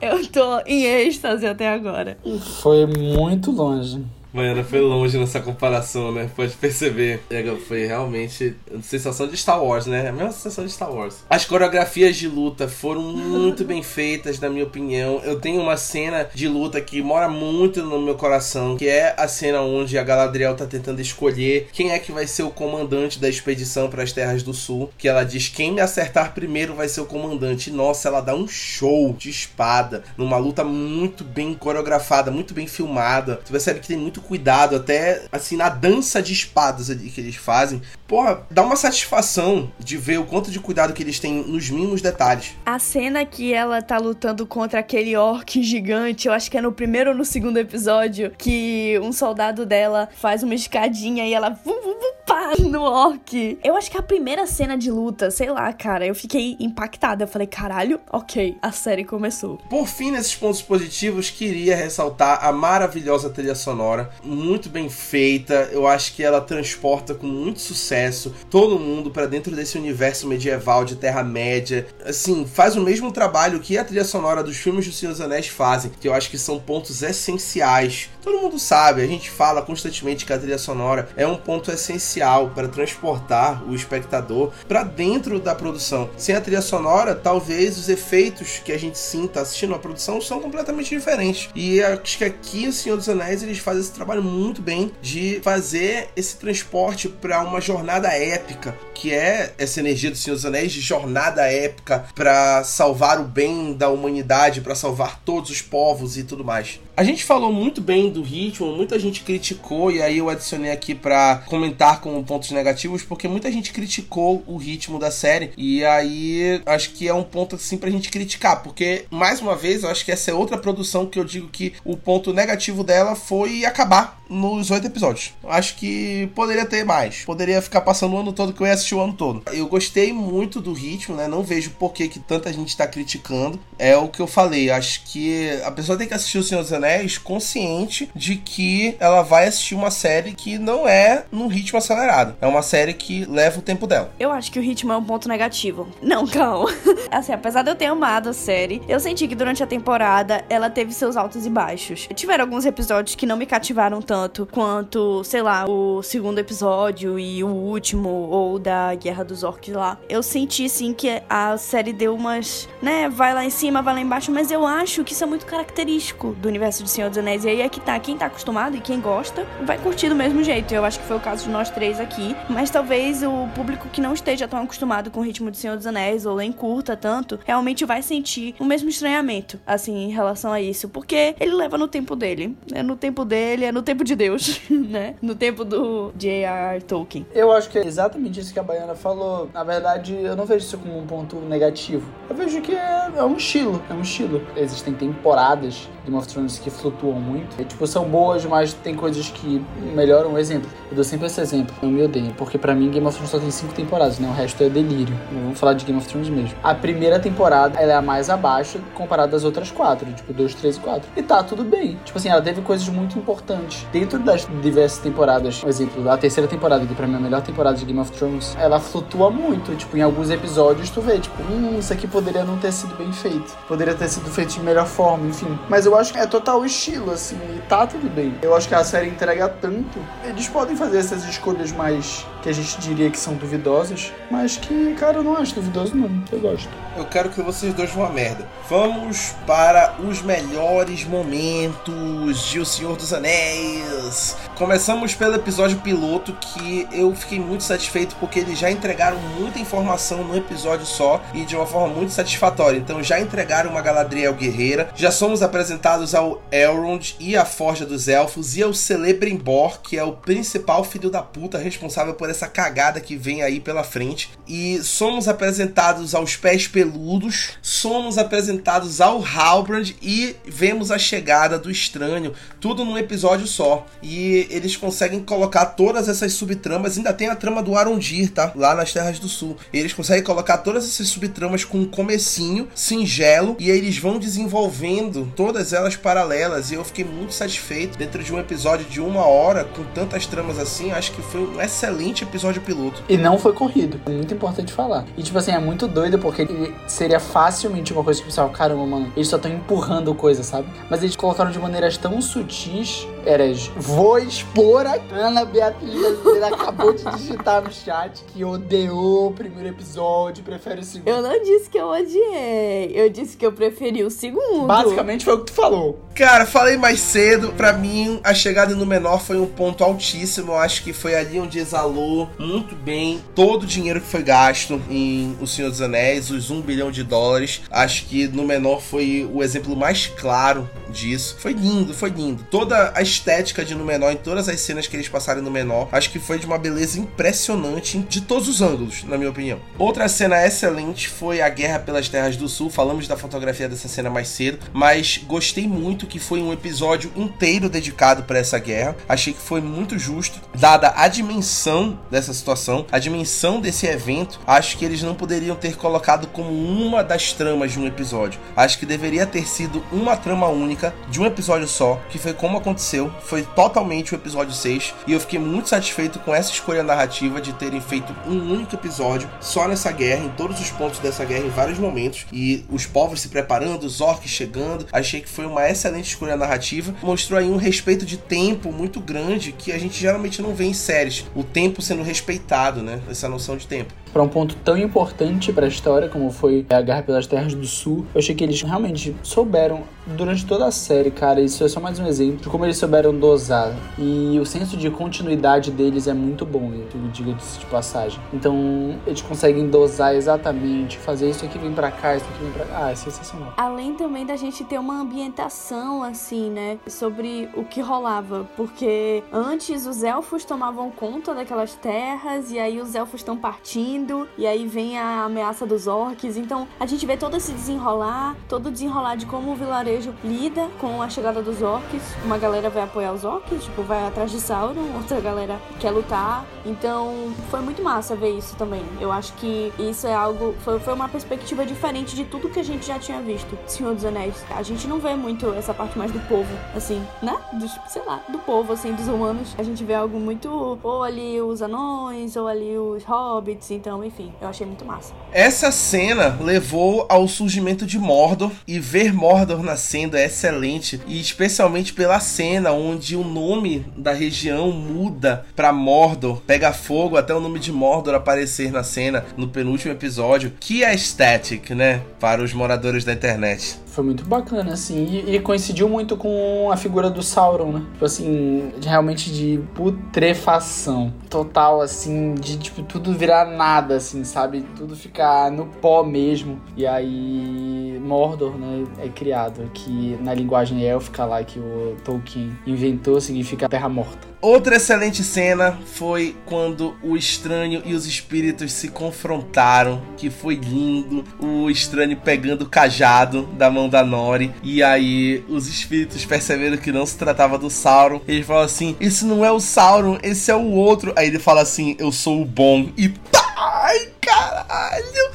Eu 0.02 0.26
tô 0.28 0.60
em 0.66 0.84
êxtase 0.84 1.46
até 1.46 1.70
agora. 1.70 2.18
Foi 2.62 2.86
muito 2.86 3.52
longe. 3.52 4.04
Mano, 4.34 4.64
foi 4.64 4.82
longe 4.82 5.16
nessa 5.16 5.40
comparação, 5.40 6.12
né? 6.12 6.28
Pode 6.36 6.54
perceber. 6.56 7.22
Foi 7.68 7.86
realmente 7.86 8.56
sensação 8.82 9.28
de 9.28 9.38
Star 9.38 9.64
Wars, 9.64 9.86
né? 9.86 10.10
A 10.10 10.12
mesma 10.12 10.32
sensação 10.32 10.66
de 10.66 10.72
Star 10.72 10.92
Wars. 10.92 11.18
As 11.30 11.46
coreografias 11.46 12.16
de 12.16 12.28
luta 12.28 12.68
foram 12.68 13.04
muito 13.04 13.64
bem 13.64 13.84
feitas, 13.84 14.40
na 14.40 14.50
minha 14.50 14.64
opinião. 14.64 15.22
Eu 15.24 15.40
tenho 15.40 15.62
uma 15.62 15.78
cena 15.78 16.28
de 16.34 16.48
luta 16.48 16.82
que 16.82 17.00
mora 17.02 17.30
muito 17.30 17.84
no 17.84 18.02
meu 18.02 18.16
coração, 18.16 18.76
que 18.76 18.88
é 18.88 19.14
a 19.16 19.28
cena 19.28 19.62
onde 19.62 20.00
a 20.00 20.04
Galadriel 20.04 20.56
tá 20.56 20.66
tentando 20.66 21.00
escolher 21.00 21.68
quem 21.72 21.92
é 21.92 22.00
que 22.00 22.12
vai 22.12 22.26
ser 22.26 22.42
o 22.42 22.50
comandante 22.50 23.20
da 23.20 23.30
expedição 23.30 23.88
para 23.88 24.02
as 24.02 24.12
Terras 24.12 24.42
do 24.42 24.54
Sul. 24.54 24.90
Que 24.98 25.08
ela 25.08 25.24
diz: 25.24 25.48
quem 25.48 25.72
me 25.72 25.80
acertar 25.80 26.34
primeiro 26.34 26.74
vai 26.74 26.90
ser 26.90 27.02
o 27.02 27.06
comandante. 27.06 27.70
Nossa, 27.70 28.08
ela 28.08 28.20
dá 28.20 28.34
um 28.34 28.48
show 28.48 29.14
de 29.14 29.30
espada 29.30 30.04
numa 30.18 30.38
luta 30.38 30.64
muito 30.64 31.24
bem 31.24 31.54
coreografada, 31.54 32.32
muito 32.32 32.54
bem 32.56 32.66
filmada. 32.66 33.40
Você 33.44 33.52
percebe 33.52 33.80
que 33.80 33.88
tem 33.88 33.98
muito 33.98 34.23
cuidado, 34.24 34.76
até 34.76 35.24
assim, 35.32 35.56
na 35.58 35.70
dança 35.70 36.22
de 36.22 36.34
espadas 36.34 36.90
ali 36.90 37.10
que 37.10 37.22
eles 37.22 37.36
fazem. 37.36 37.82
Porra, 38.08 38.46
dá 38.50 38.62
uma 38.62 38.76
satisfação 38.76 39.72
de 39.80 39.98
ver 39.98 40.20
o 40.20 40.26
quanto 40.26 40.52
de 40.52 40.60
cuidado 40.60 40.94
que 40.94 41.02
eles 41.02 41.20
têm 41.20 41.44
nos 41.44 41.70
mínimos 41.70 42.02
detalhes. 42.02 42.56
A 42.66 42.78
cena 42.80 43.26
que 43.26 43.54
ela 43.54 43.82
tá 43.82 43.98
lutando 43.98 44.46
contra 44.46 44.80
aquele 44.80 45.16
orc 45.16 45.62
gigante, 45.64 46.28
eu 46.28 46.34
acho 46.34 46.50
que 46.50 46.58
é 46.58 46.62
no 46.62 46.72
primeiro 46.72 47.12
ou 47.12 47.16
no 47.16 47.26
segundo 47.26 47.58
episódio, 47.58 48.32
que 48.38 49.00
um 49.02 49.12
soldado 49.12 49.66
dela 49.66 50.10
faz 50.16 50.44
uma 50.44 50.54
escadinha 50.54 51.26
e 51.26 51.34
ela 51.34 51.50
vum, 51.50 51.82
vum, 51.82 52.00
vum, 52.00 52.14
pá, 52.26 52.54
no 52.60 52.82
orc. 52.82 53.58
Eu 53.64 53.76
acho 53.76 53.90
que 53.90 53.98
é 53.98 54.00
a 54.00 54.04
primeira 54.04 54.46
cena 54.46 54.78
de 54.78 54.92
luta, 54.92 55.32
sei 55.32 55.50
lá, 55.50 55.72
cara, 55.74 56.06
eu 56.06 56.16
fiquei 56.16 56.56
impactada. 56.60 57.24
Eu 57.24 57.28
falei, 57.28 57.48
caralho, 57.48 58.00
ok, 58.12 58.58
a 58.62 58.72
série 58.72 59.04
começou. 59.04 59.58
Por 59.70 59.88
fim, 59.88 60.12
nesses 60.12 60.36
pontos 60.36 60.62
positivos, 60.62 61.30
queria 61.30 61.76
ressaltar 61.76 62.46
a 62.46 62.52
maravilhosa 62.52 63.30
trilha 63.30 63.56
sonora 63.56 64.12
muito 64.24 64.70
bem 64.70 64.90
feita. 64.90 65.70
Eu 65.72 65.88
acho 65.88 66.14
que 66.14 66.24
ela 66.24 66.42
transporta 66.42 67.14
com 67.14 67.28
muito 67.28 67.60
sucesso 67.60 68.34
todo 68.50 68.80
mundo 68.80 69.12
para 69.12 69.26
dentro 69.26 69.56
desse 69.56 69.78
universo 69.78 70.28
medieval 70.28 70.86
de 70.86 70.96
Terra-média. 70.96 71.88
Assim, 72.06 72.46
faz 72.46 72.76
o 72.76 72.82
mesmo 72.82 73.12
trabalho 73.12 73.60
que 73.60 73.78
a 73.78 73.84
trilha 73.84 74.04
sonora 74.04 74.44
dos 74.44 74.58
filmes 74.58 74.86
do 74.86 74.94
Senhor 74.94 75.12
dos 75.12 75.22
Anéis 75.22 75.48
fazem, 75.48 75.92
que 76.00 76.08
eu 76.08 76.14
acho 76.14 76.30
que 76.30 76.38
são 76.38 76.60
pontos 76.60 77.02
essenciais. 77.02 78.10
Todo 78.22 78.42
mundo 78.42 78.58
sabe, 78.58 79.02
a 79.02 79.08
gente 79.08 79.30
fala 79.30 79.62
constantemente 79.62 80.26
que 80.26 80.34
a 80.34 80.40
trilha 80.40 80.58
sonora 80.58 81.10
é 81.18 81.28
um 81.28 81.36
ponto 81.36 81.72
essencial 81.72 82.52
para 82.52 82.68
transportar 82.68 83.64
o 83.68 83.76
espectador 83.76 84.52
para 84.68 84.84
dentro 84.84 85.40
da 85.40 85.54
produção. 85.54 86.10
Sem 86.18 86.36
a 86.36 86.42
trilha 86.42 86.62
sonora, 86.62 87.16
talvez 87.16 87.78
os 87.78 87.90
efeitos 87.90 88.62
que 88.64 88.72
a 88.72 88.78
gente 88.78 88.98
sinta 88.98 89.42
assistindo 89.42 89.76
a 89.76 89.80
produção 89.80 90.22
são 90.22 90.40
completamente 90.40 90.90
diferentes. 90.90 91.50
E 91.56 91.82
acho 91.82 92.18
que 92.18 92.24
aqui 92.24 92.68
o 92.68 92.74
Senhor 92.74 92.96
dos 92.96 93.10
Anéis 93.10 93.44
eles 93.44 93.60
fazem 93.60 93.82
esse 93.82 93.92
trabalho 93.92 94.03
trabalho 94.04 94.22
muito 94.22 94.62
bem 94.62 94.92
de 95.02 95.40
fazer 95.42 96.10
esse 96.14 96.36
transporte 96.36 97.08
para 97.08 97.42
uma 97.42 97.62
jornada 97.62 98.10
épica, 98.10 98.78
que 98.94 99.14
é 99.14 99.54
essa 99.58 99.80
energia 99.80 100.12
do 100.12 100.18
Senhor 100.18 100.36
dos 100.36 100.46
Anéis 100.46 100.74
de 100.74 100.82
jornada 100.82 101.50
épica 101.50 102.06
para 102.14 102.66
salvar 102.66 103.22
o 103.22 103.24
bem 103.24 103.74
da 103.74 103.90
humanidade, 103.90 104.60
para 104.60 104.76
salvar 104.76 105.22
todos 105.24 105.50
os 105.50 105.62
povos 105.62 106.18
e 106.18 106.24
tudo 106.24 106.44
mais. 106.44 106.82
A 106.96 107.04
gente 107.04 107.24
falou 107.24 107.52
muito 107.52 107.82
bem 107.82 108.12
do 108.12 108.22
ritmo, 108.22 108.68
muita 108.68 109.00
gente 109.00 109.24
criticou, 109.24 109.92
e 109.92 110.00
aí 110.00 110.20
eu 110.20 110.30
adicionei 110.30 110.72
aqui 110.72 110.94
para 110.94 111.38
comentar 111.48 112.00
como 112.00 112.24
pontos 112.24 112.52
negativos, 112.52 113.02
porque 113.02 113.28
muita 113.28 113.52
gente 113.52 113.74
criticou 113.74 114.44
o 114.46 114.58
ritmo 114.58 115.00
da 115.00 115.10
série, 115.10 115.52
e 115.58 115.84
aí 115.84 116.62
acho 116.68 116.92
que 116.92 117.08
é 117.08 117.14
um 117.14 117.24
ponto 117.24 117.56
assim 117.56 117.78
pra 117.78 117.90
gente 117.90 118.12
criticar, 118.12 118.62
porque 118.62 119.06
mais 119.10 119.42
uma 119.42 119.56
vez 119.56 119.82
eu 119.82 119.90
acho 119.90 120.06
que 120.06 120.12
essa 120.12 120.30
é 120.30 120.36
outra 120.36 120.56
produção 120.56 121.08
que 121.08 121.18
eu 121.18 121.26
digo 121.26 121.48
que 121.48 121.74
o 121.84 121.98
ponto 121.98 122.32
negativo 122.32 122.84
dela 122.84 123.16
foi 123.16 123.66
acabar 123.66 124.22
nos 124.30 124.72
oito 124.72 124.88
episódios. 124.88 125.34
Acho 125.44 125.76
que 125.76 126.30
poderia 126.36 126.66
ter 126.66 126.84
mais, 126.84 127.24
poderia 127.24 127.62
ficar 127.62 127.82
passando 127.82 128.14
o 128.14 128.20
ano 128.20 128.34
todo 128.34 128.54
que 128.54 128.62
eu 128.62 128.68
ia 128.68 128.74
assistir 128.74 128.96
o 128.96 129.02
ano 129.02 129.14
todo. 129.14 129.44
Eu 129.52 129.68
gostei 129.68 130.14
muito 130.14 130.62
do 130.62 130.74
ritmo, 130.74 131.16
né? 131.16 131.28
Não 131.28 131.44
vejo 131.44 131.72
por 131.72 131.94
que, 131.94 132.08
que 132.08 132.20
tanta 132.20 132.52
gente 132.52 132.76
tá 132.76 132.88
criticando. 132.88 133.60
É 133.78 133.96
o 133.96 134.08
que 134.08 134.22
eu 134.22 134.28
falei, 134.28 134.70
acho 134.70 135.04
que 135.06 135.50
a 135.64 135.72
pessoa 135.72 135.98
tem 135.98 136.08
que 136.08 136.14
assistir 136.14 136.38
o 136.38 136.44
Senhor 136.44 136.62
dos 136.62 136.72
Anéis 136.84 137.18
consciente 137.18 138.10
de 138.14 138.36
que 138.36 138.96
ela 139.00 139.22
vai 139.22 139.48
assistir 139.48 139.74
uma 139.74 139.90
série 139.90 140.34
que 140.34 140.58
não 140.58 140.86
é 140.86 141.24
num 141.32 141.48
ritmo 141.48 141.78
acelerado. 141.78 142.36
É 142.42 142.46
uma 142.46 142.62
série 142.62 142.94
que 142.94 143.24
leva 143.26 143.60
o 143.60 143.62
tempo 143.62 143.88
dela. 143.88 144.12
Eu 144.20 144.32
acho 144.32 144.52
que 144.52 144.60
o 144.60 144.62
ritmo 144.62 144.92
é 144.92 144.98
um 144.98 145.04
ponto 145.04 145.30
negativo. 145.30 145.88
Não, 146.02 146.28
calma. 146.28 146.70
assim, 147.10 147.32
apesar 147.32 147.64
de 147.64 147.72
eu 147.72 147.76
ter 147.76 147.86
amado 147.86 148.30
a 148.30 148.34
série, 148.34 148.82
eu 148.88 149.00
senti 149.00 149.28
que 149.28 149.36
durante 149.36 149.64
a 149.64 149.68
temporada 149.68 150.44
ela 150.50 150.70
teve 150.70 150.94
seus 150.94 151.16
altos 151.16 151.46
e 151.46 151.50
baixos. 151.50 152.10
Tiveram 152.14 152.44
alguns 152.44 152.66
episódios 152.66 153.16
que 153.16 153.26
não 153.26 153.38
me 153.38 153.46
cativaram 153.46 154.02
tanto 154.02 154.46
quanto, 154.52 155.24
sei 155.24 155.42
lá, 155.42 155.66
o 155.68 156.04
segundo 156.04 156.40
episódio 156.40 157.18
e 157.18 157.44
o 157.44 157.48
último, 157.48 158.10
ou 158.10 158.60
da 158.60 158.94
Guerra 158.96 159.24
dos 159.24 159.44
Orcs 159.44 159.74
lá. 159.74 159.98
Eu 160.10 160.22
senti, 160.22 160.68
sim, 160.68 160.94
que 160.94 161.22
a 161.30 161.58
série 161.58 161.94
deu 161.94 162.14
umas, 162.14 162.68
né, 162.82 163.08
vai 163.10 163.34
lá 163.34 163.46
em 163.46 163.50
cima, 163.50 163.82
vai 163.82 163.94
lá 163.94 164.02
embaixo, 164.02 164.32
mas 164.32 164.52
eu 164.52 164.66
acho 164.66 165.04
que 165.04 165.14
isso 165.14 165.24
é 165.24 165.28
muito 165.28 165.46
característico 165.46 166.36
do 166.40 166.48
universo 166.48 166.73
universo 166.74 166.84
de 166.84 166.90
Senhor 166.90 167.10
dos 167.10 167.18
Anéis. 167.18 167.46
E 167.46 167.50
aí 167.50 167.62
é 167.62 167.70
que 167.70 167.80
tá, 167.80 168.00
quem 168.00 168.18
tá 168.18 168.26
acostumado 168.26 168.76
e 168.76 168.82
quem 168.82 169.00
gosta 169.00 169.46
vai 169.64 169.78
curtir 169.78 170.10
do 170.10 170.16
mesmo 170.16 170.44
jeito. 170.44 170.74
Eu 170.74 170.84
acho 170.84 171.00
que 171.00 171.06
foi 171.06 171.18
o 171.18 171.20
caso 171.20 171.44
de 171.44 171.50
nós 171.50 171.70
três 171.70 172.00
aqui. 172.00 172.36
Mas 172.50 172.70
talvez 172.70 173.22
o 173.24 173.48
público 173.54 173.88
que 173.90 174.02
não 174.02 174.14
esteja 174.14 174.48
tão 174.48 174.62
acostumado 174.62 175.12
com 175.12 175.20
o 175.20 175.24
ritmo 175.24 175.52
de 175.52 175.58
Senhor 175.58 175.78
dos 175.78 175.86
Anéis 175.86 176.26
ou 176.26 176.38
nem 176.38 176.52
curta 176.52 176.96
tanto, 176.96 177.40
realmente 177.46 177.86
vai 177.86 178.02
sentir 178.02 178.56
o 178.60 178.66
mesmo 178.66 178.90
estranhamento, 178.90 179.60
assim, 179.66 180.06
em 180.06 180.10
relação 180.10 180.52
a 180.52 180.62
isso. 180.62 180.90
Porque 180.90 181.36
ele 181.40 181.54
leva 181.54 181.78
no 181.78 181.88
tempo 181.88 182.16
dele. 182.16 182.58
É 182.74 182.82
no 182.82 182.96
tempo 182.96 183.26
dele, 183.26 183.66
é 183.66 183.72
no 183.72 183.82
tempo 183.82 184.04
de 184.04 184.16
Deus, 184.16 184.62
né? 184.70 185.16
No 185.22 185.36
tempo 185.36 185.64
do 185.64 186.12
J.R.R. 186.16 186.82
Tolkien. 186.82 187.26
Eu 187.34 187.52
acho 187.52 187.70
que 187.70 187.78
é 187.78 187.86
exatamente 187.86 188.40
isso 188.40 188.54
que 188.54 188.60
a 188.60 188.64
Baiana 188.64 188.96
falou. 188.96 189.50
Na 189.54 189.64
verdade, 189.64 190.16
eu 190.16 190.36
não 190.36 190.46
vejo 190.46 190.66
isso 190.66 190.78
como 190.78 190.98
um 190.98 191.06
ponto 191.06 191.36
negativo. 191.38 192.10
Eu 192.30 192.36
vejo 192.36 192.62
que 192.62 192.74
é, 192.74 193.12
é 193.16 193.24
um 193.24 193.36
estilo. 193.36 193.82
É 193.90 193.94
um 193.94 194.02
estilo. 194.02 194.42
Existem 194.56 194.94
temporadas 194.94 195.88
Game 196.06 196.18
of 196.18 196.28
Thrones 196.28 196.60
que 196.64 196.70
flutuam 196.70 197.20
muito. 197.20 197.60
E, 197.60 197.66
tipo, 197.66 197.86
são 197.86 198.06
boas, 198.06 198.46
mas 198.46 198.74
tem 198.74 198.96
coisas 198.96 199.30
que 199.30 199.64
melhoram. 199.94 200.38
Exemplo, 200.38 200.70
eu 200.90 200.96
dou 200.96 201.04
sempre 201.04 201.28
esse 201.28 201.42
exemplo. 201.42 201.76
Eu 201.82 201.90
me 201.90 202.02
odeio, 202.02 202.34
porque 202.38 202.58
para 202.58 202.74
mim 202.74 202.90
Game 202.90 203.06
of 203.06 203.16
Thrones 203.16 203.32
só 203.32 203.40
tem 203.40 203.52
cinco 203.52 203.74
temporadas, 203.74 204.20
né? 204.20 204.28
O 204.28 204.34
resto 204.34 204.64
é 204.64 204.70
delírio. 204.70 205.16
Vamos 205.32 205.60
falar 205.60 205.74
de 205.74 205.86
Game 205.86 205.98
of 205.98 206.08
Thrones 206.08 206.30
mesmo. 206.30 206.56
A 206.64 206.74
primeira 206.74 207.20
temporada, 207.20 207.80
ela 207.80 207.92
é 207.92 207.96
a 207.96 208.02
mais 208.02 208.30
abaixo 208.30 208.80
comparada 208.96 209.36
às 209.36 209.44
outras 209.44 209.72
quatro, 209.72 210.12
tipo, 210.14 210.34
dois, 210.34 210.54
três 210.56 210.78
e 210.78 210.80
quatro. 210.80 211.10
E 211.16 211.22
tá 211.22 211.44
tudo 211.44 211.64
bem. 211.64 212.00
Tipo 212.06 212.18
assim, 212.18 212.30
ela 212.30 212.42
teve 212.42 212.62
coisas 212.62 212.88
muito 212.88 213.18
importantes. 213.18 213.86
Dentro 213.92 214.20
das 214.20 214.48
diversas 214.62 215.00
temporadas, 215.00 215.64
um 215.64 215.68
exemplo, 215.68 216.10
a 216.10 216.18
terceira 216.18 216.48
temporada, 216.48 216.86
que 216.86 216.94
pra 216.94 217.08
mim 217.08 217.16
é 217.16 217.18
a 217.18 217.20
melhor 217.20 217.42
temporada 217.42 217.78
de 217.78 217.86
Game 217.86 218.00
of 218.00 218.12
Thrones, 218.12 218.56
ela 218.60 218.80
flutua 218.80 219.30
muito. 219.30 219.76
Tipo, 219.76 219.98
em 219.98 220.02
alguns 220.02 220.30
episódios 220.30 220.90
tu 220.90 221.02
vê, 221.02 221.20
tipo, 221.20 221.42
hum, 221.44 221.78
isso 221.80 221.92
aqui 221.92 222.08
poderia 222.08 222.44
não 222.44 222.58
ter 222.58 222.72
sido 222.72 222.96
bem 222.96 223.12
feito. 223.12 223.58
Poderia 223.68 223.94
ter 223.94 224.08
sido 224.08 224.30
feito 224.30 224.54
de 224.54 224.60
melhor 224.62 224.86
forma, 224.86 225.28
enfim. 225.28 225.58
Mas 225.70 225.86
eu 225.86 225.96
acho 225.98 226.14
que 226.14 226.20
é 226.20 226.26
total 226.26 226.53
estilo, 226.66 227.12
assim, 227.12 227.36
e 227.56 227.62
tá 227.68 227.88
tudo 227.88 228.10
bem. 228.10 228.36
Eu 228.42 228.56
acho 228.56 228.68
que 228.68 228.76
a 228.76 228.84
série 228.84 229.08
entrega 229.08 229.48
tanto. 229.50 230.00
Eles 230.24 230.48
podem 230.48 230.76
fazer 230.76 231.00
essas 231.00 231.24
escolhas 231.26 231.72
mais 231.72 232.26
que 232.42 232.50
a 232.50 232.54
gente 232.54 232.78
diria 232.80 233.10
que 233.10 233.18
são 233.18 233.36
duvidosas, 233.36 234.12
mas 234.30 234.58
que, 234.58 234.94
cara, 235.00 235.18
eu 235.18 235.24
não 235.24 235.38
acho 235.38 235.56
duvidoso, 235.56 235.96
não. 235.96 236.12
Eu 236.32 236.40
gosto. 236.40 236.70
Eu 236.98 237.06
quero 237.06 237.30
que 237.30 237.42
vocês 237.42 237.74
dois 237.74 237.90
vão 237.92 238.06
a 238.06 238.10
merda. 238.10 238.48
Vamos 238.70 239.34
para 239.48 239.96
os 240.00 240.22
melhores 240.22 241.06
momentos 241.06 242.46
de 242.46 242.60
O 242.60 242.66
Senhor 242.66 242.96
dos 242.98 243.14
Anéis. 243.14 244.36
Começamos 244.64 245.14
pelo 245.14 245.36
episódio 245.36 245.78
piloto, 245.82 246.32
que 246.32 246.88
eu 246.94 247.14
fiquei 247.14 247.38
muito 247.38 247.66
satisfeito 247.66 248.16
porque 248.16 248.40
eles 248.40 248.58
já 248.58 248.72
entregaram 248.72 249.20
muita 249.38 249.60
informação 249.60 250.24
no 250.24 250.38
episódio 250.38 250.86
só 250.86 251.22
e 251.34 251.44
de 251.44 251.54
uma 251.54 251.66
forma 251.66 251.94
muito 251.94 252.14
satisfatória. 252.14 252.78
Então 252.78 253.04
já 253.04 253.20
entregaram 253.20 253.72
uma 253.72 253.82
Galadriel 253.82 254.34
guerreira, 254.34 254.90
já 254.96 255.12
somos 255.12 255.42
apresentados 255.42 256.16
ao 256.16 256.42
Elrond 256.50 257.14
e 257.20 257.36
a 257.36 257.44
Forja 257.44 257.86
dos 257.86 258.08
Elfos 258.08 258.56
e 258.56 258.64
ao 258.64 258.74
Celebrimbor, 258.74 259.82
que 259.82 259.98
é 259.98 260.04
o 260.06 260.14
principal 260.14 260.86
filho 260.86 261.10
da 261.10 261.22
puta 261.22 261.58
responsável 261.58 262.14
por 262.14 262.30
essa 262.30 262.48
cagada 262.48 263.02
que 263.02 263.18
vem 263.18 263.44
aí 263.44 263.60
pela 263.60 263.84
frente. 263.84 264.32
E 264.48 264.82
somos 264.82 265.28
apresentados 265.28 266.16
aos 266.16 266.38
Pés 266.38 266.70
Peludos, 266.70 267.58
somos 267.62 268.18
apresentados 268.18 269.02
ao 269.02 269.22
Halbrand 269.22 269.94
e 270.02 270.38
vemos 270.46 270.90
a 270.90 270.98
chegada 270.98 271.60
do 271.60 271.70
Estranho, 271.70 272.34
tudo 272.62 272.86
num 272.86 272.98
episódio 272.98 273.46
só. 273.46 273.86
E 274.02 274.53
eles 274.54 274.78
conseguem 274.78 275.20
colocar 275.20 275.66
todas 275.66 276.08
essas 276.08 276.34
subtramas, 276.34 276.98
ainda 276.98 277.14
tem 277.14 277.30
a 277.30 277.36
trama 277.36 277.62
do 277.62 277.76
Arondir, 277.76 278.32
tá? 278.32 278.52
Lá 278.56 278.76
nas 278.76 278.94
Terras 278.94 279.20
do 279.20 279.28
Sul. 279.28 279.58
Eles 279.74 279.94
conseguem 279.94 280.24
colocar 280.24 280.60
todas 280.60 280.86
essas 280.86 281.08
subtramas 281.08 281.66
com 281.66 281.80
um 281.80 281.86
comecinho 281.86 282.68
singelo 282.76 283.56
e 283.60 283.70
eles 283.70 283.98
vão 283.98 284.20
desenvolvendo 284.20 285.32
todas 285.36 285.74
elas 285.74 285.96
paralelas 285.96 286.72
e 286.72 286.76
eu 286.76 286.84
fiquei 286.84 287.04
muito 287.04 287.34
satisfeito 287.34 287.98
dentro 287.98 288.24
de 288.24 288.34
um 288.34 288.40
episódio 288.40 288.86
de 288.86 289.02
uma 289.02 289.26
hora 289.26 289.64
com 289.64 289.84
tantas 289.94 290.26
tramas 290.26 290.60
assim. 290.60 290.92
Acho 290.92 291.12
que 291.12 291.22
foi 291.22 291.42
um 291.42 291.62
excelente 291.62 292.24
episódio 292.24 292.62
piloto. 292.62 293.04
E 293.10 293.18
não 293.18 293.38
foi 293.38 293.54
corrido. 293.54 294.00
É 294.06 294.10
muito 294.10 294.34
importante 294.34 294.72
falar. 294.72 295.06
E 295.18 295.24
tipo 295.24 295.38
assim, 295.38 295.52
é 295.52 295.60
muito 295.60 295.88
doido 295.88 296.20
porque 296.20 296.48
seria 296.88 297.20
facilmente 297.20 297.94
uma 297.94 298.04
coisa 298.04 298.20
que 298.20 298.28
pessoal, 298.28 298.50
caramba, 298.50 298.86
mano, 298.86 299.12
eles 299.16 299.28
só 299.28 299.38
estão 299.38 299.52
empurrando 299.52 300.14
coisa, 300.14 300.44
sabe? 300.44 300.68
Mas 300.90 301.02
eles 301.02 301.16
colocaram 301.16 301.52
de 301.52 301.60
maneiras 301.60 301.98
tão 301.98 302.22
sutis. 302.22 303.08
Eras, 303.26 303.68
vou 303.78 304.20
expor 304.20 304.86
a 304.86 305.00
Ana 305.12 305.46
Beatriz 305.46 305.94
brasileira 305.94 306.48
acabou 306.48 306.94
de 306.94 307.04
digitar 307.18 307.62
no 307.62 307.72
chat 307.72 308.24
que 308.34 308.44
odiou 308.44 309.28
o 309.28 309.34
primeiro 309.34 309.70
episódio, 309.70 310.44
prefere 310.44 310.82
o 310.82 310.84
segundo. 310.84 311.08
Eu 311.08 311.22
não 311.22 311.42
disse 311.42 311.70
que 311.70 311.78
eu 311.78 311.88
odiei. 311.88 312.92
Eu 312.94 313.10
disse 313.10 313.38
que 313.38 313.46
eu 313.46 313.52
preferi 313.52 314.04
o 314.04 314.10
segundo. 314.10 314.66
Basicamente 314.66 315.26
foi 315.26 315.36
o 315.36 315.40
que 315.40 315.46
tu 315.46 315.54
falou. 315.54 316.00
Cara, 316.16 316.46
falei 316.46 316.78
mais 316.78 317.00
cedo, 317.00 317.54
pra 317.54 317.74
mim 317.74 318.20
a 318.24 318.34
chegada 318.34 318.76
no 318.76 318.86
menor 318.86 319.20
foi 319.20 319.40
um 319.40 319.48
ponto 319.48 319.84
altíssimo. 319.84 320.52
Eu 320.52 320.58
acho 320.58 320.84
que 320.84 320.94
foi 320.94 321.16
ali 321.16 321.40
onde 321.40 321.60
exalou 321.60 322.30
muito 322.38 322.76
bem 322.76 323.22
todo 323.34 323.64
o 323.64 323.68
dinheiro 323.68 324.00
que 324.02 324.08
foi 324.08 324.24
gasto 324.24 324.82
em 324.90 325.36
O 325.42 325.48
Senhor 325.48 325.70
dos 325.70 325.82
Anéis, 325.82 326.30
os 326.30 326.52
1 326.52 326.62
bilhão 326.62 326.92
de 326.92 327.04
dólares. 327.04 327.62
Acho 327.72 328.06
que 328.06 328.28
no 328.28 328.44
menor 328.44 328.82
foi 328.82 329.30
o 329.32 329.44
exemplo 329.44 329.76
mais 329.76 330.08
claro 330.08 330.70
disso. 330.90 331.36
Foi 331.40 331.54
lindo, 331.54 331.94
foi 331.94 332.10
lindo. 332.10 332.46
Toda 332.50 332.92
a 332.96 333.02
estética 333.14 333.64
de 333.64 333.76
Númenor 333.76 334.12
em 334.12 334.18
todas 334.18 334.50
as 334.50 334.60
cenas 334.60 334.88
que 334.88 334.96
eles 334.96 335.08
passaram 335.08 335.42
no 335.42 335.52
menor, 335.52 335.88
acho 335.92 336.10
que 336.10 336.20
foi 336.20 336.40
de 336.40 336.46
uma 336.46 336.58
beleza 336.58 337.00
impressionante 337.00 338.00
de 338.00 338.22
todos 338.22 338.48
os 338.48 338.62
ângulos, 338.62 339.04
na 339.04 339.18
minha 339.18 339.30
opinião. 339.30 339.60
Outra 339.78 340.08
cena 340.08 340.46
excelente 340.46 341.08
foi 341.08 341.42
a 341.42 341.50
Guerra 341.50 341.80
pelas 341.80 342.10
Terras 342.10 342.36
do 342.36 342.48
Sul. 342.48 342.70
Falamos 342.70 343.08
da 343.08 343.16
fotografia 343.18 343.70
dessa 343.70 343.88
cena 343.88 344.10
mais 344.10 344.28
cedo, 344.28 344.60
mas 344.74 345.20
gostei 345.26 345.68
muito 345.68 346.08
que 346.08 346.20
foi 346.20 346.42
um 346.42 346.52
episódio 346.52 347.12
inteiro 347.16 347.70
dedicado 347.70 348.24
para 348.24 348.40
essa 348.40 348.58
guerra. 348.58 348.96
Achei 349.08 349.34
que 349.34 349.42
foi 349.42 349.62
muito 349.62 349.98
justo, 350.00 350.40
dada 350.56 350.94
a 350.96 351.08
dimensão 351.08 352.00
dessa 352.10 352.34
situação, 352.34 352.86
a 352.92 353.00
dimensão 353.00 353.62
desse 353.62 353.86
evento. 353.86 354.40
Acho 354.48 354.78
que 354.78 354.86
eles 354.86 355.04
não 355.04 355.16
poderiam 355.16 355.56
ter 355.56 355.76
colocado 355.76 356.28
como 356.28 356.50
uma 356.50 357.04
das 357.04 357.34
tramas 357.34 357.72
de 357.72 357.80
um 357.80 357.88
episódio. 357.88 358.40
Acho 358.56 358.80
que 358.80 358.86
deveria 358.86 359.26
ter 359.26 359.48
sido 359.48 359.84
uma 359.92 360.16
trama 360.16 360.48
única 360.48 360.94
de 361.10 361.20
um 361.20 361.26
episódio 361.26 361.68
só, 361.68 362.02
que 362.10 362.18
foi 362.18 362.34
como 362.34 362.58
aconteceu. 362.58 363.03
Foi 363.22 363.44
totalmente 363.44 364.14
o 364.14 364.16
episódio 364.16 364.54
6 364.54 364.94
e 365.08 365.14
eu 365.14 365.20
fiquei 365.20 365.40
muito 365.40 365.70
satisfeito 365.70 366.20
com 366.20 366.34
essa 366.34 366.52
escolha 366.52 366.84
narrativa 366.84 367.42
de 367.42 367.54
terem 367.54 367.82
feito 367.82 368.16
um 368.28 368.54
único 368.54 368.76
episódio 368.76 369.30
só 369.40 369.68
nessa 369.68 369.92
guerra, 369.92 370.26
em 370.26 370.30
todos 370.30 370.60
os 370.60 370.70
pontos 370.70 371.00
dessa 371.00 371.26
guerra, 371.26 371.46
em 371.46 371.50
vários 371.50 371.80
momentos, 371.80 372.26
e 372.32 372.64
os 372.70 372.86
povos 372.86 373.22
se 373.22 373.30
preparando, 373.30 373.84
os 373.84 374.02
orcs 374.02 374.30
chegando. 374.30 374.86
Achei 374.92 375.22
que 375.22 375.30
foi 375.30 375.46
uma 375.46 375.68
excelente 375.70 376.10
escolha 376.10 376.36
narrativa. 376.36 376.94
Mostrou 377.02 377.40
aí 377.40 377.50
um 377.50 377.58
respeito 377.58 378.06
de 378.06 378.18
tempo 378.18 378.72
muito 378.72 379.00
grande 379.00 379.52
que 379.52 379.72
a 379.72 379.78
gente 379.78 380.00
geralmente 380.00 380.42
não 380.42 380.54
vê 380.54 380.66
em 380.66 380.74
séries. 380.74 381.26
O 381.36 381.44
tempo 381.44 381.82
sendo 381.82 382.04
respeitado, 382.04 382.82
né? 382.82 383.00
Essa 383.10 383.28
noção 383.28 383.58
de 383.58 383.68
tempo 383.68 383.94
para 384.14 384.22
um 384.22 384.30
ponto 384.30 384.56
tão 384.58 384.78
importante 384.78 385.52
para 385.52 385.66
a 385.66 385.68
história 385.68 386.08
como 386.08 386.30
foi 386.30 386.66
a 386.70 386.80
Guerra 386.82 387.02
pelas 387.02 387.26
Terras 387.26 387.56
do 387.56 387.66
Sul. 387.66 388.06
Eu 388.14 388.20
achei 388.20 388.36
que 388.36 388.44
eles 388.44 388.62
realmente 388.62 389.16
souberam 389.24 389.82
durante 390.06 390.46
toda 390.46 390.66
a 390.66 390.72
série, 390.72 391.12
cara. 391.12 391.42
Isso 391.42 391.64
é 391.64 391.68
só 391.68 391.80
mais 391.80 392.00
um 392.00 392.06
exemplo 392.06 392.38
de 392.38 392.50
como 392.50 392.66
eles 392.66 392.78
souberam 392.78 393.14
dosar. 393.18 393.74
E 393.98 394.40
o 394.40 394.46
senso 394.46 394.78
de 394.78 394.90
continuidade 394.90 395.72
deles 395.72 396.08
é 396.08 396.14
muito 396.14 396.46
bom, 396.46 396.72
diga-se 397.12 397.60
de 397.60 397.66
passagem. 397.68 398.20
Então, 398.34 398.96
eles 399.06 399.22
conseguem 399.22 399.68
dosar 399.70 400.16
exatamente, 400.16 400.98
fazer 400.98 401.30
isso 401.30 401.46
aqui 401.46 401.58
vem 401.58 401.74
para 401.74 401.92
cá, 401.92 402.16
isso 402.16 402.26
aqui 402.26 402.44
vem 402.44 402.52
pra 402.52 402.66
cá. 402.66 402.86
Ah, 402.86 402.92
é 402.92 402.96
sensacional. 402.96 403.54
Além 403.56 403.94
também 403.96 404.26
da 404.26 404.36
gente 404.36 404.64
ter 404.64 404.80
uma 404.80 405.00
ambientação, 405.00 406.04
assim, 406.04 406.50
né? 406.50 406.80
Sobre 406.88 407.50
o 407.56 407.64
que 407.64 407.82
rolava. 407.82 408.48
Porque 408.58 409.24
antes 409.32 409.86
os 409.86 410.04
elfos 410.04 410.44
tomavam 410.44 410.90
conta 410.92 411.34
daquelas 411.34 411.76
terras, 411.76 412.52
e 412.52 412.60
aí 412.60 412.82
os 412.82 412.96
elfos 412.96 413.22
estão 413.22 413.38
partindo 413.38 414.28
e 414.38 414.46
aí 414.48 414.68
vem 414.68 414.98
a 414.98 415.24
ameaça 415.24 415.66
dos 415.66 415.88
orcs. 415.88 416.38
Então 416.38 416.68
a 416.80 416.86
gente 416.86 417.06
vê 417.06 417.16
todo 417.16 417.38
esse 417.38 417.52
desenrolar, 417.52 418.36
todo 418.50 418.68
o 418.68 418.72
desenrolar 418.72 419.16
de 419.16 419.26
como 419.26 419.52
o 419.52 419.56
vilarejo 419.56 419.93
lida 420.24 420.70
com 420.80 421.02
a 421.02 421.10
chegada 421.10 421.42
dos 421.42 421.62
orcs. 421.62 422.02
Uma 422.24 422.38
galera 422.38 422.70
vai 422.70 422.84
apoiar 422.84 423.14
os 423.14 423.24
orcs, 423.24 423.64
tipo, 423.64 423.84
vai 423.84 424.06
atrás 424.08 424.32
de 424.32 424.40
Sauron, 424.40 424.94
outra 424.96 425.20
galera 425.20 425.60
quer 425.80 425.92
lutar. 425.92 426.46
Então 426.66 427.34
foi 427.50 427.62
muito 427.62 427.82
massa 427.82 428.16
ver 428.16 428.38
isso 428.38 428.56
também. 428.56 428.84
Eu 429.00 429.12
acho 429.12 429.34
que 429.34 429.72
isso 429.78 430.08
é 430.08 430.14
algo. 430.14 430.56
Foi, 430.64 430.80
foi 430.80 430.94
uma 430.94 431.10
perspectiva 431.10 431.66
diferente 431.66 432.16
de 432.16 432.24
tudo 432.26 432.50
que 432.50 432.60
a 432.60 432.64
gente 432.64 432.86
já 432.86 432.98
tinha 433.00 433.22
visto. 433.22 433.58
Senhor 433.68 433.94
dos 433.94 434.06
Anéis. 434.06 434.36
A 434.50 434.64
gente 434.64 434.88
não 434.88 435.00
vê 435.00 435.16
muito 435.16 435.54
essa 435.54 435.74
parte 435.74 435.98
mais 435.98 436.12
do 436.12 436.20
povo, 436.22 436.50
assim, 436.76 437.02
né? 437.22 437.38
Dos, 437.54 437.72
sei 437.88 438.04
lá, 438.06 438.22
do 438.30 438.38
povo, 438.40 438.74
assim, 438.74 438.94
dos 438.94 439.08
humanos. 439.08 439.54
A 439.58 439.64
gente 439.64 439.84
vê 439.84 439.94
algo 439.94 440.20
muito. 440.20 440.80
Ou 440.82 441.04
ali 441.04 441.42
os 441.42 441.62
anões, 441.62 442.36
ou 442.36 442.48
ali 442.48 442.78
os 442.78 443.04
hobbits. 443.04 443.72
Então 443.72 444.04
enfim, 444.04 444.34
eu 444.42 444.48
achei 444.48 444.66
muito 444.66 444.86
massa. 444.86 445.14
Essa 445.32 445.72
cena 445.72 446.38
levou 446.42 447.06
ao 447.10 447.28
surgimento 447.28 447.86
de 447.86 448.00
Mordor 448.00 448.52
e 448.68 448.80
ver 448.80 449.14
Mordor 449.14 449.62
nascendo 449.62 449.83
é 450.18 450.26
excelente 450.26 451.00
e 451.08 451.20
especialmente 451.20 451.94
pela 451.94 452.20
cena 452.20 452.72
onde 452.72 453.16
o 453.16 453.24
nome 453.24 453.86
da 453.98 454.14
região 454.14 454.72
muda 454.72 455.46
para 455.56 455.74
Mordor, 455.74 456.42
pega 456.42 456.74
fogo 456.74 457.18
até 457.18 457.34
o 457.34 457.40
nome 457.40 457.60
de 457.60 457.72
Mordor 457.72 458.16
aparecer 458.16 458.72
na 458.72 458.84
cena 458.84 459.26
no 459.38 459.48
penúltimo 459.48 459.92
episódio. 459.94 460.54
Que 460.60 460.84
é 460.84 460.94
static, 460.94 461.72
né, 461.72 462.02
para 462.20 462.42
os 462.42 462.54
moradores 462.54 463.04
da 463.04 463.14
internet 463.14 463.78
foi 463.94 464.04
muito 464.04 464.26
bacana, 464.26 464.74
assim. 464.74 465.06
E, 465.06 465.36
e, 465.36 465.40
coincidiu 465.40 465.88
muito 465.88 466.18
com 466.18 466.72
a 466.72 466.76
figura 466.76 467.12
do 467.12 467.22
Sauron, 467.22 467.72
né? 467.72 467.86
Tipo 467.94 468.06
assim, 468.06 468.72
realmente 468.84 469.32
de 469.32 469.60
putrefação 469.76 471.14
total, 471.30 471.80
assim, 471.80 472.34
de 472.34 472.58
tipo 472.58 472.82
tudo 472.82 473.14
virar 473.14 473.46
nada, 473.46 473.98
assim, 473.98 474.24
sabe? 474.24 474.66
Tudo 474.76 474.96
ficar 474.96 475.52
no 475.52 475.68
pó 475.68 476.04
mesmo. 476.04 476.60
E 476.76 476.88
aí, 476.88 478.00
Mordor, 478.04 478.58
né, 478.58 478.84
é 478.98 479.10
criado, 479.10 479.70
que 479.74 480.18
na 480.22 480.34
linguagem 480.34 480.84
élfica 480.84 481.24
lá 481.24 481.44
que 481.44 481.60
o 481.60 481.96
Tolkien 482.04 482.52
inventou 482.66 483.22
significa 483.22 483.70
terra 483.70 483.88
morta. 483.88 484.33
Outra 484.44 484.76
excelente 484.76 485.24
cena 485.24 485.80
foi 485.86 486.36
quando 486.46 486.98
o 487.02 487.16
estranho 487.16 487.82
e 487.86 487.94
os 487.94 488.06
espíritos 488.06 488.74
se 488.74 488.90
confrontaram, 488.90 490.02
que 490.18 490.30
foi 490.30 490.56
lindo. 490.56 491.24
O 491.40 491.70
estranho 491.70 492.18
pegando 492.18 492.64
o 492.64 492.70
cajado 492.70 493.44
da 493.54 493.72
mão 493.72 493.88
da 493.88 494.04
Nori, 494.04 494.54
e 494.62 494.84
aí 494.84 495.42
os 495.48 495.70
espíritos 495.70 496.26
perceberam 496.26 496.76
que 496.76 496.92
não 496.92 497.06
se 497.06 497.18
tratava 497.18 497.58
do 497.58 497.70
Sauron. 497.70 498.20
Ele 498.28 498.44
falou 498.44 498.64
assim: 498.64 498.98
Esse 499.00 499.24
não 499.24 499.46
é 499.46 499.52
o 499.52 499.62
Sauron, 499.62 500.20
esse 500.22 500.52
é 500.52 500.56
o 500.56 500.72
outro. 500.72 501.14
Aí 501.16 501.28
ele 501.28 501.40
fala 501.40 501.62
assim: 501.62 501.96
Eu 501.98 502.12
sou 502.12 502.42
o 502.42 502.46
bom. 502.46 502.90
E 502.98 503.08
tá! 503.08 503.44
Ai, 503.56 504.10
caralho! 504.20 505.32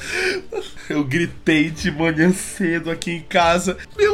Eu 0.89 1.03
gritei 1.03 1.69
de 1.69 1.91
manhã 1.91 2.33
cedo 2.33 2.89
aqui 2.89 3.11
em 3.11 3.21
casa. 3.21 3.77
Meu 3.97 4.08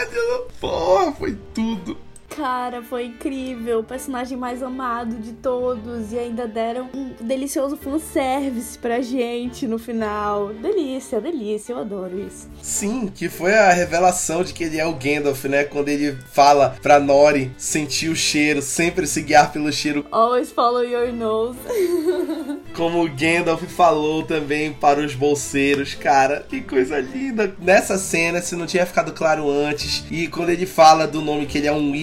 Caralho! 0.00 0.46
Porra, 0.58 1.12
foi 1.12 1.36
tudo. 1.54 1.96
Cara, 2.40 2.82
foi 2.82 3.04
incrível. 3.04 3.80
O 3.80 3.84
personagem 3.84 4.34
mais 4.34 4.62
amado 4.62 5.16
de 5.16 5.34
todos. 5.34 6.10
E 6.10 6.18
ainda 6.18 6.48
deram 6.48 6.88
um 6.94 7.12
delicioso 7.20 7.76
fanservice 7.76 8.78
pra 8.78 9.02
gente 9.02 9.66
no 9.66 9.78
final. 9.78 10.48
Delícia, 10.54 11.20
delícia. 11.20 11.74
Eu 11.74 11.80
adoro 11.80 12.18
isso. 12.18 12.48
Sim, 12.62 13.12
que 13.14 13.28
foi 13.28 13.52
a 13.52 13.70
revelação 13.70 14.42
de 14.42 14.54
que 14.54 14.64
ele 14.64 14.78
é 14.78 14.86
o 14.86 14.94
Gandalf, 14.94 15.44
né? 15.44 15.64
Quando 15.64 15.90
ele 15.90 16.16
fala 16.32 16.78
pra 16.80 16.98
Nori 16.98 17.52
sentir 17.58 18.08
o 18.08 18.16
cheiro, 18.16 18.62
sempre 18.62 19.06
se 19.06 19.20
guiar 19.20 19.52
pelo 19.52 19.70
cheiro. 19.70 20.06
Always 20.10 20.50
follow 20.50 20.82
your 20.82 21.12
nose. 21.12 21.58
Como 22.74 23.04
o 23.04 23.10
Gandalf 23.10 23.62
falou 23.64 24.22
também 24.22 24.72
para 24.72 25.00
os 25.00 25.14
bolseiros, 25.14 25.94
cara. 25.94 26.46
Que 26.48 26.62
coisa 26.62 27.00
linda. 27.00 27.54
Nessa 27.58 27.98
cena, 27.98 28.40
se 28.40 28.56
não 28.56 28.64
tinha 28.64 28.86
ficado 28.86 29.12
claro 29.12 29.50
antes. 29.50 30.06
E 30.10 30.26
quando 30.26 30.48
ele 30.48 30.64
fala 30.64 31.06
do 31.06 31.20
nome 31.20 31.44
que 31.44 31.58
ele 31.58 31.66
é 31.66 31.72
um 31.72 31.94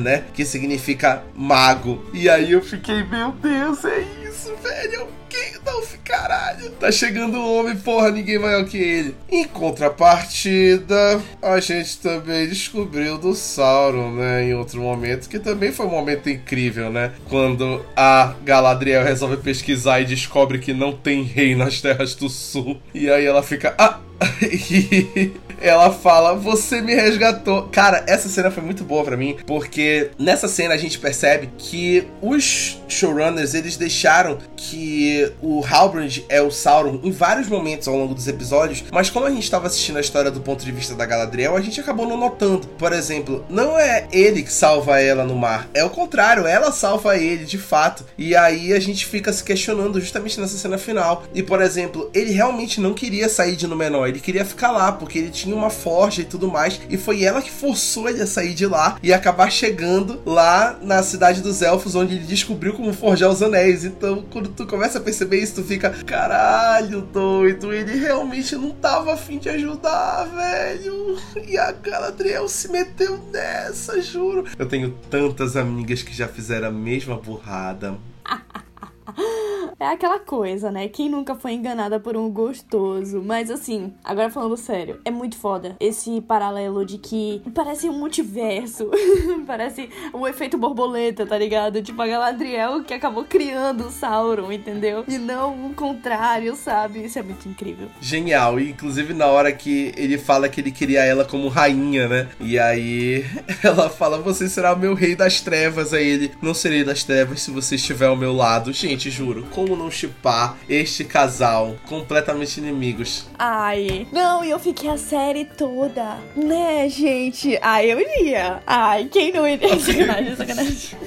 Né? 0.00 0.24
Que 0.34 0.44
significa 0.44 1.22
mago. 1.34 2.04
E 2.12 2.28
aí 2.28 2.52
eu 2.52 2.62
fiquei, 2.62 3.02
meu 3.04 3.32
Deus, 3.32 3.84
é 3.84 4.00
isso 4.28 4.54
velho? 4.62 5.08
Que 5.28 5.58
não, 5.64 5.82
caralho. 6.04 6.70
Tá 6.72 6.90
chegando 6.92 7.36
um 7.36 7.58
homem, 7.58 7.76
porra, 7.76 8.10
ninguém 8.10 8.38
maior 8.38 8.64
que 8.64 8.78
ele. 8.78 9.14
Em 9.28 9.44
contrapartida, 9.44 11.20
a 11.42 11.58
gente 11.60 11.98
também 11.98 12.48
descobriu 12.48 13.18
do 13.18 13.34
Sauron, 13.34 14.12
né? 14.12 14.44
Em 14.44 14.54
outro 14.54 14.80
momento, 14.80 15.28
que 15.28 15.38
também 15.38 15.72
foi 15.72 15.86
um 15.86 15.90
momento 15.90 16.30
incrível, 16.30 16.90
né? 16.90 17.12
Quando 17.28 17.84
a 17.96 18.34
Galadriel 18.44 19.04
resolve 19.04 19.38
pesquisar 19.38 20.00
e 20.00 20.04
descobre 20.04 20.58
que 20.58 20.72
não 20.72 20.92
tem 20.92 21.22
rei 21.22 21.54
nas 21.54 21.80
Terras 21.80 22.14
do 22.14 22.28
Sul. 22.28 22.80
E 22.94 23.10
aí 23.10 23.24
ela 23.26 23.42
fica. 23.42 23.74
Ah! 23.76 24.05
e 24.42 25.32
ela 25.60 25.90
fala: 25.90 26.34
Você 26.34 26.80
me 26.80 26.94
resgatou. 26.94 27.68
Cara, 27.72 28.04
essa 28.06 28.28
cena 28.28 28.50
foi 28.50 28.62
muito 28.62 28.84
boa 28.84 29.04
para 29.04 29.16
mim, 29.16 29.36
porque 29.46 30.10
nessa 30.18 30.48
cena 30.48 30.74
a 30.74 30.78
gente 30.78 30.98
percebe 30.98 31.50
que 31.58 32.06
os 32.20 32.80
showrunners 32.88 33.54
eles 33.54 33.76
deixaram 33.76 34.38
que 34.56 35.32
o 35.40 35.64
Halbrand 35.64 36.24
é 36.28 36.40
o 36.40 36.50
Sauron 36.50 37.00
em 37.02 37.10
vários 37.10 37.48
momentos 37.48 37.88
ao 37.88 37.96
longo 37.96 38.14
dos 38.14 38.28
episódios, 38.28 38.84
mas 38.92 39.10
como 39.10 39.26
a 39.26 39.30
gente 39.30 39.44
estava 39.44 39.66
assistindo 39.66 39.96
a 39.96 40.00
história 40.00 40.30
do 40.30 40.40
ponto 40.40 40.64
de 40.64 40.72
vista 40.72 40.94
da 40.94 41.06
Galadriel, 41.06 41.56
a 41.56 41.60
gente 41.60 41.80
acabou 41.80 42.06
não 42.06 42.16
notando. 42.16 42.66
Por 42.78 42.92
exemplo, 42.92 43.44
não 43.48 43.78
é 43.78 44.06
ele 44.12 44.42
que 44.42 44.52
salva 44.52 45.00
ela 45.00 45.24
no 45.24 45.34
mar, 45.34 45.68
é 45.74 45.84
o 45.84 45.90
contrário, 45.90 46.46
ela 46.46 46.72
salva 46.72 47.16
ele 47.16 47.44
de 47.44 47.58
fato. 47.58 48.04
E 48.16 48.34
aí 48.34 48.72
a 48.72 48.80
gente 48.80 49.06
fica 49.06 49.32
se 49.32 49.42
questionando 49.42 50.00
justamente 50.00 50.40
nessa 50.40 50.56
cena 50.56 50.78
final. 50.78 51.24
E 51.34 51.42
por 51.42 51.60
exemplo, 51.60 52.10
ele 52.14 52.32
realmente 52.32 52.80
não 52.80 52.94
queria 52.94 53.28
sair 53.28 53.56
de 53.56 53.66
Númenor, 53.66 54.05
ele 54.06 54.20
queria 54.20 54.44
ficar 54.44 54.70
lá 54.70 54.92
porque 54.92 55.18
ele 55.18 55.30
tinha 55.30 55.54
uma 55.54 55.70
forja 55.70 56.22
e 56.22 56.24
tudo 56.24 56.48
mais, 56.48 56.80
e 56.88 56.96
foi 56.96 57.24
ela 57.24 57.42
que 57.42 57.50
forçou 57.50 58.08
ele 58.08 58.22
a 58.22 58.26
sair 58.26 58.54
de 58.54 58.66
lá 58.66 58.98
e 59.02 59.12
acabar 59.12 59.50
chegando 59.50 60.20
lá 60.24 60.78
na 60.82 61.02
cidade 61.02 61.40
dos 61.40 61.62
elfos, 61.62 61.94
onde 61.94 62.14
ele 62.14 62.24
descobriu 62.24 62.74
como 62.74 62.92
forjar 62.92 63.30
os 63.30 63.42
anéis. 63.42 63.84
Então, 63.84 64.24
quando 64.30 64.48
tu 64.48 64.66
começa 64.66 64.98
a 64.98 65.00
perceber 65.00 65.38
isso, 65.38 65.56
tu 65.56 65.64
fica, 65.64 65.90
caralho, 66.04 67.02
doido, 67.02 67.72
ele 67.72 67.98
realmente 67.98 68.56
não 68.56 68.70
tava 68.70 69.14
afim 69.14 69.38
de 69.38 69.48
ajudar, 69.48 70.24
velho. 70.24 71.16
E 71.46 71.58
a 71.58 71.72
Galadriel 71.72 72.48
se 72.48 72.70
meteu 72.70 73.18
nessa, 73.32 74.00
juro. 74.00 74.44
Eu 74.58 74.66
tenho 74.66 74.90
tantas 75.10 75.56
amigas 75.56 76.02
que 76.02 76.14
já 76.14 76.28
fizeram 76.28 76.68
a 76.68 76.72
mesma 76.72 77.16
burrada. 77.16 77.96
É 79.78 79.88
aquela 79.88 80.18
coisa, 80.18 80.70
né? 80.70 80.88
Quem 80.88 81.10
nunca 81.10 81.34
foi 81.34 81.52
enganada 81.52 82.00
por 82.00 82.16
um 82.16 82.30
gostoso? 82.30 83.22
Mas 83.22 83.50
assim, 83.50 83.92
agora 84.02 84.30
falando 84.30 84.56
sério, 84.56 85.00
é 85.04 85.10
muito 85.10 85.36
foda 85.36 85.76
esse 85.78 86.18
paralelo 86.22 86.84
de 86.86 86.96
que 86.96 87.42
parece 87.54 87.86
um 87.86 87.92
multiverso. 87.92 88.90
parece 89.46 89.90
o 90.14 90.26
efeito 90.26 90.56
borboleta, 90.56 91.26
tá 91.26 91.36
ligado? 91.36 91.82
Tipo 91.82 92.00
a 92.00 92.06
Galadriel 92.06 92.84
que 92.84 92.94
acabou 92.94 93.24
criando 93.24 93.86
o 93.86 93.90
Sauron, 93.90 94.50
entendeu? 94.50 95.04
E 95.06 95.18
não 95.18 95.66
o 95.66 95.74
contrário, 95.74 96.56
sabe? 96.56 97.04
Isso 97.04 97.18
é 97.18 97.22
muito 97.22 97.46
incrível. 97.46 97.88
Genial. 98.00 98.58
E 98.58 98.70
inclusive 98.70 99.12
na 99.12 99.26
hora 99.26 99.52
que 99.52 99.92
ele 99.94 100.16
fala 100.16 100.48
que 100.48 100.62
ele 100.62 100.72
queria 100.72 101.04
ela 101.04 101.24
como 101.24 101.48
rainha, 101.48 102.08
né? 102.08 102.28
E 102.40 102.58
aí 102.58 103.26
ela 103.62 103.90
fala: 103.90 104.18
Você 104.22 104.48
será 104.48 104.72
o 104.72 104.78
meu 104.78 104.94
rei 104.94 105.14
das 105.14 105.42
trevas. 105.42 105.92
Aí 105.92 106.06
ele: 106.06 106.32
Não 106.40 106.54
serei 106.54 106.82
das 106.82 107.04
trevas 107.04 107.42
se 107.42 107.50
você 107.50 107.74
estiver 107.74 108.06
ao 108.06 108.16
meu 108.16 108.32
lado. 108.32 108.72
Gente, 108.72 108.95
juro, 109.10 109.46
como 109.50 109.76
não 109.76 109.90
chipar 109.90 110.56
este 110.68 111.04
casal 111.04 111.76
completamente 111.86 112.58
inimigos? 112.58 113.26
Ai, 113.38 114.06
não, 114.12 114.44
e 114.44 114.50
eu 114.50 114.58
fiquei 114.58 114.90
a 114.90 114.98
série 114.98 115.44
toda, 115.44 116.16
né, 116.34 116.88
gente? 116.88 117.58
Ai, 117.62 117.92
eu 117.92 118.00
iria. 118.00 118.62
Ai, 118.66 119.04
quem 119.06 119.32
não 119.32 119.46
iria? 119.46 119.78
Sacanagem, 119.78 120.36
sacanagem. 120.36 120.98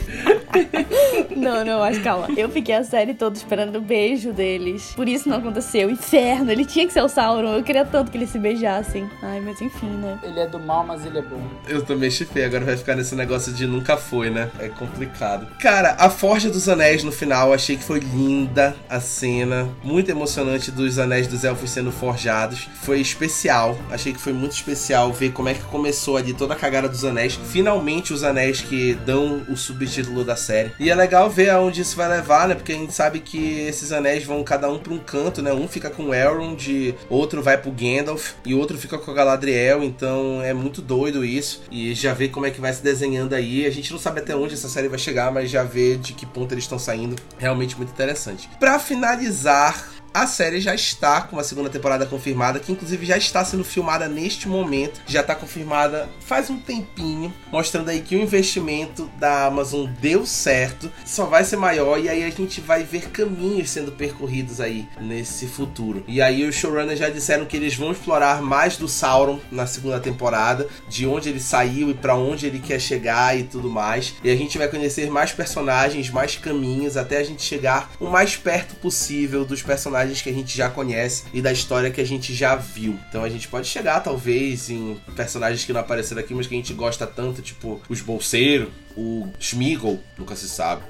não, 1.35 1.65
não, 1.65 1.79
mas 1.79 1.97
calma. 1.99 2.27
Eu 2.37 2.49
fiquei 2.49 2.75
a 2.75 2.83
série 2.83 3.13
toda 3.13 3.35
esperando 3.35 3.77
o 3.77 3.81
beijo 3.81 4.31
deles. 4.31 4.93
Por 4.95 5.07
isso 5.07 5.27
não 5.29 5.37
aconteceu. 5.37 5.89
Inferno, 5.89 6.51
ele 6.51 6.65
tinha 6.65 6.85
que 6.85 6.93
ser 6.93 7.01
o 7.01 7.09
Sauron. 7.09 7.53
Eu 7.53 7.63
queria 7.63 7.85
tanto 7.85 8.11
que 8.11 8.17
eles 8.17 8.29
se 8.29 8.39
beijassem. 8.39 9.09
Ai, 9.21 9.39
mas 9.39 9.61
enfim, 9.61 9.87
né? 9.87 10.19
Ele 10.23 10.39
é 10.39 10.47
do 10.47 10.59
mal, 10.59 10.85
mas 10.85 11.05
ele 11.05 11.19
é 11.19 11.21
bom. 11.21 11.41
Eu 11.67 11.83
também 11.83 12.09
chipei, 12.11 12.45
agora 12.45 12.65
vai 12.65 12.77
ficar 12.77 12.95
nesse 12.95 13.15
negócio 13.15 13.51
de 13.53 13.65
nunca 13.65 13.97
foi, 13.97 14.29
né? 14.29 14.49
É 14.59 14.69
complicado. 14.69 15.47
Cara, 15.59 15.95
a 15.99 16.09
Forja 16.09 16.49
dos 16.49 16.67
Anéis 16.67 17.03
no 17.03 17.11
final, 17.11 17.53
achei 17.53 17.77
que 17.79 17.83
foi 17.85 17.99
linda 17.99 18.75
a 18.89 18.99
cena. 18.99 19.69
Muito 19.81 20.11
emocionante 20.11 20.69
dos 20.69 20.99
Anéis 20.99 21.27
dos 21.27 21.43
Elfos 21.43 21.71
sendo 21.71 21.91
forjados. 21.91 22.67
Foi 22.81 22.99
especial. 22.99 23.77
Achei 23.89 24.13
que 24.13 24.19
foi 24.19 24.33
muito 24.33 24.51
especial 24.51 25.11
ver 25.13 25.31
como 25.31 25.49
é 25.49 25.53
que 25.53 25.63
começou 25.63 26.17
ali 26.17 26.33
toda 26.33 26.53
a 26.53 26.57
cagada 26.57 26.89
dos 26.89 27.05
anéis. 27.05 27.39
Finalmente 27.51 28.13
os 28.13 28.23
anéis 28.23 28.61
que 28.61 28.93
dão 29.05 29.43
o 29.49 29.55
subtítulo 29.55 30.23
da 30.23 30.35
série. 30.35 30.71
E 30.79 30.89
é 30.89 30.95
legal 30.95 31.29
ver 31.29 31.49
aonde 31.49 31.81
isso 31.81 31.95
vai 31.95 32.09
levar, 32.09 32.47
né? 32.47 32.55
Porque 32.55 32.73
a 32.73 32.75
gente 32.75 32.93
sabe 32.93 33.19
que 33.19 33.61
esses 33.61 33.91
anéis 33.91 34.23
vão 34.23 34.43
cada 34.43 34.69
um 34.69 34.77
para 34.77 34.93
um 34.93 34.99
canto, 34.99 35.41
né? 35.41 35.53
Um 35.53 35.67
fica 35.67 35.89
com 35.89 36.13
Elrond, 36.13 36.95
outro 37.09 37.41
vai 37.41 37.57
pro 37.57 37.71
Gandalf 37.71 38.33
e 38.45 38.53
outro 38.53 38.77
fica 38.77 38.97
com 38.97 39.09
a 39.09 39.13
Galadriel. 39.13 39.83
Então 39.83 40.41
é 40.43 40.53
muito 40.53 40.81
doido 40.81 41.23
isso. 41.23 41.63
E 41.71 41.93
já 41.93 42.13
vê 42.13 42.27
como 42.27 42.45
é 42.45 42.51
que 42.51 42.59
vai 42.59 42.73
se 42.73 42.83
desenhando 42.83 43.33
aí. 43.33 43.65
A 43.65 43.71
gente 43.71 43.91
não 43.91 43.99
sabe 43.99 44.19
até 44.19 44.35
onde 44.35 44.53
essa 44.53 44.67
série 44.67 44.89
vai 44.89 44.99
chegar, 44.99 45.31
mas 45.31 45.49
já 45.49 45.63
vê 45.63 45.95
de 45.95 46.13
que 46.13 46.25
ponto 46.25 46.53
eles 46.53 46.65
estão 46.65 46.77
saindo. 46.77 47.15
Realmente 47.37 47.68
muito 47.77 47.91
interessante. 47.91 48.49
Para 48.59 48.79
finalizar 48.79 49.87
a 50.13 50.27
série 50.27 50.59
já 50.59 50.73
está 50.73 51.21
com 51.21 51.35
uma 51.35 51.43
segunda 51.43 51.69
temporada 51.69 52.05
confirmada, 52.05 52.59
que 52.59 52.71
inclusive 52.71 53.05
já 53.05 53.17
está 53.17 53.43
sendo 53.43 53.63
filmada 53.63 54.07
neste 54.07 54.47
momento, 54.47 55.01
já 55.07 55.21
está 55.21 55.35
confirmada 55.35 56.09
faz 56.21 56.49
um 56.49 56.57
tempinho, 56.57 57.33
mostrando 57.51 57.89
aí 57.89 58.01
que 58.01 58.15
o 58.15 58.21
investimento 58.21 59.09
da 59.19 59.45
Amazon 59.45 59.87
deu 59.99 60.25
certo, 60.25 60.91
só 61.05 61.25
vai 61.25 61.43
ser 61.43 61.57
maior 61.57 61.99
e 61.99 62.09
aí 62.09 62.23
a 62.23 62.29
gente 62.29 62.61
vai 62.61 62.83
ver 62.83 63.09
caminhos 63.09 63.69
sendo 63.69 63.91
percorridos 63.91 64.61
aí 64.61 64.87
nesse 64.99 65.47
futuro. 65.47 66.03
E 66.07 66.21
aí 66.21 66.47
os 66.47 66.55
showrunners 66.55 66.99
já 66.99 67.09
disseram 67.09 67.45
que 67.45 67.57
eles 67.57 67.75
vão 67.75 67.91
explorar 67.91 68.41
mais 68.41 68.77
do 68.77 68.87
Sauron 68.87 69.39
na 69.51 69.67
segunda 69.67 69.99
temporada, 69.99 70.67
de 70.87 71.05
onde 71.05 71.29
ele 71.29 71.39
saiu 71.39 71.89
e 71.89 71.93
para 71.93 72.15
onde 72.15 72.45
ele 72.45 72.59
quer 72.59 72.79
chegar 72.79 73.37
e 73.37 73.43
tudo 73.43 73.69
mais. 73.69 74.15
E 74.23 74.29
a 74.29 74.35
gente 74.35 74.57
vai 74.57 74.67
conhecer 74.67 75.09
mais 75.09 75.31
personagens, 75.31 76.09
mais 76.09 76.35
caminhos 76.35 76.97
até 76.97 77.17
a 77.17 77.23
gente 77.23 77.41
chegar 77.41 77.91
o 77.99 78.07
mais 78.07 78.35
perto 78.35 78.75
possível 78.75 79.45
dos 79.45 79.61
personagens 79.61 79.98
personagens 79.99 80.21
que 80.21 80.29
a 80.29 80.33
gente 80.33 80.55
já 80.55 80.69
conhece 80.69 81.25
e 81.33 81.41
da 81.41 81.51
história 81.51 81.91
que 81.91 81.99
a 81.99 82.05
gente 82.05 82.33
já 82.33 82.55
viu. 82.55 82.97
Então 83.09 83.23
a 83.23 83.29
gente 83.29 83.47
pode 83.47 83.67
chegar, 83.67 83.99
talvez, 83.99 84.69
em 84.69 84.99
personagens 85.15 85.65
que 85.65 85.73
não 85.73 85.81
apareceram 85.81 86.21
aqui, 86.21 86.33
mas 86.33 86.47
que 86.47 86.53
a 86.53 86.57
gente 86.57 86.73
gosta 86.73 87.05
tanto, 87.05 87.41
tipo 87.41 87.81
os 87.89 88.01
Bolseiros, 88.01 88.69
o 88.95 89.27
Smeagol, 89.39 89.99
nunca 90.17 90.35
se 90.35 90.47
sabe. 90.47 90.83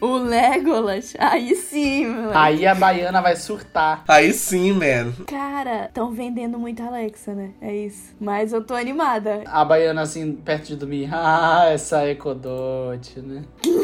O 0.00 0.16
Legolas, 0.16 1.14
aí 1.18 1.54
sim, 1.54 2.06
mano. 2.06 2.32
Aí 2.34 2.66
a 2.66 2.74
baiana 2.74 3.22
vai 3.22 3.36
surtar. 3.36 4.04
Aí 4.08 4.32
sim, 4.32 4.72
man. 4.72 5.12
Cara, 5.26 5.86
estão 5.86 6.10
vendendo 6.10 6.58
muito 6.58 6.82
Alexa, 6.82 7.32
né? 7.32 7.52
É 7.60 7.74
isso. 7.74 8.14
Mas 8.20 8.52
eu 8.52 8.62
tô 8.62 8.74
animada. 8.74 9.42
A 9.46 9.64
baiana 9.64 10.02
assim, 10.02 10.32
perto 10.32 10.66
de 10.68 10.76
dormir. 10.76 11.08
Ah, 11.14 11.68
essa 11.70 12.06
Ecodote, 12.08 13.20
né? 13.20 13.44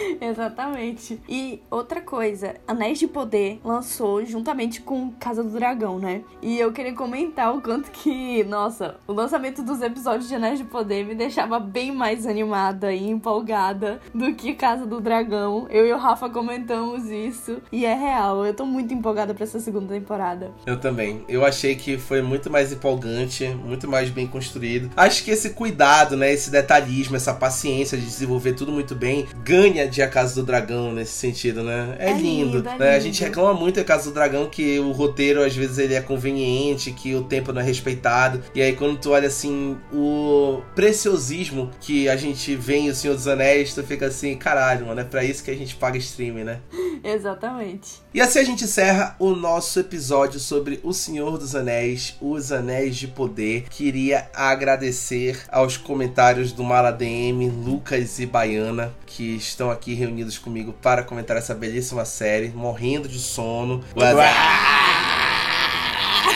Exatamente. 0.20 1.20
E 1.28 1.62
outra 1.70 2.00
coisa, 2.00 2.56
Anéis 2.66 2.98
de 2.98 3.06
Poder 3.06 3.60
lançou 3.64 4.24
juntamente 4.24 4.80
com 4.80 5.10
Casa 5.12 5.42
do 5.42 5.50
Dragão, 5.50 5.98
né? 5.98 6.22
E 6.42 6.58
eu 6.58 6.72
queria 6.72 6.94
comentar 6.94 7.54
o 7.54 7.60
quanto 7.60 7.90
que, 7.90 8.44
nossa, 8.44 8.96
o 9.06 9.12
lançamento 9.12 9.62
dos 9.62 9.80
episódios 9.82 10.28
de 10.28 10.34
Anéis 10.34 10.58
de 10.58 10.64
Poder 10.64 11.04
me 11.04 11.14
deixava 11.14 11.58
bem 11.58 11.92
mais 11.92 12.26
animada 12.26 12.92
e 12.92 13.08
empolgada 13.08 14.00
do 14.14 14.34
que 14.34 14.54
Casa 14.54 14.86
do 14.86 15.00
Dragão. 15.00 15.66
Eu 15.70 15.86
e 15.86 15.92
o 15.92 15.98
Rafa 15.98 16.28
comentamos 16.28 17.06
isso 17.10 17.58
e 17.70 17.84
é 17.84 17.94
real. 17.94 18.44
Eu 18.44 18.54
tô 18.54 18.64
muito 18.64 18.94
empolgada 18.94 19.34
para 19.34 19.44
essa 19.44 19.60
segunda 19.60 19.94
temporada. 19.94 20.52
Eu 20.66 20.78
também. 20.78 21.24
Eu 21.28 21.44
achei 21.44 21.74
que 21.74 21.98
foi 21.98 22.22
muito 22.22 22.50
mais 22.50 22.72
empolgante, 22.72 23.46
muito 23.48 23.88
mais 23.88 24.10
bem 24.10 24.26
construído. 24.26 24.90
Acho 24.96 25.24
que 25.24 25.30
esse 25.30 25.50
cuidado, 25.50 26.16
né, 26.16 26.32
esse 26.32 26.50
detalhismo, 26.50 27.16
essa 27.16 27.34
paciência 27.34 27.98
de 27.98 28.04
desenvolver 28.04 28.52
tudo 28.52 28.72
muito 28.72 28.94
bem, 28.94 29.26
ganha 29.42 29.88
de 29.90 30.00
A 30.02 30.08
Casa 30.08 30.34
do 30.36 30.42
Dragão 30.44 30.92
nesse 30.92 31.12
sentido, 31.12 31.62
né? 31.62 31.96
É, 31.98 32.10
É 32.10 32.12
lindo. 32.14 32.58
lindo, 32.58 32.68
é 32.68 32.78
né? 32.78 32.88
A 32.90 32.92
lindo. 32.94 33.04
gente 33.04 33.22
reclama 33.22 33.52
muito 33.54 33.78
A 33.80 33.84
Casa 33.84 34.04
do 34.10 34.14
Dragão 34.14 34.48
que 34.48 34.78
o 34.78 34.92
roteiro 34.92 35.42
às 35.42 35.54
vezes 35.54 35.78
ele 35.78 35.94
é 35.94 36.00
conveniente, 36.00 36.92
que 36.92 37.14
o 37.14 37.22
tempo 37.24 37.52
não 37.52 37.60
é 37.60 37.64
respeitado. 37.64 38.42
E 38.54 38.62
aí 38.62 38.74
quando 38.74 38.98
tu 38.98 39.10
olha 39.10 39.28
assim 39.28 39.76
o 39.92 40.62
preciosismo 40.74 41.70
que 41.80 42.08
a 42.08 42.16
gente 42.16 42.54
vê 42.56 42.76
em 42.76 42.90
O 42.90 42.94
Senhor 42.94 43.14
dos 43.14 43.26
Anéis, 43.28 43.74
tu 43.74 43.82
fica 43.82 44.06
assim, 44.06 44.36
caralho, 44.36 44.86
mano, 44.86 45.00
é 45.00 45.04
pra 45.04 45.24
isso 45.24 45.42
que 45.44 45.50
a 45.50 45.56
gente 45.56 45.74
paga 45.76 45.98
streaming, 45.98 46.44
né? 46.44 46.60
Exatamente. 47.02 48.00
E 48.12 48.20
assim 48.20 48.40
a 48.40 48.44
gente 48.44 48.64
encerra 48.64 49.16
o 49.18 49.30
nosso 49.30 49.78
episódio 49.80 50.38
sobre 50.40 50.80
O 50.82 50.92
Senhor 50.92 51.38
dos 51.38 51.54
Anéis, 51.54 52.16
Os 52.20 52.52
Anéis 52.52 52.96
de 52.96 53.06
Poder. 53.08 53.64
Queria 53.70 54.28
agradecer 54.34 55.38
aos 55.50 55.76
comentários 55.76 56.52
do 56.52 56.62
Mala 56.62 56.90
DM, 56.90 57.48
Lucas 57.48 58.18
e 58.18 58.26
Baiana, 58.26 58.92
que 59.06 59.36
estão 59.36 59.70
aqui 59.70 59.79
reunidos 59.94 60.38
comigo 60.38 60.72
para 60.72 61.02
comentar 61.02 61.36
essa 61.36 61.54
belíssima 61.54 62.04
série, 62.04 62.50
morrendo 62.50 63.08
de 63.08 63.18
sono. 63.18 63.82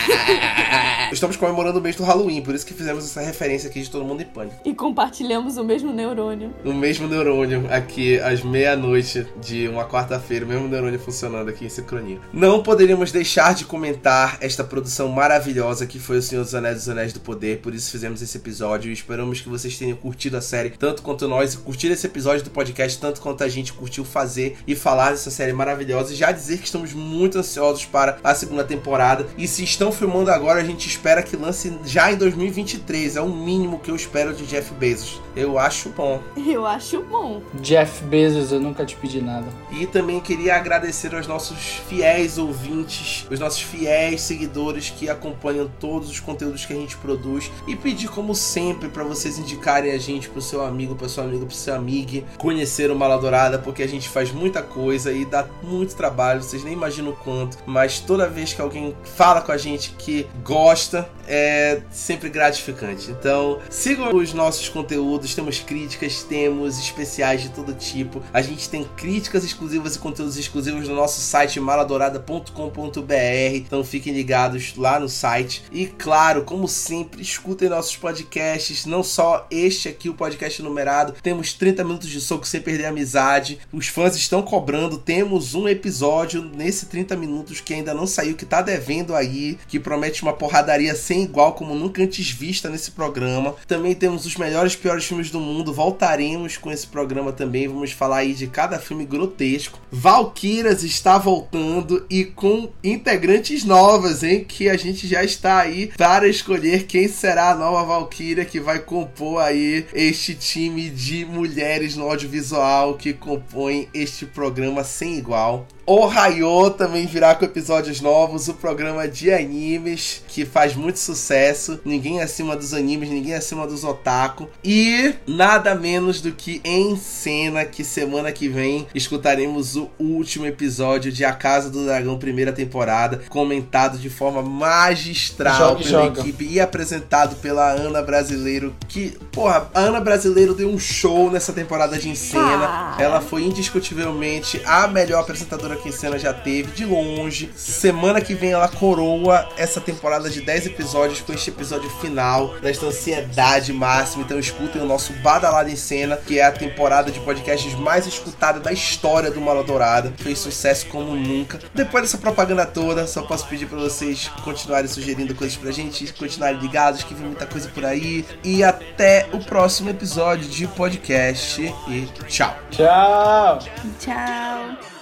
Estamos 1.13 1.37
comemorando 1.37 1.79
o 1.79 1.83
mês 1.83 1.97
do 1.97 2.03
Halloween, 2.03 2.43
por 2.43 2.55
isso 2.55 2.67
que 2.67 2.75
fizemos 2.75 3.05
essa 3.05 3.21
referência 3.21 3.69
aqui 3.69 3.81
de 3.81 3.91
Todo 3.91 4.05
Mundo 4.05 4.23
em 4.23 4.27
Pânico. 4.27 4.57
E 4.65 4.75
compartilhamos 4.75 5.57
o 5.57 5.65
mesmo 5.65 5.93
neurônio. 5.93 6.53
O 6.65 6.73
mesmo 6.73 7.07
neurônio 7.07 7.67
aqui 7.71 8.19
às 8.19 8.43
meia-noite 8.43 9.27
de 9.41 9.69
uma 9.69 9.85
quarta-feira, 9.85 10.45
o 10.45 10.49
mesmo 10.49 10.69
neurônio 10.69 10.99
funcionando 10.99 11.49
aqui 11.49 11.65
em 11.67 11.69
sincronia. 11.69 12.19
Não 12.33 12.63
poderíamos 12.63 13.13
deixar 13.13 13.55
de 13.55 13.65
comentar 13.65 14.39
esta 14.41 14.65
produção 14.65 15.09
maravilhosa 15.09 15.87
que 15.87 15.99
foi 15.99 16.19
O 16.19 16.23
Senhor 16.23 16.43
dos 16.43 16.55
Anéis 16.55 16.77
dos 16.77 16.89
Anéis 16.89 17.13
do 17.13 17.21
Poder, 17.21 17.61
por 17.61 17.75
isso 17.75 17.91
fizemos 17.91 18.21
esse 18.21 18.37
episódio 18.37 18.91
e 18.91 18.93
esperamos 18.93 19.41
que 19.41 19.49
vocês 19.49 19.79
tenham 19.79 19.97
curtido 19.97 20.37
a 20.37 20.41
série 20.41 20.71
tanto 20.71 21.03
quanto 21.03 21.29
nós 21.29 21.55
e 21.55 21.59
curtido 21.59 21.95
esse 21.95 22.07
episódio 22.07 22.45
do 22.45 22.51
podcast 22.51 22.99
tanto 22.99 23.21
quanto 23.21 23.45
a 23.45 23.49
gente 23.49 23.73
curtiu 23.73 24.05
fazer 24.05 24.57
e 24.67 24.75
falar 24.75 25.11
dessa 25.11 25.31
série 25.31 25.53
maravilhosa 25.53 26.13
e 26.13 26.17
já 26.17 26.33
dizer 26.33 26.59
que 26.59 26.67
estamos 26.67 26.93
muito 26.93 27.39
ansiosos 27.39 27.85
para 27.85 28.19
a 28.25 28.35
segunda 28.35 28.65
temporada 28.65 29.27
e 29.39 29.47
se 29.47 29.63
estão 29.63 29.93
filmando 29.95 30.31
agora 30.31 30.61
a 30.61 30.65
gente 30.65 30.87
espera 30.87 31.23
que 31.23 31.37
lance 31.37 31.73
já 31.85 32.13
em 32.13 32.17
2023, 32.17 33.17
é 33.17 33.21
o 33.21 33.29
mínimo 33.29 33.79
que 33.79 33.91
eu 33.91 33.97
espero 33.97 34.35
de 34.35 34.45
Jeff 34.47 34.73
Bezos. 34.75 35.21
Eu 35.35 35.59
acho 35.59 35.89
bom. 35.91 36.21
Eu 36.37 36.67
acho 36.67 37.03
bom. 37.03 37.43
Jeff 37.61 38.05
Bezos, 38.05 38.53
eu 38.53 38.61
nunca 38.61 38.85
te 38.85 38.97
pedi 38.97 39.21
nada. 39.21 39.47
E 39.71 39.87
também 39.87 40.21
queria 40.21 40.57
agradecer 40.57 41.15
aos 41.15 41.27
nossos 41.27 41.81
fiéis 41.89 42.39
ouvintes, 42.39 43.27
os 43.31 43.41
nossos 43.41 43.63
fiéis 43.63 44.21
seguidores 44.21 44.91
que 44.91 45.09
acompanham 45.09 45.71
todos 45.81 46.11
os 46.11 46.21
conteúdos 46.21 46.67
que 46.67 46.73
a 46.73 46.77
gente 46.77 46.97
produz 46.97 47.51
e 47.67 47.75
pedir 47.75 48.09
como 48.09 48.35
sempre 48.35 48.89
para 48.89 49.05
vocês 49.05 49.39
indicarem 49.39 49.93
a 49.93 49.99
gente 49.99 50.29
pro 50.29 50.43
seu 50.43 50.65
amigo, 50.65 50.95
pro 50.95 51.09
seu 51.09 51.25
amigo, 51.25 51.47
pro 51.47 51.55
seu 51.55 51.75
amigo 51.75 51.95
conhecer 52.39 52.91
o 52.91 52.97
Maladourada, 52.97 53.59
porque 53.59 53.83
a 53.83 53.89
gente 53.89 54.09
faz 54.09 54.33
muita 54.33 54.63
coisa 54.63 55.13
e 55.13 55.25
dá 55.25 55.47
muito 55.63 55.95
trabalho, 55.95 56.43
vocês 56.43 56.65
nem 56.65 56.73
imaginam 56.73 57.11
o 57.11 57.17
quanto, 57.17 57.59
mas 57.67 58.01
toda 58.01 58.29
vez 58.29 58.53
que 58.53 58.61
alguém 58.61 58.95
fala 59.05 59.41
com 59.41 59.53
a 59.53 59.57
gente 59.57 59.84
que 59.99 60.27
gosta, 60.43 61.09
é 61.27 61.83
sempre 61.91 62.29
gratificante. 62.29 63.11
Então, 63.11 63.61
sigam 63.71 64.15
os 64.15 64.33
nossos 64.33 64.69
conteúdos, 64.69 65.35
temos 65.35 65.61
críticas, 65.61 66.23
temos 66.23 66.79
especiais 66.79 67.43
de 67.43 67.51
todo 67.51 67.73
tipo. 67.75 68.23
A 68.33 68.43
gente 68.43 68.69
tem 68.69 68.85
críticas 68.97 69.45
exclusivas 69.45 69.97
e 69.97 69.99
conteúdos 69.99 70.37
exclusivos 70.37 70.89
no 70.89 70.95
nosso 70.95 71.21
site 71.21 71.61
maladourada.com.br. 71.61 73.55
Então, 73.55 73.85
fiquem 73.85 74.13
ligados 74.13 74.75
lá 74.77 74.99
no 74.99 75.09
site. 75.09 75.65
E 75.73 75.87
claro, 75.87 76.45
como 76.45 76.69
sempre, 76.69 77.23
escutem 77.23 77.69
nossos 77.69 77.97
podcasts, 77.97 78.87
não 78.87 79.03
só 79.03 79.47
este 79.51 79.89
aqui, 79.89 80.09
o 80.09 80.15
podcast 80.15 80.63
numerado. 80.63 81.15
Temos 81.23 81.53
30 81.53 81.85
minutos 81.85 82.09
de 82.09 82.21
soco 82.21 82.47
sem 82.47 82.61
perder 82.61 82.87
a 82.87 82.89
amizade. 82.89 83.59
Os 83.73 83.89
fãs 83.89 84.17
estão 84.17 84.43
cobrando. 84.43 84.99
Temos 84.99 85.55
um 85.55 85.69
episódio 85.69 86.43
nesse 86.43 86.87
30 86.87 87.17
minutos 87.17 87.61
que 87.61 87.75
ainda 87.75 87.95
não 87.95 88.07
saiu, 88.07 88.35
que 88.35 88.47
tá 88.47 88.63
devendo 88.63 89.15
aí, 89.15 89.59
que 89.69 89.79
promete 89.79 90.23
uma 90.23 90.33
porradaria 90.33 90.95
sem 90.95 91.14
igual, 91.23 91.53
como 91.53 91.75
nunca 91.75 92.03
antes 92.03 92.31
vista 92.31 92.69
nesse 92.69 92.91
programa. 92.91 93.55
Também 93.67 93.95
temos 93.95 94.27
os 94.27 94.37
melhores 94.37 94.75
e 94.75 94.79
piores 94.79 95.05
filmes 95.05 95.31
do 95.31 95.41
mundo. 95.41 95.73
Voltaremos 95.73 96.57
com 96.57 96.71
esse 96.71 96.87
programa 96.87 97.33
também. 97.33 97.69
Vamos 97.69 97.93
falar 97.93 98.19
aí 98.19 98.35
de 98.35 98.47
cada 98.47 98.79
filme 98.79 99.05
grotesco. 99.05 99.79
Valkyras 99.91 100.83
está 100.83 101.19
voltando 101.19 102.05
e 102.11 102.25
com 102.25 102.71
integrantes 102.83 103.65
novas, 103.65 104.23
hein? 104.23 104.45
Que 104.45 104.69
a 104.69 104.77
gente 104.77 105.07
já 105.07 105.23
está 105.23 105.59
aí 105.59 105.91
para 105.97 106.29
escolher 106.29 106.85
quem 106.85 107.09
será 107.09 107.51
a 107.51 107.55
nova 107.55 107.85
Valkyria 107.85 108.45
que 108.45 108.61
vai 108.61 108.79
compor 108.79 109.41
aí 109.41 109.87
este 109.93 110.35
time 110.35 110.91
de 110.91 111.25
mulheres 111.25 111.97
no 111.97 112.05
audiovisual 112.05 112.95
que 112.95 113.13
compõe 113.13 113.89
este 113.93 114.27
programa 114.27 114.85
sem 114.85 115.17
igual. 115.17 115.67
O 115.87 116.07
Raio 116.07 116.71
também 116.71 117.07
virá 117.07 117.35
com 117.35 117.45
episódios 117.45 118.01
novos, 118.01 118.49
o 118.49 118.55
programa 118.55 119.07
de 119.07 119.31
animes, 119.31 120.23
que 120.29 120.47
faz 120.47 120.75
muito 120.75 120.99
sucesso. 120.99 121.79
Ninguém 121.85 122.23
acima 122.23 122.57
dos 122.57 122.73
animes, 122.73 123.11
ninguém 123.11 123.35
acima 123.35 123.67
dos 123.67 123.85
otaku. 123.85 124.49
E 124.65 125.15
nada 125.27 125.75
menos 125.75 126.23
do 126.23 126.33
que 126.33 126.63
em 126.65 126.97
cena, 126.97 127.67
que 127.67 127.85
semana 127.85 128.33
que 128.33 128.49
vem 128.49 128.87
escutaremos 128.95 129.77
o 129.77 129.91
último 129.99 130.47
episódio 130.47 131.13
de 131.13 131.23
A 131.23 131.33
Casa 131.33 131.69
do 131.69 131.85
Dragão, 131.85 132.19
primeira 132.19 132.53
temporada, 132.53 133.21
comentado 133.29 133.99
de 133.99 134.09
forma 134.09 134.43
magistral 134.43 135.75
Joga, 135.75 135.85
pela 135.85 136.05
joga. 136.05 136.21
equipe 136.21 136.49
e 136.51 136.61
apresentado 136.61 137.37
pela 137.37 137.71
Ana 137.71 138.01
Brasileiro. 138.01 138.75
Que, 138.89 139.19
porra, 139.31 139.69
a 139.75 139.81
Ana 139.81 140.01
Brasileiro 140.01 140.55
deu 140.55 140.71
um 140.71 140.79
show 140.79 141.31
nessa 141.31 141.53
temporada 141.53 141.99
de 141.99 142.09
em 142.09 142.15
cena. 142.15 142.95
Ah. 142.97 142.97
Ela 142.99 143.21
foi 143.21 143.43
indiscutivelmente 143.43 144.63
a 144.65 144.87
melhor 144.87 145.21
apresentadora 145.21 145.74
que 145.77 145.89
em 145.89 145.93
cena 145.93 146.19
já 146.19 146.33
teve, 146.33 146.73
de 146.73 146.85
longe. 146.85 147.51
Semana 147.55 148.21
que 148.21 148.35
vem 148.35 148.53
ela 148.53 148.69
coroa 148.69 149.49
essa 149.57 149.81
temporada 149.81 150.31
de 150.31 150.41
10 150.41 150.67
episódios 150.67 151.21
com 151.21 151.33
este 151.33 151.51
episódio 151.51 151.89
final, 152.01 152.55
desta 152.61 152.87
ansiedade 152.87 153.73
máxima. 153.73 154.25
Então 154.25 154.39
escutem 154.39 154.83
o 154.83 154.87
nosso 154.87 155.13
Badalado 155.15 155.71
em 155.71 155.77
Cena, 155.77 156.17
que 156.17 156.39
é 156.39 156.45
a 156.45 156.53
temporada 156.53 157.11
de 157.11 157.21
podcasts 157.21 157.75
mais 157.75 158.07
escutada 158.07 158.61
da 158.61 158.73
história 158.73 159.31
do 159.31 159.41
Maladourada. 159.41 160.13
Fez 160.19 160.39
sucesso 160.39 160.87
como 160.87 161.15
nunca. 161.15 161.59
Depois 161.75 162.05
dessa 162.05 162.19
propaganda 162.19 162.67
toda, 162.67 163.07
só 163.07 163.23
posso 163.23 163.47
pedir 163.47 163.67
pra 163.67 163.79
vocês 163.79 164.31
continuarem 164.43 164.89
sugerindo 164.89 165.35
coisas 165.35 165.57
pra 165.57 165.71
gente, 165.71 166.13
continuarem 166.13 166.61
ligados, 166.61 167.03
que 167.03 167.15
vem 167.15 167.27
muita 167.27 167.47
coisa 167.47 167.69
por 167.69 167.85
aí. 167.85 168.25
E 168.43 168.63
até 168.63 169.29
o 169.33 169.39
próximo 169.39 169.91
episódio 169.91 170.49
de 170.49 170.67
podcast. 170.69 171.63
E 171.89 172.09
tchau! 172.29 172.57
Tchau! 172.71 173.59
Tchau. 173.99 174.94